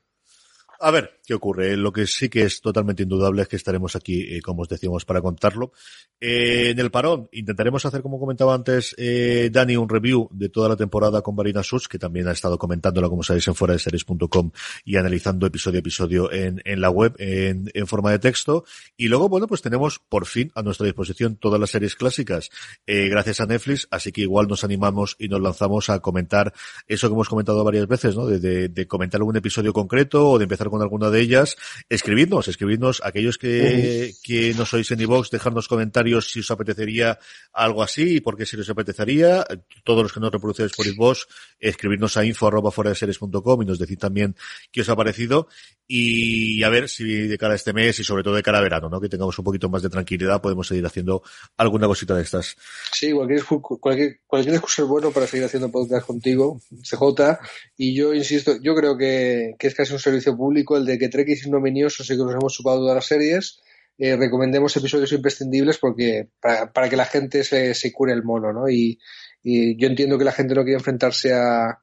A 0.79 0.91
ver, 0.91 1.19
¿qué 1.25 1.33
ocurre? 1.33 1.75
Lo 1.75 1.91
que 1.91 2.05
sí 2.05 2.29
que 2.29 2.43
es 2.43 2.61
totalmente 2.61 3.03
indudable 3.03 3.41
es 3.41 3.47
que 3.47 3.55
estaremos 3.55 3.95
aquí, 3.95 4.35
eh, 4.35 4.41
como 4.41 4.61
os 4.61 4.69
decíamos, 4.69 5.05
para 5.05 5.21
contarlo. 5.21 5.71
Eh, 6.19 6.69
en 6.71 6.79
el 6.79 6.91
parón 6.91 7.29
intentaremos 7.31 7.85
hacer, 7.85 8.01
como 8.01 8.19
comentaba 8.19 8.53
antes 8.53 8.95
eh, 8.97 9.49
Dani, 9.51 9.75
un 9.75 9.89
review 9.89 10.29
de 10.31 10.49
toda 10.49 10.69
la 10.69 10.75
temporada 10.75 11.21
con 11.21 11.35
Marina 11.35 11.63
Sus, 11.63 11.87
que 11.87 11.99
también 11.99 12.27
ha 12.27 12.31
estado 12.31 12.57
comentándola, 12.57 13.09
como 13.09 13.23
sabéis, 13.23 13.47
en 13.47 13.55
fuera 13.55 13.73
de 13.73 13.79
series.com 13.79 14.51
y 14.85 14.97
analizando 14.97 15.45
episodio 15.45 15.77
a 15.77 15.79
episodio 15.79 16.31
en, 16.31 16.61
en 16.65 16.81
la 16.81 16.89
web 16.89 17.15
en, 17.17 17.69
en, 17.73 17.87
forma 17.87 18.11
de 18.11 18.19
texto. 18.19 18.65
Y 18.95 19.07
luego, 19.07 19.29
bueno, 19.29 19.47
pues 19.47 19.61
tenemos 19.61 19.99
por 19.99 20.25
fin 20.25 20.51
a 20.55 20.61
nuestra 20.61 20.85
disposición 20.85 21.35
todas 21.35 21.59
las 21.59 21.71
series 21.71 21.95
clásicas 21.95 22.49
eh, 22.85 23.09
gracias 23.09 23.41
a 23.41 23.45
Netflix, 23.45 23.87
así 23.91 24.11
que 24.11 24.21
igual 24.21 24.47
nos 24.47 24.63
animamos 24.63 25.15
y 25.19 25.27
nos 25.27 25.41
lanzamos 25.41 25.89
a 25.89 25.99
comentar 25.99 26.53
eso 26.87 27.07
que 27.07 27.13
hemos 27.13 27.29
comentado 27.29 27.63
varias 27.63 27.87
veces, 27.87 28.15
¿no? 28.15 28.27
De, 28.27 28.87
comentar 28.87 29.19
algún 29.19 29.35
episodio 29.35 29.73
concreto 29.73 30.31
o 30.31 30.37
de 30.37 30.43
empezar 30.43 30.66
con 30.69 30.81
alguna 30.81 31.09
de 31.09 31.21
ellas, 31.21 31.55
escribidnos, 31.89 32.47
escribidnos 32.47 33.01
aquellos 33.03 33.37
que, 33.37 34.13
que 34.23 34.53
no 34.55 34.65
sois 34.65 34.89
en 34.91 35.01
iVox, 35.01 35.29
dejadnos 35.29 35.67
comentarios 35.67 36.31
si 36.31 36.39
os 36.39 36.51
apetecería 36.51 37.19
algo 37.53 37.83
así 37.83 38.17
y 38.17 38.21
por 38.21 38.37
qué 38.37 38.45
si 38.45 38.57
os 38.57 38.69
apetecería. 38.69 39.45
Todos 39.83 40.03
los 40.03 40.13
que 40.13 40.19
no 40.19 40.29
reproducéis 40.29 40.73
por 40.73 40.87
iVox, 40.87 41.27
escribirnos 41.59 42.17
a 42.17 42.25
info 42.25 42.47
arroba 42.47 42.71
fuera 42.71 42.91
de 42.91 42.95
series.com 42.95 43.61
y 43.61 43.65
nos 43.65 43.79
decid 43.79 43.99
también 43.99 44.35
qué 44.71 44.81
os 44.81 44.89
ha 44.89 44.95
parecido 44.95 45.47
y 45.87 46.61
a 46.63 46.69
ver 46.69 46.89
si 46.89 47.27
de 47.27 47.37
cara 47.37 47.53
a 47.53 47.55
este 47.55 47.71
mes 47.71 47.97
y 47.99 48.03
sobre 48.03 48.21
todo 48.21 48.35
de 48.35 48.43
cara 48.43 48.57
a 48.57 48.61
verano, 48.61 48.89
¿no? 48.89 48.99
Que 48.99 49.07
tengamos 49.07 49.39
un 49.39 49.45
poquito 49.45 49.69
más 49.69 49.81
de 49.81 49.89
tranquilidad, 49.89 50.41
podemos 50.41 50.67
seguir 50.67 50.85
haciendo 50.85 51.23
alguna 51.55 51.87
cosita 51.87 52.13
de 52.15 52.23
estas. 52.23 52.57
Sí, 52.91 53.13
cualquier, 53.13 53.43
cualquier, 53.79 54.19
cualquier 54.27 54.55
excusa 54.55 54.81
es 54.81 54.87
bueno 54.87 55.11
para 55.11 55.27
seguir 55.27 55.45
haciendo 55.45 55.71
podcast 55.71 56.05
contigo, 56.05 56.59
CJ, 56.83 57.39
y 57.77 57.95
yo 57.95 58.13
insisto, 58.13 58.55
yo 58.61 58.75
creo 58.75 58.97
que, 58.97 59.55
que 59.57 59.67
es 59.67 59.75
casi 59.75 59.93
un 59.93 59.99
servicio 59.99 60.35
público 60.35 60.56
el 60.77 60.85
de 60.85 60.97
que 60.97 61.09
Trek 61.09 61.27
y 61.29 61.33
Ignominioso 61.33 62.03
sé 62.03 62.15
que 62.15 62.23
nos 62.23 62.33
hemos 62.33 62.53
chupado 62.53 62.79
todas 62.79 62.95
las 62.95 63.05
series, 63.05 63.59
eh, 63.97 64.15
recomendemos 64.15 64.75
episodios 64.77 65.11
imprescindibles 65.11 65.77
porque 65.77 66.29
para, 66.39 66.89
que 66.89 66.95
la 66.95 67.05
gente 67.05 67.43
se, 67.43 67.73
se, 67.73 67.91
cure 67.91 68.13
el 68.13 68.23
mono, 68.23 68.53
¿no? 68.53 68.69
Y, 68.69 68.99
y 69.43 69.79
yo 69.79 69.87
entiendo 69.87 70.17
que 70.17 70.25
la 70.25 70.31
gente 70.31 70.53
no 70.53 70.63
quiere 70.63 70.77
enfrentarse 70.77 71.33
a, 71.33 71.79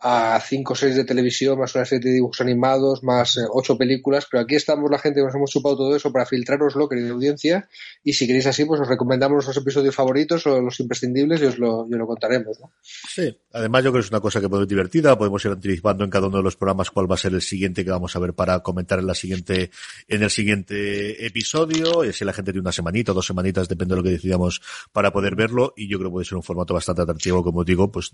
a 0.00 0.40
cinco 0.40 0.76
series 0.76 0.96
de 0.96 1.04
televisión, 1.04 1.58
más 1.58 1.74
una 1.74 1.84
serie 1.84 2.10
de 2.10 2.14
dibujos 2.14 2.40
animados, 2.40 3.02
más 3.02 3.36
eh, 3.36 3.40
ocho 3.50 3.76
películas, 3.76 4.28
pero 4.30 4.44
aquí 4.44 4.54
estamos 4.54 4.88
la 4.90 4.98
gente 4.98 5.20
que 5.20 5.26
nos 5.26 5.34
hemos 5.34 5.50
chupado 5.50 5.76
todo 5.76 5.96
eso 5.96 6.12
para 6.12 6.24
filtraroslo, 6.24 6.88
querida 6.88 7.10
audiencia, 7.10 7.68
y 8.04 8.12
si 8.12 8.26
queréis 8.28 8.46
así, 8.46 8.64
pues 8.64 8.80
os 8.80 8.86
recomendamos 8.86 9.34
nuestros 9.34 9.56
episodios 9.56 9.94
favoritos 9.94 10.46
o 10.46 10.60
los 10.60 10.78
imprescindibles 10.78 11.40
y 11.42 11.46
os 11.46 11.58
lo, 11.58 11.86
y 11.90 11.96
lo 11.96 12.06
contaremos. 12.06 12.60
¿no? 12.60 12.70
Sí, 12.80 13.36
además 13.52 13.82
yo 13.82 13.90
creo 13.90 14.00
que 14.00 14.06
es 14.06 14.10
una 14.10 14.20
cosa 14.20 14.40
que 14.40 14.48
puede 14.48 14.62
ser 14.62 14.68
divertida, 14.68 15.18
podemos 15.18 15.44
ir 15.44 15.50
anticipando 15.50 16.04
en 16.04 16.10
cada 16.10 16.28
uno 16.28 16.36
de 16.36 16.44
los 16.44 16.56
programas 16.56 16.90
cuál 16.92 17.10
va 17.10 17.16
a 17.16 17.18
ser 17.18 17.34
el 17.34 17.42
siguiente 17.42 17.84
que 17.84 17.90
vamos 17.90 18.14
a 18.14 18.20
ver 18.20 18.34
para 18.34 18.60
comentar 18.60 19.00
en 19.00 19.06
la 19.08 19.14
siguiente, 19.14 19.72
en 20.06 20.22
el 20.22 20.30
siguiente 20.30 21.26
episodio, 21.26 22.04
y 22.04 22.10
así 22.10 22.24
la 22.24 22.32
gente 22.32 22.52
tiene 22.52 22.62
una 22.62 22.72
semanita, 22.72 23.12
dos 23.12 23.26
semanitas, 23.26 23.68
depende 23.68 23.94
de 23.94 23.96
lo 23.96 24.04
que 24.04 24.10
decidamos 24.10 24.62
para 24.92 25.12
poder 25.12 25.34
verlo, 25.34 25.74
y 25.76 25.88
yo 25.88 25.98
creo 25.98 26.10
que 26.10 26.12
puede 26.12 26.24
ser 26.24 26.36
un 26.36 26.44
formato 26.44 26.72
bastante 26.72 27.02
atractivo, 27.02 27.42
como 27.42 27.64
digo, 27.64 27.90
pues 27.90 28.12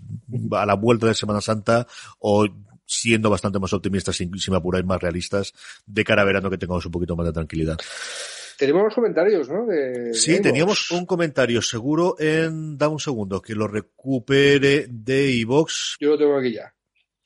a 0.51 0.65
la 0.65 0.73
vuelta 0.73 1.05
de 1.05 1.13
Semana 1.13 1.41
Santa 1.41 1.74
o 2.19 2.47
siendo 2.85 3.29
bastante 3.29 3.59
más 3.59 3.73
optimistas, 3.73 4.15
sin, 4.15 4.37
sin 4.37 4.51
me 4.51 4.57
apuráis, 4.57 4.85
más 4.85 5.01
realistas, 5.01 5.53
de 5.85 6.03
cara 6.03 6.21
a 6.21 6.25
verano 6.25 6.49
que 6.49 6.57
tengamos 6.57 6.85
un 6.85 6.91
poquito 6.91 7.15
más 7.15 7.25
de 7.25 7.33
tranquilidad. 7.33 7.77
Tenemos 8.57 8.93
comentarios, 8.93 9.49
¿no? 9.49 9.65
De, 9.65 10.13
sí, 10.13 10.33
de 10.33 10.39
teníamos 10.39 10.89
un 10.91 11.05
comentario 11.05 11.61
seguro 11.61 12.15
en... 12.19 12.77
Da 12.77 12.87
un 12.87 12.99
segundo, 12.99 13.41
que 13.41 13.53
lo 13.53 13.67
recupere 13.67 14.85
de 14.87 15.31
iVox. 15.31 15.97
Yo 15.99 16.11
lo 16.11 16.17
tengo 16.17 16.37
aquí 16.37 16.53
ya. 16.53 16.73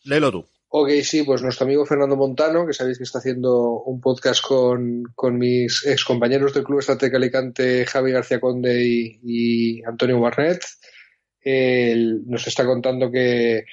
Léelo 0.06 0.32
tú. 0.32 0.46
Ok, 0.72 0.90
sí, 1.04 1.24
pues 1.24 1.42
nuestro 1.42 1.66
amigo 1.66 1.86
Fernando 1.86 2.16
Montano, 2.16 2.66
que 2.66 2.74
sabéis 2.74 2.98
que 3.00 3.04
está 3.04 3.20
haciendo 3.20 3.82
un 3.82 4.00
podcast 4.00 4.44
con, 4.44 5.04
con 5.16 5.38
mis 5.38 5.86
ex 5.86 6.06
compañeros 6.06 6.54
del 6.54 6.64
Club 6.64 6.80
Estrategia 6.80 7.18
Alicante, 7.18 7.86
Javi 7.86 8.12
García 8.12 8.40
Conde 8.40 8.84
y, 8.84 9.20
y 9.24 9.84
Antonio 9.84 10.20
Barnett, 10.20 10.64
él 11.42 12.22
nos 12.28 12.46
está 12.48 12.66
contando 12.66 13.12
que 13.12 13.66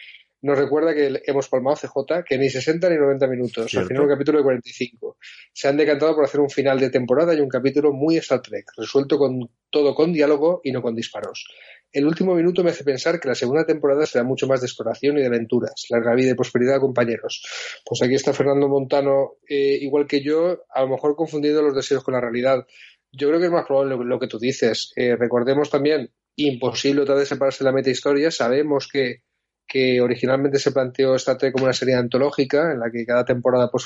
nos 0.43 0.59
recuerda 0.59 0.95
que 0.95 1.23
hemos 1.27 1.49
palmado 1.49 1.77
CJ, 1.77 2.25
que 2.25 2.39
ni 2.39 2.51
60 2.51 2.91
ni 2.91 2.97
90 2.97 3.27
minutos, 3.27 3.71
¿Cierto? 3.71 3.81
al 3.81 3.89
final 3.89 4.03
un 4.03 4.09
capítulo 4.09 4.39
de 4.39 4.45
45. 4.45 5.17
Se 5.53 5.69
han 5.69 5.77
decantado 5.77 6.15
por 6.15 6.25
hacer 6.25 6.41
un 6.41 6.51
final 6.51 6.79
de 6.79 6.91
temporada 6.91 7.35
y 7.35 7.41
un 7.41 7.49
capítulo 7.49 7.93
muy 7.93 8.17
Star 8.19 8.43
Trek, 8.43 8.67
resuelto 8.77 9.19
con 9.19 9.51
todo 9.71 9.95
con 9.95 10.13
diálogo 10.13 10.61
y 10.63 10.73
no 10.73 10.83
con 10.83 10.95
disparos. 10.95 11.47
El 11.93 12.07
último 12.07 12.35
minuto 12.35 12.63
me 12.63 12.71
hace 12.71 12.85
pensar 12.85 13.19
que 13.19 13.29
la 13.29 13.35
segunda 13.35 13.65
temporada 13.65 14.05
será 14.05 14.25
mucho 14.25 14.47
más 14.47 14.61
de 14.61 14.67
exploración 14.67 15.17
y 15.17 15.23
de 15.23 15.29
aventuras, 15.29 15.87
larga 15.89 16.15
vida 16.15 16.33
y 16.33 16.35
prosperidad, 16.35 16.81
compañeros. 16.81 17.43
Pues 17.85 18.03
aquí 18.03 18.15
está 18.15 18.33
Fernando 18.33 18.69
Montano, 18.69 19.37
eh, 19.49 19.79
igual 19.81 20.07
que 20.07 20.23
yo, 20.23 20.65
a 20.75 20.83
lo 20.83 20.89
mejor 20.89 21.17
confundiendo 21.17 21.63
los 21.63 21.75
deseos 21.75 22.05
con 22.05 22.15
la 22.15 22.21
realidad. 22.21 22.67
Yo 23.13 23.29
creo 23.29 23.41
que 23.41 23.47
es 23.47 23.53
más 23.53 23.67
probable 23.67 23.97
lo 24.05 24.19
que 24.19 24.27
tú 24.27 24.39
dices. 24.39 24.93
Eh, 24.97 25.17
recordemos 25.17 25.71
también, 25.71 26.11
imposible 26.37 27.03
otra 27.03 27.15
vez 27.15 27.29
separarse 27.29 27.65
de 27.65 27.71
la 27.71 27.75
meta 27.75 27.91
historia. 27.91 28.31
Sabemos 28.31 28.89
que 28.93 29.23
que 29.67 30.01
originalmente 30.01 30.59
se 30.59 30.73
planteó 30.73 31.15
esta 31.15 31.37
Trek 31.37 31.53
como 31.53 31.65
una 31.65 31.73
serie 31.73 31.95
antológica 31.95 32.73
en 32.73 32.81
la 32.81 32.91
que 32.91 33.05
cada 33.05 33.25
temporada 33.25 33.71
pues 33.71 33.85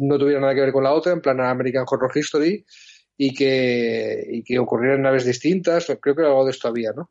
no 0.00 0.18
tuviera 0.18 0.40
nada 0.40 0.54
que 0.54 0.60
ver 0.60 0.72
con 0.72 0.84
la 0.84 0.92
otra, 0.92 1.12
en 1.12 1.20
plan 1.20 1.40
American 1.40 1.84
Horror 1.88 2.12
History, 2.14 2.64
y 3.20 3.34
que, 3.34 4.24
y 4.30 4.44
que 4.44 4.60
ocurrieran 4.60 5.02
naves 5.02 5.24
distintas, 5.24 5.86
creo 6.00 6.14
que 6.14 6.22
algo 6.22 6.44
de 6.44 6.52
esto 6.52 6.68
había, 6.68 6.92
¿no? 6.92 7.10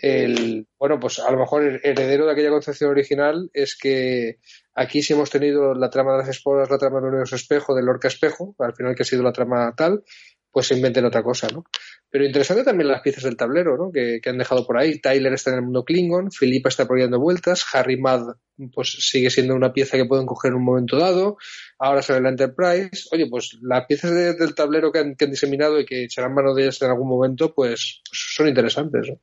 el, 0.00 0.68
bueno, 0.78 1.00
pues 1.00 1.18
a 1.18 1.32
lo 1.32 1.38
mejor 1.38 1.64
el 1.64 1.80
heredero 1.82 2.26
de 2.26 2.32
aquella 2.32 2.50
concepción 2.50 2.90
original 2.90 3.50
es 3.52 3.76
que 3.76 4.38
aquí 4.72 5.02
sí 5.02 5.14
hemos 5.14 5.30
tenido 5.30 5.74
la 5.74 5.90
trama 5.90 6.12
de 6.12 6.18
las 6.18 6.28
esporas, 6.28 6.70
la 6.70 6.78
trama 6.78 7.00
del 7.00 7.08
universo 7.08 7.34
espejo, 7.34 7.74
del 7.74 7.86
Lorca 7.86 8.06
espejo, 8.06 8.54
al 8.60 8.76
final 8.76 8.94
que 8.94 9.02
ha 9.02 9.06
sido 9.06 9.24
la 9.24 9.32
trama 9.32 9.74
tal, 9.76 10.04
pues 10.50 10.66
se 10.66 10.74
inventen 10.74 11.04
otra 11.04 11.22
cosa, 11.22 11.48
¿no? 11.52 11.64
Pero 12.10 12.24
interesante 12.24 12.64
también 12.64 12.88
las 12.88 13.02
piezas 13.02 13.24
del 13.24 13.36
tablero, 13.36 13.76
¿no? 13.76 13.92
Que, 13.92 14.20
han 14.24 14.38
dejado 14.38 14.66
por 14.66 14.78
ahí. 14.78 14.98
Tyler 15.00 15.32
está 15.32 15.50
en 15.50 15.56
el 15.56 15.62
mundo 15.62 15.84
Klingon, 15.84 16.30
Philippa 16.30 16.68
está 16.68 16.86
por 16.86 16.98
vueltas, 17.18 17.64
Harry 17.72 17.96
Mad 17.96 18.36
pues 18.72 18.90
sigue 18.90 19.30
siendo 19.30 19.54
una 19.54 19.72
pieza 19.72 19.96
que 19.96 20.04
pueden 20.04 20.26
coger 20.26 20.50
en 20.50 20.56
un 20.56 20.64
momento 20.64 20.98
dado, 20.98 21.36
ahora 21.78 22.02
sale 22.02 22.20
la 22.20 22.30
Enterprise. 22.30 23.08
Oye, 23.12 23.28
pues 23.30 23.56
las 23.62 23.86
piezas 23.86 24.12
del 24.36 24.54
tablero 24.54 24.90
que 24.90 24.98
han, 24.98 25.14
diseminado 25.16 25.78
y 25.78 25.84
que 25.84 26.04
echarán 26.04 26.34
mano 26.34 26.54
de 26.54 26.62
ellas 26.62 26.82
en 26.82 26.90
algún 26.90 27.08
momento, 27.08 27.54
pues, 27.54 28.02
pues 28.08 28.26
son 28.34 28.48
interesantes, 28.48 29.08
¿no? 29.08 29.20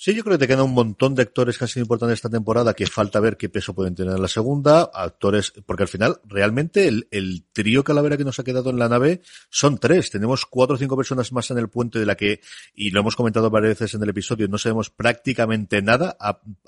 Sí, 0.00 0.14
yo 0.14 0.22
creo 0.22 0.38
que 0.38 0.46
te 0.46 0.46
quedan 0.46 0.64
un 0.64 0.74
montón 0.74 1.16
de 1.16 1.22
actores 1.22 1.58
que 1.58 1.64
han 1.64 1.68
sido 1.68 1.82
importantes 1.82 2.18
esta 2.18 2.30
temporada 2.30 2.72
que 2.72 2.86
falta 2.86 3.18
ver 3.18 3.36
qué 3.36 3.48
peso 3.48 3.74
pueden 3.74 3.96
tener 3.96 4.14
en 4.14 4.22
la 4.22 4.28
segunda. 4.28 4.88
Actores, 4.94 5.52
porque 5.66 5.82
al 5.82 5.88
final, 5.88 6.20
realmente 6.24 6.86
el, 6.86 7.08
el 7.10 7.44
trío 7.52 7.82
calavera 7.82 8.16
que 8.16 8.22
nos 8.22 8.38
ha 8.38 8.44
quedado 8.44 8.70
en 8.70 8.78
la 8.78 8.88
nave 8.88 9.22
son 9.50 9.76
tres. 9.76 10.12
Tenemos 10.12 10.46
cuatro 10.46 10.76
o 10.76 10.78
cinco 10.78 10.96
personas 10.96 11.32
más 11.32 11.50
en 11.50 11.58
el 11.58 11.68
puente 11.68 11.98
de 11.98 12.06
la 12.06 12.14
que, 12.14 12.40
y 12.76 12.90
lo 12.90 13.00
hemos 13.00 13.16
comentado 13.16 13.50
varias 13.50 13.80
veces 13.80 13.94
en 13.94 14.02
el 14.04 14.10
episodio, 14.10 14.46
no 14.46 14.56
sabemos 14.56 14.88
prácticamente 14.88 15.82
nada, 15.82 16.16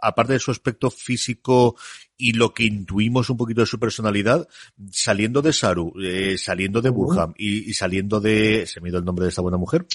aparte 0.02 0.32
de 0.32 0.40
su 0.40 0.50
aspecto 0.50 0.90
físico 0.90 1.76
y 2.20 2.34
lo 2.34 2.52
que 2.52 2.64
intuimos 2.64 3.30
un 3.30 3.36
poquito 3.38 3.62
de 3.62 3.66
su 3.66 3.78
personalidad, 3.78 4.46
saliendo 4.90 5.40
de 5.40 5.52
Saru, 5.54 5.94
eh, 6.02 6.36
saliendo 6.36 6.82
de 6.82 6.90
Burham 6.90 7.32
y, 7.36 7.72
saliendo 7.72 8.20
de, 8.20 8.66
se 8.66 8.80
me 8.80 8.88
ha 8.88 8.90
ido 8.90 8.98
el 8.98 9.04
nombre 9.04 9.24
de 9.24 9.30
esta 9.30 9.40
buena 9.40 9.56
mujer, 9.56 9.86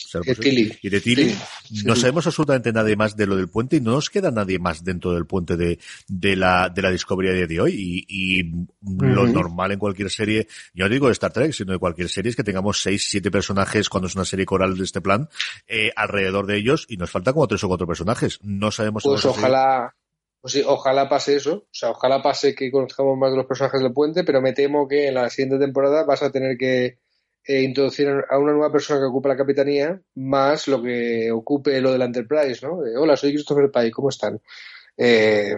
y 0.82 0.90
de 0.90 1.02
Tilly, 1.02 1.36
no 1.84 1.96
sabemos 1.96 2.26
absolutamente 2.26 2.74
nada 2.74 2.94
más 2.96 3.16
de 3.16 3.25
lo 3.26 3.36
del 3.36 3.50
puente 3.50 3.78
y 3.78 3.82
no 3.82 3.92
nos 3.92 4.10
queda 4.10 4.32
nadie 4.32 4.60
más 4.60 4.84
dentro 4.84 5.12
del 5.14 5.26
puente 5.26 5.58
de, 5.58 5.80
de 6.08 6.36
la, 6.36 6.70
de 6.70 6.82
la 6.82 6.92
Discovery 6.92 7.48
de 7.48 7.60
hoy 7.60 7.74
y, 7.74 8.40
y 8.40 8.52
lo 8.82 9.28
normal 9.28 9.72
en 9.72 9.80
cualquier 9.80 10.10
serie, 10.10 10.48
yo 10.74 10.86
no 10.86 10.90
digo 10.90 11.08
de 11.08 11.14
Star 11.14 11.32
Trek, 11.32 11.52
sino 11.54 11.74
de 11.74 11.80
cualquier 11.80 12.10
serie 12.10 12.30
es 12.30 12.36
que 12.36 12.44
tengamos 12.44 12.82
seis, 12.82 13.08
siete 13.10 13.32
personajes 13.32 13.90
cuando 13.90 14.08
es 14.08 14.16
una 14.16 14.26
serie 14.26 14.46
coral 14.46 14.78
de 14.78 14.84
este 14.84 15.02
plan, 15.02 15.30
eh, 15.68 15.92
alrededor 15.96 16.46
de 16.46 16.58
ellos 16.58 16.86
y 16.90 16.98
nos 16.98 17.12
falta 17.12 17.34
como 17.34 17.48
tres 17.48 17.64
o 17.64 17.68
cuatro 17.68 17.88
personajes. 17.88 18.40
No 18.42 18.72
sabemos. 18.72 19.04
Pues 19.04 19.26
ojalá, 19.26 19.96
pues 20.42 20.54
sí, 20.54 20.64
ojalá 20.66 21.10
pase 21.10 21.36
eso. 21.36 21.56
O 21.56 21.68
sea, 21.72 21.92
ojalá 21.92 22.22
pase 22.22 22.56
que 22.56 22.72
conozcamos 22.72 23.18
más 23.18 23.32
de 23.32 23.38
los 23.38 23.46
personajes 23.46 23.82
del 23.82 23.94
puente, 23.94 24.24
pero 24.24 24.42
me 24.42 24.54
temo 24.54 24.88
que 24.88 25.08
en 25.08 25.16
la 25.16 25.30
siguiente 25.30 25.58
temporada 25.58 26.04
vas 26.06 26.24
a 26.24 26.32
tener 26.32 26.58
que 26.58 27.00
eh, 27.46 27.62
introducir 27.62 28.08
a 28.08 28.38
una 28.38 28.54
nueva 28.54 28.72
persona 28.72 29.00
que 29.00 29.06
ocupa 29.06 29.30
la 29.30 29.38
capitanía, 29.38 30.02
más 30.16 30.68
lo 30.68 30.82
que 30.82 31.32
ocupe 31.32 31.80
lo 31.82 31.92
de 31.92 31.98
la 31.98 32.06
Enterprise, 32.06 32.66
¿no? 32.66 32.80
Hola, 33.00 33.16
soy 33.16 33.34
Christopher 33.34 33.72
Pike, 33.72 33.92
¿cómo 33.92 34.10
están? 34.10 34.42
Eh, 34.98 35.56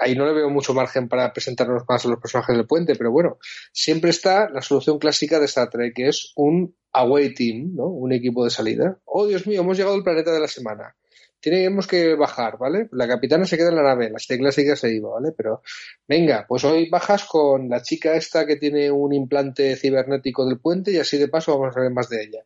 ahí 0.00 0.14
no 0.14 0.24
le 0.26 0.32
veo 0.32 0.48
mucho 0.48 0.72
margen 0.74 1.08
para 1.08 1.32
presentarnos 1.32 1.82
más 1.88 2.04
a 2.04 2.08
los 2.08 2.20
personajes 2.20 2.56
del 2.56 2.66
puente, 2.66 2.94
pero 2.96 3.12
bueno, 3.12 3.38
siempre 3.72 4.10
está 4.10 4.48
la 4.48 4.62
solución 4.62 4.98
clásica 4.98 5.38
de 5.38 5.44
Star 5.44 5.68
Trek, 5.68 5.94
que 5.94 6.08
es 6.08 6.32
un 6.36 6.74
away 6.92 7.34
team, 7.34 7.74
¿no? 7.74 7.86
Un 7.86 8.12
equipo 8.12 8.44
de 8.44 8.50
salida. 8.50 8.98
Oh, 9.04 9.26
Dios 9.26 9.46
mío, 9.46 9.60
hemos 9.60 9.76
llegado 9.76 9.94
al 9.94 10.02
planeta 10.02 10.32
de 10.32 10.40
la 10.40 10.48
semana 10.48 10.96
tenemos 11.42 11.86
que 11.86 12.14
bajar, 12.14 12.56
¿vale? 12.56 12.88
La 12.92 13.08
capitana 13.08 13.44
se 13.44 13.56
queda 13.56 13.70
en 13.70 13.76
la 13.76 13.82
nave, 13.82 14.10
la 14.10 14.18
clásica 14.38 14.76
se 14.76 14.94
iba, 14.94 15.10
¿vale? 15.10 15.32
Pero 15.36 15.62
venga, 16.06 16.46
pues 16.48 16.64
hoy 16.64 16.88
bajas 16.88 17.24
con 17.24 17.68
la 17.68 17.82
chica 17.82 18.14
esta 18.14 18.46
que 18.46 18.56
tiene 18.56 18.90
un 18.90 19.12
implante 19.12 19.76
cibernético 19.76 20.46
del 20.46 20.60
puente 20.60 20.92
y 20.92 20.98
así 20.98 21.18
de 21.18 21.28
paso 21.28 21.58
vamos 21.58 21.76
a 21.76 21.80
ver 21.80 21.90
más 21.90 22.08
de 22.08 22.22
ella 22.22 22.44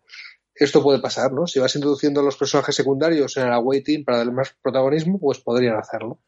esto 0.58 0.82
puede 0.82 1.00
pasar, 1.00 1.32
¿no? 1.32 1.46
Si 1.46 1.58
vas 1.58 1.74
introduciendo 1.74 2.20
a 2.20 2.24
los 2.24 2.36
personajes 2.36 2.74
secundarios 2.74 3.36
en 3.36 3.46
el 3.46 3.52
awaiting 3.52 4.04
para 4.04 4.18
darle 4.18 4.32
más 4.32 4.54
protagonismo, 4.62 5.18
pues 5.18 5.38
podrían 5.38 5.76
hacerlo. 5.76 6.18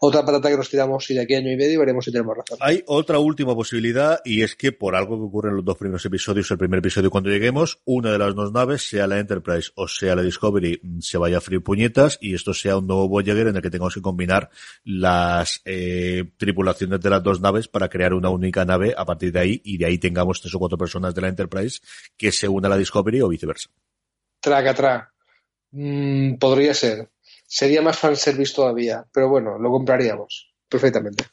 Otra 0.00 0.24
patata 0.24 0.50
que 0.50 0.56
nos 0.56 0.68
tiramos 0.68 1.08
y 1.10 1.14
de 1.14 1.22
aquí 1.22 1.34
a 1.34 1.38
año 1.38 1.52
y 1.52 1.56
medio 1.56 1.80
veremos 1.80 2.04
si 2.04 2.12
tenemos 2.12 2.36
razón. 2.36 2.58
Hay 2.60 2.82
otra 2.86 3.18
última 3.18 3.54
posibilidad 3.54 4.20
y 4.24 4.42
es 4.42 4.56
que 4.56 4.72
por 4.72 4.96
algo 4.96 5.16
que 5.16 5.24
ocurre 5.24 5.50
en 5.50 5.56
los 5.56 5.64
dos 5.64 5.76
primeros 5.76 6.04
episodios, 6.04 6.50
el 6.50 6.58
primer 6.58 6.78
episodio 6.78 7.10
cuando 7.10 7.30
lleguemos, 7.30 7.80
una 7.84 8.12
de 8.12 8.18
las 8.18 8.34
dos 8.34 8.52
naves, 8.52 8.88
sea 8.88 9.06
la 9.06 9.18
Enterprise 9.18 9.70
o 9.74 9.86
sea 9.88 10.16
la 10.16 10.22
Discovery, 10.22 10.80
se 11.00 11.18
vaya 11.18 11.38
a 11.38 11.40
freír 11.40 11.62
puñetas 11.62 12.18
y 12.20 12.34
esto 12.34 12.54
sea 12.54 12.76
un 12.78 12.86
nuevo 12.86 13.08
Voyager 13.08 13.48
en 13.48 13.56
el 13.56 13.62
que 13.62 13.70
tengamos 13.70 13.94
que 13.94 14.02
combinar 14.02 14.50
las 14.84 15.62
eh, 15.64 16.24
tripulaciones 16.36 17.00
de 17.00 17.10
las 17.10 17.22
dos 17.22 17.40
naves 17.40 17.68
para 17.68 17.88
crear 17.88 18.14
una 18.14 18.30
única 18.30 18.64
nave 18.64 18.94
a 18.96 19.04
partir 19.04 19.32
de 19.32 19.40
ahí 19.40 19.60
y 19.64 19.78
de 19.78 19.86
ahí 19.86 19.98
tengamos 19.98 20.40
tres 20.40 20.54
o 20.54 20.58
cuatro 20.58 20.78
personas 20.78 21.14
de 21.14 21.20
la 21.20 21.28
Enterprise 21.28 21.80
que 22.16 22.32
se 22.32 22.48
una 22.48 22.68
a 22.68 22.70
la 22.70 22.76
Discovery 22.76 23.20
o 23.20 23.28
viceversa. 23.28 23.59
Traca, 24.40 24.74
tra. 24.74 25.12
Mm, 25.72 26.36
podría 26.36 26.74
ser. 26.74 27.10
Sería 27.46 27.82
más 27.82 27.98
fanservice 27.98 28.54
todavía, 28.54 29.06
pero 29.12 29.28
bueno, 29.28 29.58
lo 29.58 29.70
compraríamos 29.70 30.52
perfectamente. 30.68 31.24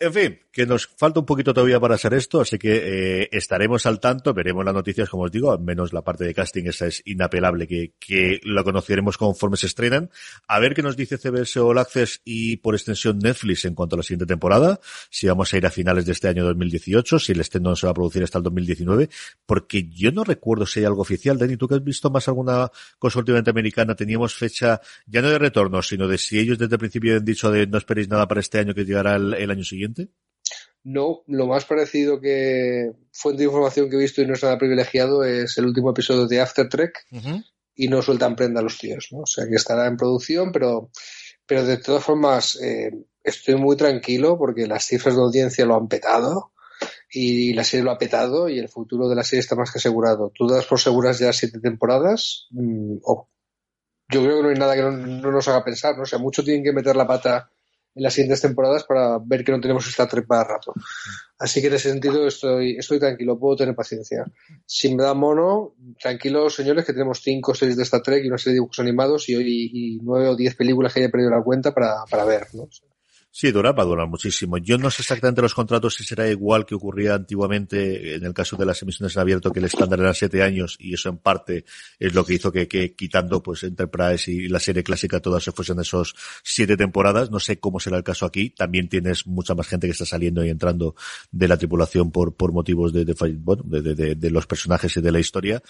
En 0.00 0.12
fin, 0.12 0.38
que 0.50 0.66
nos 0.66 0.88
falta 0.88 1.20
un 1.20 1.26
poquito 1.26 1.54
todavía 1.54 1.78
para 1.78 1.94
hacer 1.94 2.14
esto, 2.14 2.40
así 2.40 2.58
que 2.58 3.22
eh, 3.22 3.28
estaremos 3.30 3.86
al 3.86 4.00
tanto, 4.00 4.34
veremos 4.34 4.64
las 4.64 4.74
noticias, 4.74 5.08
como 5.08 5.22
os 5.22 5.30
digo, 5.30 5.52
al 5.52 5.60
menos 5.60 5.92
la 5.92 6.02
parte 6.02 6.24
de 6.24 6.34
casting 6.34 6.64
esa 6.66 6.88
es 6.88 7.00
inapelable, 7.04 7.68
que, 7.68 7.92
que 8.00 8.40
lo 8.42 8.64
conoceremos 8.64 9.16
conforme 9.16 9.56
se 9.56 9.66
estrenan. 9.66 10.10
A 10.48 10.58
ver 10.58 10.74
qué 10.74 10.82
nos 10.82 10.96
dice 10.96 11.16
CBS 11.16 11.60
All 11.60 11.78
Access 11.78 12.22
y 12.24 12.56
por 12.56 12.74
extensión 12.74 13.20
Netflix 13.20 13.64
en 13.66 13.76
cuanto 13.76 13.94
a 13.94 13.98
la 13.98 14.02
siguiente 14.02 14.26
temporada, 14.26 14.80
si 15.10 15.28
vamos 15.28 15.54
a 15.54 15.58
ir 15.58 15.64
a 15.64 15.70
finales 15.70 16.06
de 16.06 16.12
este 16.12 16.26
año 16.26 16.44
2018, 16.44 17.20
si 17.20 17.30
el 17.30 17.40
estreno 17.40 17.70
no 17.70 17.76
se 17.76 17.86
va 17.86 17.92
a 17.92 17.94
producir 17.94 18.24
hasta 18.24 18.38
el 18.38 18.44
2019, 18.44 19.08
porque 19.46 19.88
yo 19.88 20.10
no 20.10 20.24
recuerdo 20.24 20.66
si 20.66 20.80
hay 20.80 20.86
algo 20.86 21.02
oficial. 21.02 21.38
Dani, 21.38 21.56
tú 21.56 21.68
que 21.68 21.76
has 21.76 21.84
visto 21.84 22.10
más 22.10 22.26
alguna 22.26 22.68
cosa 22.98 23.20
últimamente 23.20 23.50
americana, 23.50 23.94
teníamos 23.94 24.34
fecha 24.34 24.80
ya 25.06 25.22
no 25.22 25.30
de 25.30 25.38
retorno, 25.38 25.82
sino 25.82 26.08
de 26.08 26.18
si 26.18 26.40
ellos 26.40 26.58
desde 26.58 26.74
el 26.74 26.80
principio 26.80 27.16
han 27.16 27.24
dicho 27.24 27.50
de 27.52 27.68
no 27.68 27.78
esperéis 27.78 28.08
nada 28.08 28.26
para 28.26 28.40
este 28.40 28.58
año 28.58 28.74
que 28.74 28.84
llegará 28.84 29.14
el 29.14 29.50
año 29.50 29.62
siguiente. 29.62 29.83
No, 30.82 31.22
lo 31.26 31.46
más 31.46 31.64
parecido 31.64 32.20
que 32.20 32.92
fuente 33.10 33.38
de 33.38 33.46
información 33.46 33.88
que 33.88 33.96
he 33.96 34.00
visto 34.00 34.20
y 34.20 34.26
no 34.26 34.34
es 34.34 34.42
nada 34.42 34.58
privilegiado 34.58 35.24
es 35.24 35.56
el 35.56 35.66
último 35.66 35.90
episodio 35.90 36.26
de 36.26 36.40
After 36.40 36.68
Trek 36.68 37.06
y 37.74 37.88
no 37.88 38.02
sueltan 38.02 38.36
prenda 38.36 38.60
a 38.60 38.62
los 38.62 38.78
tíos, 38.78 39.08
¿no? 39.10 39.20
O 39.20 39.26
sea 39.26 39.46
que 39.48 39.54
estará 39.54 39.86
en 39.86 39.96
producción, 39.96 40.52
pero, 40.52 40.90
pero 41.46 41.64
de 41.64 41.78
todas 41.78 42.04
formas 42.04 42.60
eh, 42.62 42.90
estoy 43.22 43.56
muy 43.56 43.76
tranquilo 43.76 44.36
porque 44.36 44.66
las 44.66 44.84
cifras 44.84 45.16
de 45.16 45.22
audiencia 45.22 45.64
lo 45.64 45.74
han 45.74 45.88
petado 45.88 46.52
y 47.10 47.54
la 47.54 47.64
serie 47.64 47.84
lo 47.84 47.92
ha 47.92 47.98
petado 47.98 48.50
y 48.50 48.58
el 48.58 48.68
futuro 48.68 49.08
de 49.08 49.16
la 49.16 49.24
serie 49.24 49.40
está 49.40 49.56
más 49.56 49.72
que 49.72 49.78
asegurado. 49.78 50.32
Tú 50.34 50.46
das 50.46 50.66
por 50.66 50.78
seguras 50.78 51.18
ya 51.18 51.32
siete 51.32 51.60
temporadas 51.60 52.46
mm, 52.50 52.98
yo 54.10 54.22
creo 54.22 54.36
que 54.36 54.42
no 54.42 54.48
hay 54.50 54.56
nada 54.56 54.74
que 54.74 54.82
no, 54.82 54.90
no, 54.90 55.30
nos 55.30 55.48
haga 55.48 55.64
pensar, 55.64 55.96
¿no? 55.96 56.02
O 56.02 56.06
sea, 56.06 56.18
mucho 56.18 56.44
tienen 56.44 56.62
que 56.62 56.72
meter 56.72 56.94
la 56.94 57.06
pata 57.06 57.50
en 57.94 58.02
las 58.02 58.14
siguientes 58.14 58.40
temporadas 58.40 58.84
para 58.84 59.18
ver 59.24 59.44
que 59.44 59.52
no 59.52 59.60
tenemos 59.60 59.86
esta 59.86 60.08
trepa 60.08 60.44
rato. 60.44 60.72
Así 61.38 61.60
que 61.60 61.68
en 61.68 61.74
ese 61.74 61.90
sentido 61.90 62.26
estoy, 62.26 62.76
estoy 62.76 62.98
tranquilo, 62.98 63.38
puedo 63.38 63.56
tener 63.56 63.74
paciencia. 63.74 64.24
Si 64.66 64.94
me 64.94 65.02
da 65.02 65.14
mono, 65.14 65.74
tranquilos 66.00 66.54
señores 66.54 66.84
que 66.84 66.92
tenemos 66.92 67.20
cinco 67.22 67.54
series 67.54 67.76
de 67.76 67.82
Star 67.84 68.02
Trek 68.02 68.24
y 68.24 68.28
una 68.28 68.38
serie 68.38 68.54
de 68.54 68.56
dibujos 68.56 68.78
animados 68.80 69.28
y, 69.28 69.34
y 69.34 70.00
nueve 70.02 70.28
o 70.28 70.36
diez 70.36 70.54
películas 70.54 70.92
que 70.92 71.00
haya 71.00 71.10
perdido 71.10 71.30
la 71.30 71.42
cuenta 71.42 71.72
para, 71.72 72.04
para 72.10 72.24
ver, 72.24 72.46
¿no? 72.54 72.68
Sí, 73.36 73.50
durar 73.50 73.76
va 73.76 73.82
a 73.82 73.86
durar 73.86 74.06
muchísimo. 74.06 74.58
Yo 74.58 74.78
no 74.78 74.92
sé 74.92 75.02
exactamente 75.02 75.42
los 75.42 75.54
contratos 75.54 75.96
si 75.96 76.04
será 76.04 76.28
igual 76.30 76.64
que 76.64 76.76
ocurría 76.76 77.14
antiguamente 77.14 78.14
en 78.14 78.24
el 78.24 78.32
caso 78.32 78.56
de 78.56 78.64
las 78.64 78.80
emisiones 78.80 79.16
en 79.16 79.22
abierto, 79.22 79.50
que 79.50 79.58
el 79.58 79.64
estándar 79.64 79.98
era 79.98 80.14
siete 80.14 80.44
años 80.44 80.76
y 80.78 80.94
eso 80.94 81.08
en 81.08 81.18
parte 81.18 81.64
es 81.98 82.14
lo 82.14 82.24
que 82.24 82.34
hizo 82.34 82.52
que, 82.52 82.68
quitando 82.94 83.42
pues 83.42 83.64
Enterprise 83.64 84.30
y 84.30 84.46
la 84.46 84.60
serie 84.60 84.84
clásica 84.84 85.18
todas 85.18 85.42
se 85.42 85.50
fuesen 85.50 85.80
esos 85.80 86.14
siete 86.44 86.76
temporadas. 86.76 87.32
No 87.32 87.40
sé 87.40 87.58
cómo 87.58 87.80
será 87.80 87.96
el 87.96 88.04
caso 88.04 88.24
aquí. 88.24 88.50
También 88.50 88.88
tienes 88.88 89.26
mucha 89.26 89.56
más 89.56 89.66
gente 89.66 89.88
que 89.88 89.92
está 89.94 90.06
saliendo 90.06 90.44
y 90.44 90.50
entrando 90.50 90.94
de 91.32 91.48
la 91.48 91.56
tripulación 91.56 92.12
por, 92.12 92.36
por 92.36 92.52
motivos 92.52 92.92
de, 92.92 93.04
de, 93.04 93.94
de, 93.94 94.14
de 94.14 94.30
los 94.30 94.46
personajes 94.46 94.96
y 94.96 95.00
de 95.00 95.10
la 95.10 95.18
historia 95.18 95.60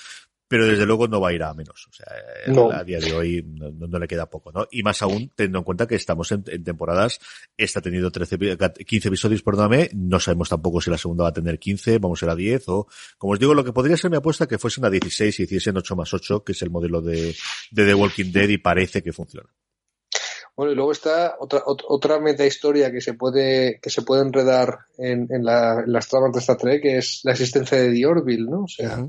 pero 0.49 0.67
desde 0.67 0.87
luego 0.87 1.09
no 1.09 1.21
va 1.21 1.31
a 1.31 1.33
ir 1.33 1.43
a 1.43 1.55
menos. 1.55 1.87
O 1.89 1.93
sea, 1.93 2.07
a 2.79 2.85
día 2.85 2.99
de 2.99 3.13
hoy 3.13 3.45
no, 3.45 3.99
le 3.99 4.07
queda 4.07 4.29
poco, 4.29 4.53
¿no? 4.53 4.67
Y 4.71 4.83
más 4.83 5.03
aún 5.03 5.31
teniendo 5.35 5.59
en 5.59 5.65
cuenta 5.65 5.87
que 5.87 5.95
estamos 5.95 6.31
en, 6.33 6.43
temporadas, 6.43 7.21
esta 7.57 7.79
ha 7.81 7.83
tenido 7.83 8.11
13, 8.11 8.39
15 8.87 9.09
episodios, 9.09 9.43
perdóname, 9.43 9.91
no 9.95 10.21
sabemos 10.21 10.49
tampoco 10.49 10.81
si 10.81 10.91
la 10.91 10.99
segunda 10.99 11.25
va 11.25 11.31
a 11.31 11.35
tener 11.35 11.59
15, 11.59 11.99
vamos 11.99 12.23
a 12.23 12.27
ir 12.27 12.31
a 12.31 12.37
10 12.37 12.69
o, 12.69 12.87
como 13.19 13.33
os 13.33 13.39
digo, 13.39 13.55
lo 13.55 13.65
que 13.65 13.73
podría 13.73 13.97
ser 13.97 14.11
mi 14.11 14.17
apuesta 14.17 14.47
que 14.47 14.59
fuesen 14.59 14.85
a 14.85 14.91
16 14.91 15.41
y 15.41 15.43
hiciesen 15.45 15.77
8 15.77 15.97
más 15.97 16.13
8, 16.13 16.45
que 16.45 16.53
es 16.53 16.63
el 16.63 16.71
modelo 16.71 17.01
de, 17.01 17.35
de 17.71 17.87
The 17.87 17.95
Walking 17.95 18.33
Dead 18.33 18.49
y 18.49 18.59
parece 18.59 19.03
que 19.03 19.13
funciona. 19.13 19.49
Bueno, 20.57 20.71
y 20.71 20.77
luego 20.77 20.93
está 20.93 21.35
otra, 21.41 21.63
otra 21.67 22.21
meta 22.21 22.47
historia 22.47 22.93
que 22.93 23.01
se 23.01 23.15
puede, 23.15 23.81
que 23.81 23.91
se 23.91 24.03
puede 24.03 24.23
enredar 24.23 24.79
en, 24.99 25.27
en, 25.31 25.45
las 25.45 26.09
tramas 26.09 26.33
de 26.33 26.39
esta 26.39 26.57
Trek, 26.57 26.81
que 26.81 26.99
es 26.99 27.23
la 27.25 27.33
existencia 27.33 27.79
de 27.79 27.93
The 27.93 28.07
Orville, 28.07 28.49
¿no? 28.49 28.63
O 28.63 28.69
sea, 28.69 29.05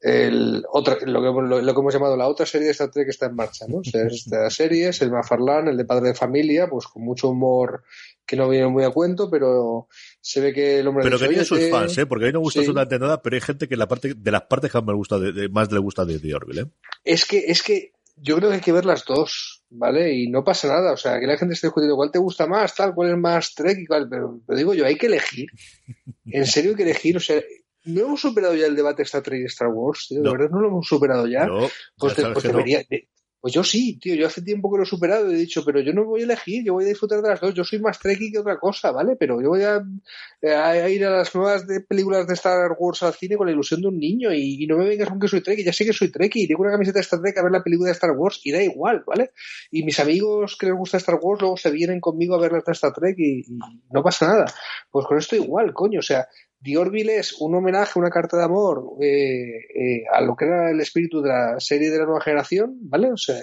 el 0.00 0.64
otra, 0.70 0.96
lo, 1.06 1.20
que, 1.20 1.62
lo, 1.62 1.74
que 1.74 1.80
hemos 1.80 1.92
llamado 1.92 2.16
la 2.16 2.28
otra 2.28 2.46
serie 2.46 2.66
de 2.66 2.72
Star 2.72 2.90
Trek 2.90 3.06
que 3.06 3.10
está 3.10 3.26
en 3.26 3.34
marcha, 3.34 3.66
¿no? 3.68 3.78
O 3.78 3.84
sea, 3.84 4.06
esta 4.06 4.48
serie 4.50 4.88
es 4.88 5.02
el 5.02 5.10
Mafarlán, 5.10 5.68
el 5.68 5.76
de 5.76 5.84
Padre 5.84 6.08
de 6.08 6.14
Familia, 6.14 6.68
pues 6.68 6.86
con 6.86 7.02
mucho 7.02 7.30
humor 7.30 7.82
que 8.24 8.36
no 8.36 8.48
viene 8.48 8.68
muy 8.68 8.84
a 8.84 8.90
cuento, 8.90 9.30
pero 9.30 9.88
se 10.20 10.40
ve 10.40 10.52
que 10.52 10.80
el 10.80 10.86
hombre 10.86 11.02
Pero 11.02 11.18
que 11.18 11.28
tiene 11.28 11.44
sus 11.44 11.68
fans, 11.70 11.96
¿eh? 11.98 12.06
Porque 12.06 12.26
a 12.26 12.28
mí 12.28 12.32
no 12.32 12.40
me 12.40 12.44
gusta 12.44 12.60
absolutamente 12.60 12.98
nada, 12.98 13.22
pero 13.22 13.34
hay 13.34 13.40
gente 13.40 13.66
que 13.66 13.76
la 13.76 13.88
parte, 13.88 14.14
de 14.14 14.30
las 14.30 14.42
partes 14.42 14.70
que 14.70 14.78
más 14.78 14.86
me 14.86 14.94
gusta, 14.94 15.18
de, 15.18 15.48
más 15.48 15.72
le 15.72 15.78
gusta 15.78 16.04
de 16.04 16.20
The 16.20 16.34
Orville, 16.34 16.60
¿eh? 16.60 16.66
Es 17.04 17.24
que, 17.24 17.38
es 17.46 17.62
que 17.62 17.92
yo 18.16 18.36
creo 18.36 18.50
que 18.50 18.56
hay 18.56 18.60
que 18.60 18.72
ver 18.72 18.84
las 18.84 19.04
dos, 19.04 19.64
¿vale? 19.70 20.12
Y 20.12 20.28
no 20.28 20.44
pasa 20.44 20.68
nada, 20.68 20.92
o 20.92 20.96
sea, 20.96 21.18
que 21.18 21.26
la 21.26 21.36
gente 21.36 21.54
esté 21.54 21.68
discutiendo 21.68 21.96
cuál 21.96 22.10
te 22.10 22.18
gusta 22.18 22.46
más, 22.46 22.74
tal, 22.74 22.94
cuál 22.94 23.10
es 23.10 23.18
más 23.18 23.54
Trek 23.54 23.78
y 23.78 23.86
cuál, 23.86 24.08
pero, 24.08 24.40
pero 24.46 24.58
digo 24.58 24.74
yo, 24.74 24.86
hay 24.86 24.96
que 24.96 25.06
elegir. 25.06 25.48
En 26.30 26.44
serio 26.44 26.72
hay 26.72 26.76
que 26.76 26.82
elegir, 26.82 27.16
o 27.16 27.20
sea, 27.20 27.40
¿No 27.84 28.00
hemos 28.02 28.20
superado 28.20 28.54
ya 28.54 28.66
el 28.66 28.76
debate 28.76 29.02
Star 29.02 29.22
Trek 29.22 29.42
y 29.42 29.46
Star 29.46 29.68
Wars? 29.68 30.06
Tío? 30.08 30.22
¿De 30.22 30.30
verdad 30.30 30.50
no 30.50 30.60
lo 30.60 30.68
hemos 30.68 30.86
superado 30.86 31.26
ya? 31.26 31.46
No, 31.46 31.68
pues, 31.96 32.16
ya 32.16 32.32
pues 32.32 32.44
debería, 32.44 32.82
de, 32.88 33.08
pues 33.40 33.54
yo 33.54 33.62
sí, 33.62 34.00
tío, 34.00 34.16
yo 34.16 34.26
hace 34.26 34.42
tiempo 34.42 34.68
que 34.70 34.78
lo 34.78 34.82
he 34.82 34.86
superado 34.86 35.30
y 35.30 35.34
he 35.34 35.38
dicho, 35.38 35.64
pero 35.64 35.80
yo 35.80 35.92
no 35.92 36.04
voy 36.04 36.22
a 36.22 36.24
elegir, 36.24 36.64
yo 36.64 36.72
voy 36.72 36.84
a 36.84 36.88
disfrutar 36.88 37.22
de 37.22 37.28
las 37.28 37.40
dos, 37.40 37.54
yo 37.54 37.62
soy 37.62 37.78
más 37.78 38.00
trekkie 38.00 38.32
que 38.32 38.40
otra 38.40 38.58
cosa, 38.58 38.90
¿vale? 38.90 39.14
Pero 39.14 39.40
yo 39.40 39.50
voy 39.50 39.62
a, 39.62 39.80
a 40.42 40.88
ir 40.88 41.04
a 41.04 41.10
las 41.10 41.32
nuevas 41.36 41.64
de 41.64 41.80
películas 41.80 42.26
de 42.26 42.34
Star 42.34 42.74
Wars 42.76 43.04
al 43.04 43.14
cine 43.14 43.36
con 43.36 43.46
la 43.46 43.52
ilusión 43.52 43.80
de 43.80 43.88
un 43.88 43.98
niño 43.98 44.32
y, 44.32 44.64
y 44.64 44.66
no 44.66 44.76
me 44.76 44.88
vengas 44.88 45.08
con 45.08 45.20
que 45.20 45.28
soy 45.28 45.40
trekkie, 45.40 45.64
ya 45.64 45.72
sé 45.72 45.84
que 45.84 45.92
soy 45.92 46.10
trekkie, 46.10 46.48
tengo 46.48 46.62
una 46.62 46.72
camiseta 46.72 46.98
de 46.98 47.02
Star 47.02 47.20
Trek 47.20 47.38
a 47.38 47.44
ver 47.44 47.52
la 47.52 47.62
película 47.62 47.86
de 47.86 47.92
Star 47.92 48.10
Wars 48.10 48.40
y 48.42 48.50
da 48.50 48.60
igual, 48.60 49.04
¿vale? 49.06 49.30
Y 49.70 49.84
mis 49.84 50.00
amigos 50.00 50.56
que 50.58 50.66
les 50.66 50.74
gusta 50.74 50.96
Star 50.96 51.20
Wars 51.22 51.40
luego 51.40 51.56
se 51.56 51.70
vienen 51.70 52.00
conmigo 52.00 52.34
a 52.34 52.40
ver 52.40 52.50
la 52.50 52.58
de 52.58 52.72
Star 52.72 52.92
Trek 52.92 53.14
y, 53.18 53.44
y 53.46 53.58
no 53.92 54.02
pasa 54.02 54.26
nada. 54.26 54.46
Pues 54.90 55.06
con 55.06 55.16
esto 55.16 55.36
igual, 55.36 55.72
coño, 55.72 56.00
o 56.00 56.02
sea, 56.02 56.26
The 56.62 56.76
Orville 56.76 57.16
es 57.16 57.34
un 57.40 57.54
homenaje, 57.54 57.98
una 57.98 58.10
carta 58.10 58.36
de 58.36 58.44
amor 58.44 58.96
eh, 59.00 59.58
eh, 59.74 60.04
a 60.12 60.20
lo 60.20 60.34
que 60.34 60.44
era 60.44 60.70
el 60.70 60.80
espíritu 60.80 61.22
de 61.22 61.28
la 61.28 61.60
serie 61.60 61.90
de 61.90 61.98
la 61.98 62.04
nueva 62.04 62.20
generación, 62.20 62.78
¿vale? 62.82 63.12
O 63.12 63.16
sea, 63.16 63.40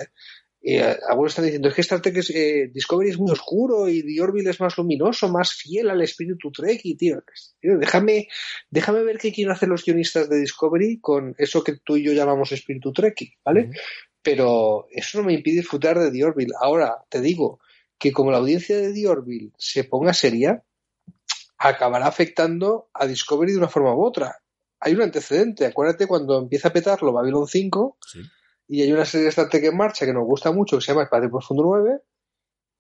eh, 0.68 0.98
algunos 1.08 1.32
están 1.32 1.46
diciendo 1.46 1.70
es 1.70 1.76
que 1.76 1.82
Star 1.82 2.02
Trek 2.02 2.18
es, 2.18 2.32
eh, 2.32 2.72
Discovery 2.74 3.12
es 3.12 3.20
muy 3.20 3.32
oscuro 3.32 3.88
y 3.88 4.02
The 4.02 4.20
Orville 4.20 4.50
es 4.50 4.60
más 4.60 4.76
luminoso, 4.80 5.30
más 5.30 5.54
fiel 5.54 5.92
al 5.92 6.02
espíritu 6.02 6.52
Trek 6.52 6.82
y 6.84 6.98
tío, 6.98 7.22
tío, 7.62 7.78
déjame, 7.78 8.28
déjame 8.72 9.04
ver 9.04 9.20
qué 9.20 9.32
quieren 9.32 9.52
hacer 9.52 9.70
los 9.70 9.86
guionistas 9.86 10.28
de 10.28 10.40
Discovery 10.40 11.00
con 11.00 11.36
eso 11.38 11.64
que 11.64 11.74
tú 11.84 11.98
y 11.98 12.04
yo 12.04 12.14
llamamos 12.14 12.52
espíritu 12.52 12.92
Trek, 12.92 13.16
¿vale? 13.46 13.70
Pero 14.24 14.88
eso 14.90 15.20
no 15.20 15.26
me 15.26 15.34
impide 15.34 15.58
disfrutar 15.58 16.00
de 16.00 16.10
The 16.10 16.24
Orville. 16.24 16.54
Ahora, 16.60 16.96
te 17.10 17.22
digo 17.22 17.60
que 18.00 18.12
como 18.12 18.32
la 18.32 18.40
audiencia 18.40 18.76
de 18.76 18.92
The 18.92 19.08
Orville 19.08 19.52
se 19.60 19.84
ponga 19.84 20.16
seria, 20.16 20.64
acabará 21.68 22.08
afectando 22.08 22.90
a 22.94 23.06
Discovery 23.06 23.54
de 23.54 23.58
una 23.58 23.68
forma 23.68 23.96
u 23.96 24.04
otra. 24.04 24.40
Hay 24.80 24.94
un 24.94 25.02
antecedente, 25.02 25.66
acuérdate 25.66 26.08
cuando 26.08 26.38
empieza 26.40 26.70
a 26.70 26.74
petarlo 26.74 27.14
Babylon 27.14 27.48
5 27.48 27.98
sí. 28.02 28.20
y 28.68 28.82
hay 28.82 28.92
una 28.92 29.06
serie 29.06 29.24
de 29.24 29.30
Star 29.30 29.50
Trek 29.50 29.64
en 29.64 29.78
marcha 29.78 30.06
que 30.06 30.14
nos 30.14 30.26
gusta 30.26 30.52
mucho 30.52 30.78
que 30.78 30.82
se 30.82 30.92
llama 30.92 31.04
Espacio 31.04 31.30
Profundo 31.30 31.64
9 31.64 32.02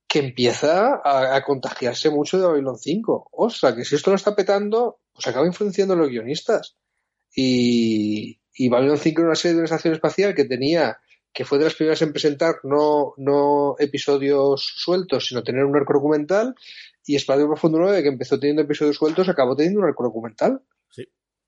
que 0.08 0.20
empieza 0.20 1.02
a, 1.04 1.36
a, 1.36 1.44
contagiarse 1.44 2.10
mucho 2.10 2.38
de 2.38 2.46
Babylon 2.46 2.78
5. 2.78 3.30
Ostras, 3.34 3.74
que 3.76 3.84
si 3.84 3.96
esto 3.96 4.12
lo 4.12 4.16
está 4.16 4.36
petando, 4.36 5.00
pues 5.14 5.28
acaba 5.28 5.48
influenciando 5.48 5.94
a 5.94 5.98
los 5.98 6.10
guionistas. 6.10 6.78
Y, 7.36 8.40
y 8.54 8.70
Babylon 8.70 8.98
5 8.98 9.22
era 9.22 9.28
una 9.30 9.36
serie 9.36 9.54
de 9.56 9.60
una 9.60 9.66
estación 9.66 9.94
espacial 9.94 10.34
que 10.34 10.46
tenía 10.46 11.00
que 11.36 11.44
fue 11.44 11.58
de 11.58 11.66
las 11.66 11.76
primeras 11.76 12.02
en 12.02 12.14
presentar 12.14 12.56
no, 12.64 13.14
no 13.18 13.76
episodios 13.78 14.72
sueltos, 14.74 15.28
sino 15.28 15.44
tener 15.44 15.66
un 15.66 15.76
arco 15.76 15.94
documental, 15.94 16.56
y 17.06 17.16
Espacio 17.16 17.48
Profundo 17.48 17.80
9, 17.80 18.02
que 18.02 18.10
empezó 18.10 18.40
teniendo 18.40 18.64
episodios 18.64 18.96
sueltos, 18.96 19.30
acabó 19.30 19.56
teniendo 19.56 19.82
un 19.82 19.86
arco 19.86 20.04
documental. 20.04 20.62
Sí. 20.90 21.04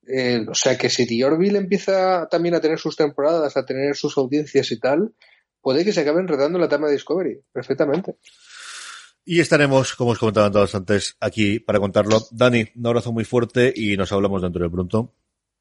Eh, 0.07 0.45
o 0.47 0.55
sea 0.55 0.77
que 0.77 0.89
si 0.89 1.05
The 1.07 1.25
Orville 1.25 1.57
empieza 1.57 2.27
también 2.29 2.55
a 2.55 2.61
tener 2.61 2.79
sus 2.79 2.95
temporadas, 2.95 3.57
a 3.57 3.65
tener 3.65 3.95
sus 3.95 4.17
audiencias 4.17 4.71
y 4.71 4.79
tal, 4.79 5.13
puede 5.61 5.83
que 5.83 5.91
se 5.91 6.01
acabe 6.01 6.21
enredando 6.21 6.57
en 6.57 6.61
la 6.61 6.69
trama 6.69 6.87
de 6.87 6.93
Discovery, 6.93 7.41
perfectamente. 7.51 8.17
Y 9.25 9.41
estaremos, 9.41 9.95
como 9.95 10.11
os 10.11 10.19
comentaba 10.19 10.49
todos 10.49 10.73
antes, 10.75 11.17
aquí 11.19 11.59
para 11.59 11.79
contarlo. 11.79 12.19
Dani, 12.31 12.65
un 12.75 12.87
abrazo 12.87 13.11
muy 13.11 13.25
fuerte 13.25 13.73
y 13.75 13.97
nos 13.97 14.13
hablamos 14.13 14.41
dentro 14.41 14.63
de 14.63 14.69
pronto. 14.69 15.13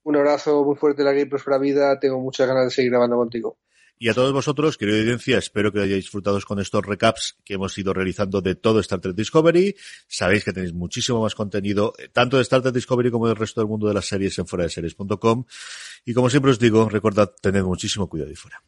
Un 0.05 0.15
abrazo 0.15 0.65
muy 0.65 0.77
fuerte, 0.77 1.03
la 1.03 1.11
Game 1.11 1.27
Próspera 1.27 1.59
Vida. 1.59 1.99
Tengo 1.99 2.21
muchas 2.21 2.47
ganas 2.47 2.67
de 2.67 2.71
seguir 2.71 2.93
grabando 2.93 3.17
contigo. 3.17 3.59
Y 3.99 4.11
a 4.11 4.15
todos 4.15 4.33
vosotros, 4.33 4.77
querida 4.77 4.99
audiencia, 4.99 5.39
espero 5.39 5.73
que 5.73 5.81
hayáis 5.81 6.05
disfrutado 6.05 6.39
con 6.43 6.61
estos 6.61 6.85
recaps 6.85 7.39
que 7.45 7.55
hemos 7.55 7.77
ido 7.79 7.95
realizando 7.95 8.43
de 8.43 8.55
todo 8.55 8.81
Star 8.81 9.01
Trek 9.01 9.15
Discovery. 9.15 9.75
Sabéis 10.07 10.45
que 10.45 10.53
tenéis 10.53 10.75
muchísimo 10.75 11.23
más 11.23 11.35
contenido, 11.35 11.95
tanto 12.13 12.37
de 12.37 12.43
Star 12.43 12.61
Trek 12.61 12.75
Discovery 12.75 13.11
como 13.11 13.27
del 13.27 13.37
resto 13.37 13.63
del 13.63 13.69
mundo 13.69 13.89
de 13.89 13.95
las 13.95 14.07
series 14.07 14.39
en 14.39 14.47
fuera 14.47 14.65
de 14.65 14.71
series.com. 14.71 15.45
Y 16.05 16.13
como 16.13 16.29
siempre 16.29 16.51
os 16.51 16.59
digo, 16.59 16.89
recordad, 16.91 17.33
tened 17.41 17.63
muchísimo 17.63 18.07
cuidado 18.07 18.31
y 18.31 18.37
fuera. 18.37 18.63